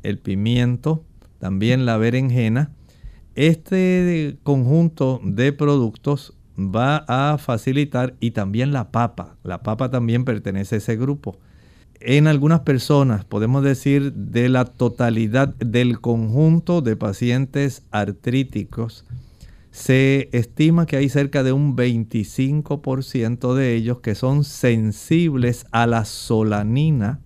el 0.03 0.17
pimiento, 0.17 1.03
también 1.39 1.85
la 1.85 1.97
berenjena. 1.97 2.71
Este 3.35 4.39
conjunto 4.43 5.21
de 5.23 5.53
productos 5.53 6.33
va 6.57 7.05
a 7.07 7.37
facilitar 7.37 8.15
y 8.19 8.31
también 8.31 8.73
la 8.73 8.91
papa. 8.91 9.37
La 9.43 9.63
papa 9.63 9.89
también 9.89 10.25
pertenece 10.25 10.75
a 10.75 10.77
ese 10.79 10.95
grupo. 10.95 11.37
En 11.99 12.27
algunas 12.27 12.61
personas, 12.61 13.25
podemos 13.25 13.63
decir, 13.63 14.13
de 14.13 14.49
la 14.49 14.65
totalidad 14.65 15.49
del 15.55 15.99
conjunto 15.99 16.81
de 16.81 16.95
pacientes 16.95 17.83
artríticos, 17.91 19.05
se 19.71 20.29
estima 20.31 20.85
que 20.85 20.97
hay 20.97 21.09
cerca 21.09 21.43
de 21.43 21.51
un 21.51 21.75
25% 21.75 23.53
de 23.53 23.75
ellos 23.75 23.99
que 23.99 24.15
son 24.15 24.43
sensibles 24.43 25.65
a 25.71 25.85
la 25.85 26.05
solanina 26.05 27.19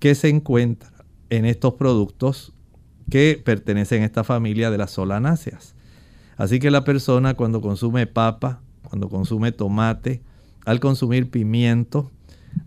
que 0.00 0.14
se 0.14 0.28
encuentra 0.28 0.90
en 1.30 1.44
estos 1.44 1.74
productos 1.74 2.52
que 3.10 3.40
pertenecen 3.44 4.02
a 4.02 4.06
esta 4.06 4.24
familia 4.24 4.70
de 4.70 4.78
las 4.78 4.90
solanáceas. 4.90 5.74
Así 6.36 6.58
que 6.58 6.70
la 6.70 6.84
persona 6.84 7.34
cuando 7.34 7.60
consume 7.60 8.06
papa, 8.06 8.60
cuando 8.94 9.08
consume 9.08 9.50
tomate, 9.50 10.22
al 10.64 10.78
consumir 10.78 11.28
pimiento, 11.28 12.12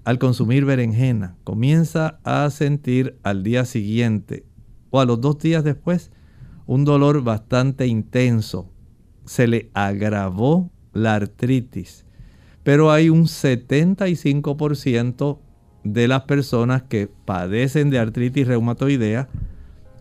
al 0.04 0.20
consumir 0.20 0.66
berenjena, 0.66 1.38
comienza 1.46 2.20
a 2.26 2.50
sentir 2.50 3.18
al 3.24 3.44
día 3.44 3.64
siguiente 3.64 4.44
o 4.90 5.00
a 5.00 5.06
los 5.06 5.22
dos 5.22 5.40
días 5.40 5.64
después 5.64 6.12
un 6.66 6.84
dolor 6.84 7.24
bastante 7.24 7.88
intenso 7.88 8.70
se 9.24 9.48
le 9.48 9.72
agravó 9.74 10.70
la 10.92 11.16
artritis. 11.16 12.06
Pero 12.64 12.92
hay 12.92 13.10
un 13.10 13.24
75% 13.24 15.40
de 15.86 16.08
las 16.10 16.24
personas 16.24 16.84
que 16.84 17.10
padecen 17.24 17.90
de 17.90 18.00
artritis 18.00 18.48
reumatoidea 18.48 19.30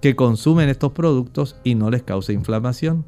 que 0.00 0.16
consumen 0.16 0.70
estos 0.70 0.90
productos 0.90 1.54
y 1.62 1.76
no 1.76 1.88
les 1.88 2.02
causa 2.02 2.32
inflamación. 2.32 3.04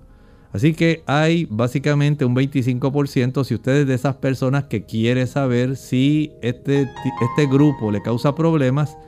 Así 0.59 0.75
que 0.75 1.05
hay 1.07 1.47
básicamente 1.49 2.25
un 2.25 2.35
25% 2.35 3.45
si 3.45 3.55
ustedes 3.55 3.87
de 3.87 3.95
esas 3.95 4.17
personas 4.17 4.65
que 4.65 4.83
quiere 4.83 5.29
saber 5.29 5.77
si 5.77 6.33
este, 6.43 6.83
este 6.83 7.47
grupo 7.49 7.93
le 7.93 8.03
causa 8.03 8.35
problemas, 8.35 8.99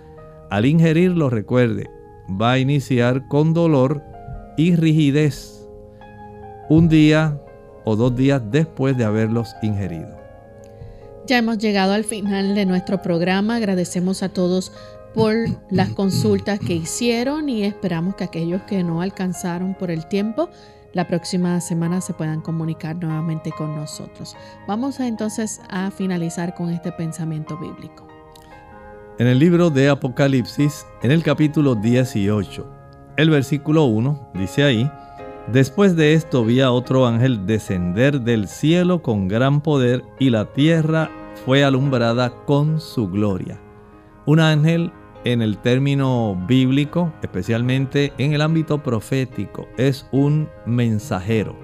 al 0.49 0.65
ingerirlo 0.65 1.29
recuerde, 1.29 1.91
va 2.41 2.53
a 2.53 2.59
iniciar 2.61 3.27
con 3.27 3.53
dolor 3.53 4.01
y 4.57 4.77
rigidez 4.77 5.69
un 6.69 6.89
día 6.89 7.43
o 7.85 7.97
dos 7.97 8.15
días 8.15 8.41
después 8.53 8.97
de 8.97 9.03
haberlos 9.03 9.53
ingerido. 9.61 10.17
Ya 11.27 11.39
hemos 11.39 11.59
llegado 11.59 11.95
al 11.95 12.05
final 12.05 12.55
de 12.55 12.65
nuestro 12.65 13.03
programa. 13.03 13.57
Agradecemos 13.57 14.23
a 14.23 14.29
todos 14.29 14.71
por 15.15 15.35
las 15.69 15.89
consultas 15.89 16.61
que 16.61 16.75
hicieron 16.75 17.49
y 17.49 17.65
esperamos 17.65 18.15
que 18.15 18.23
aquellos 18.23 18.63
que 18.69 18.85
no 18.85 19.03
alcanzaron 19.03 19.75
por 19.75 19.91
el 19.91 20.07
tiempo 20.07 20.49
la 20.93 21.07
próxima 21.07 21.61
semana 21.61 22.01
se 22.01 22.15
puedan 22.15 22.41
comunicar 22.41 22.97
nuevamente 22.97 23.53
con 23.53 23.77
nosotros. 23.77 24.37
Vamos 24.67 25.01
entonces 25.01 25.61
a 25.69 25.91
finalizar 25.91 26.55
con 26.55 26.71
este 26.71 26.93
pensamiento 26.93 27.57
bíblico. 27.57 28.07
En 29.19 29.27
el 29.27 29.39
libro 29.39 29.71
de 29.71 29.89
Apocalipsis, 29.89 30.87
en 31.03 31.11
el 31.11 31.23
capítulo 31.23 31.75
18, 31.75 32.67
el 33.17 33.31
versículo 33.31 33.85
1 33.85 34.31
dice 34.35 34.65
ahí, 34.65 34.91
Después 35.53 35.97
de 35.97 36.15
esto 36.15 36.45
vi 36.45 36.61
a 36.61 36.71
otro 36.71 37.07
ángel 37.07 37.45
descender 37.45 38.21
del 38.21 38.47
cielo 38.47 39.03
con 39.03 39.27
gran 39.27 39.63
poder 39.63 40.05
y 40.19 40.31
la 40.31 40.53
tierra 40.53 41.11
fue 41.45 41.65
alumbrada 41.65 42.31
con 42.47 42.81
su 42.81 43.09
gloria. 43.09 43.61
Un 44.27 44.39
ángel 44.39 44.93
en 45.25 45.43
el 45.43 45.59
término 45.59 46.37
bíblico, 46.47 47.13
especialmente 47.23 48.13
en 48.19 48.33
el 48.33 48.41
ámbito 48.41 48.83
profético, 48.83 49.69
es 49.77 50.07
un 50.13 50.49
mensajero. 50.67 51.57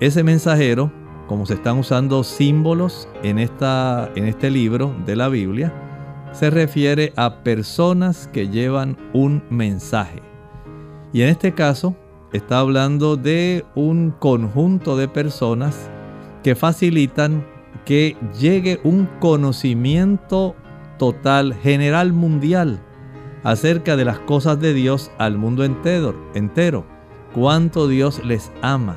Ese 0.00 0.22
mensajero, 0.22 0.92
como 1.26 1.46
se 1.46 1.54
están 1.54 1.78
usando 1.78 2.22
símbolos 2.22 3.08
en, 3.22 3.38
esta, 3.38 4.10
en 4.14 4.26
este 4.26 4.50
libro 4.50 4.94
de 5.06 5.16
la 5.16 5.28
Biblia, 5.28 5.72
se 6.32 6.50
refiere 6.50 7.12
a 7.16 7.42
personas 7.42 8.28
que 8.32 8.48
llevan 8.48 8.96
un 9.14 9.42
mensaje. 9.48 10.20
Y 11.12 11.22
en 11.22 11.28
este 11.30 11.54
caso, 11.54 11.96
está 12.32 12.58
hablando 12.58 13.16
de 13.16 13.64
un 13.74 14.10
conjunto 14.10 14.96
de 14.96 15.08
personas 15.08 15.90
que 16.42 16.54
facilitan 16.54 17.46
que 17.86 18.16
llegue 18.38 18.80
un 18.84 19.08
conocimiento 19.20 20.54
total, 20.98 21.54
general, 21.54 22.12
mundial, 22.12 22.80
acerca 23.42 23.96
de 23.96 24.04
las 24.04 24.18
cosas 24.20 24.60
de 24.60 24.74
Dios 24.74 25.10
al 25.18 25.38
mundo 25.38 25.64
entero, 25.64 26.14
entero. 26.34 26.84
Cuánto 27.34 27.86
Dios 27.86 28.24
les 28.24 28.50
ama, 28.62 28.96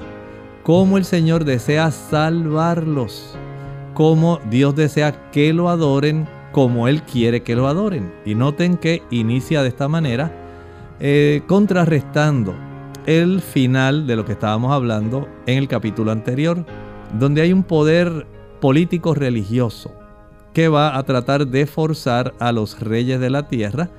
cómo 0.64 0.98
el 0.98 1.06
Señor 1.06 1.44
desea 1.44 1.92
salvarlos, 1.92 3.38
cómo 3.94 4.40
Dios 4.50 4.76
desea 4.76 5.30
que 5.32 5.54
lo 5.54 5.70
adoren 5.70 6.28
como 6.52 6.88
Él 6.88 7.04
quiere 7.04 7.44
que 7.44 7.56
lo 7.56 7.68
adoren. 7.68 8.14
Y 8.26 8.36
noten 8.36 8.78
que 8.78 9.04
inicia 9.12 9.62
de 9.62 9.68
esta 9.70 9.88
manera, 9.88 10.32
eh, 11.00 11.42
contrarrestando 11.48 12.56
el 13.06 13.42
final 13.42 14.08
de 14.08 14.16
lo 14.16 14.26
que 14.26 14.34
estábamos 14.34 14.72
hablando 14.72 15.28
en 15.46 15.58
el 15.58 15.68
capítulo 15.68 16.12
anterior, 16.12 16.66
donde 17.18 17.42
hay 17.42 17.54
un 17.54 17.64
poder 17.64 18.26
político 18.60 19.14
religioso 19.14 19.99
que 20.54 20.68
va 20.68 20.98
a 20.98 21.04
tratar 21.04 21.48
de 21.48 21.66
forzar 21.66 22.34
a 22.40 22.52
los 22.52 22.80
reyes 22.80 23.20
de 23.20 23.30
la 23.30 23.48
tierra 23.48 23.90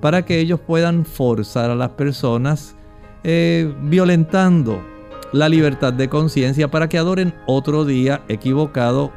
para 0.00 0.24
que 0.24 0.40
ellos 0.40 0.60
puedan 0.60 1.04
forzar 1.04 1.70
a 1.70 1.74
las 1.74 1.90
personas 1.90 2.76
eh, 3.24 3.72
violentando 3.82 4.82
la 5.32 5.48
libertad 5.48 5.92
de 5.92 6.08
conciencia 6.08 6.70
para 6.70 6.88
que 6.88 6.98
adoren 6.98 7.34
otro 7.46 7.84
día 7.84 8.22
equivocado. 8.28 9.12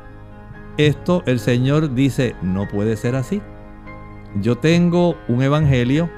Esto 0.77 1.23
el 1.25 1.39
Señor 1.39 1.93
dice, 1.95 2.35
no 2.41 2.67
puede 2.67 2.97
ser 2.97 3.15
así. 3.15 3.41
Yo 4.41 4.57
tengo 4.57 5.15
un 5.27 5.41
evangelio 5.41 6.09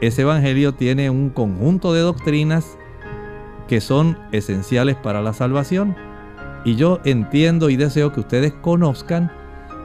ese 0.00 0.22
Evangelio 0.22 0.72
tiene 0.72 1.10
un 1.10 1.28
conjunto 1.28 1.92
de 1.92 2.00
doctrinas 2.00 2.78
que 3.68 3.82
son 3.82 4.18
esenciales 4.32 4.96
para 4.96 5.20
la 5.20 5.34
salvación. 5.34 5.94
Y 6.64 6.76
yo 6.76 7.00
entiendo 7.04 7.68
y 7.68 7.76
deseo 7.76 8.10
que 8.10 8.20
ustedes 8.20 8.52
conozcan 8.54 9.30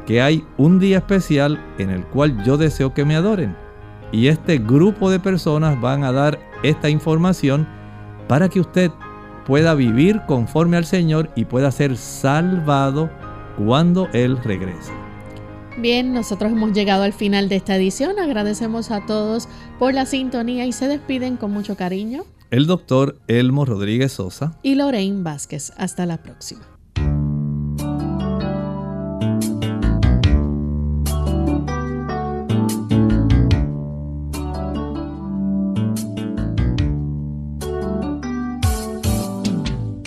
que 0.06 0.22
hay 0.22 0.46
un 0.58 0.80
día 0.80 0.98
especial 0.98 1.60
en 1.78 1.90
el 1.90 2.06
cual 2.06 2.44
yo 2.44 2.58
deseo 2.58 2.94
que 2.94 3.06
me 3.06 3.16
adoren. 3.16 3.56
y 4.12 4.28
este 4.28 4.60
grupo 4.60 5.10
de 5.10 5.20
personas 5.20 5.82
van 5.82 6.04
a 6.04 6.12
dar 6.12 6.40
esta 6.64 6.90
información 6.90 7.68
para 8.28 8.48
que 8.50 8.60
usted 8.62 8.92
pueda 9.46 9.74
vivir 9.74 10.22
conforme 10.28 10.78
al 10.78 10.86
Señor 10.86 11.30
y 11.36 11.46
pueda 11.46 11.72
ser 11.72 11.98
salvado 11.98 13.10
cuando 13.58 14.08
Él 14.14 14.38
regrese. 14.44 14.92
Bien, 15.78 16.14
nosotros 16.14 16.52
hemos 16.52 16.72
llegado 16.72 17.04
al 17.04 17.14
final 17.14 17.50
de 17.50 17.58
esta 17.58 17.76
edición. 17.76 18.18
Agradecemos 18.20 18.92
a 18.92 19.06
todos 19.06 19.50
por 19.78 19.94
la 19.94 20.06
sintonía 20.06 20.66
y 20.66 20.72
se 20.72 20.88
despiden 20.88 21.36
con 21.36 21.52
mucho 21.52 21.76
cariño. 21.76 22.24
El 22.52 22.66
doctor 22.66 23.18
Elmo 23.28 23.66
Rodríguez 23.66 24.14
Sosa 24.14 24.58
y 24.64 24.76
Lorraine 24.76 25.24
Vázquez. 25.24 25.74
Hasta 25.78 26.06
la 26.06 26.18
próxima. 26.18 26.75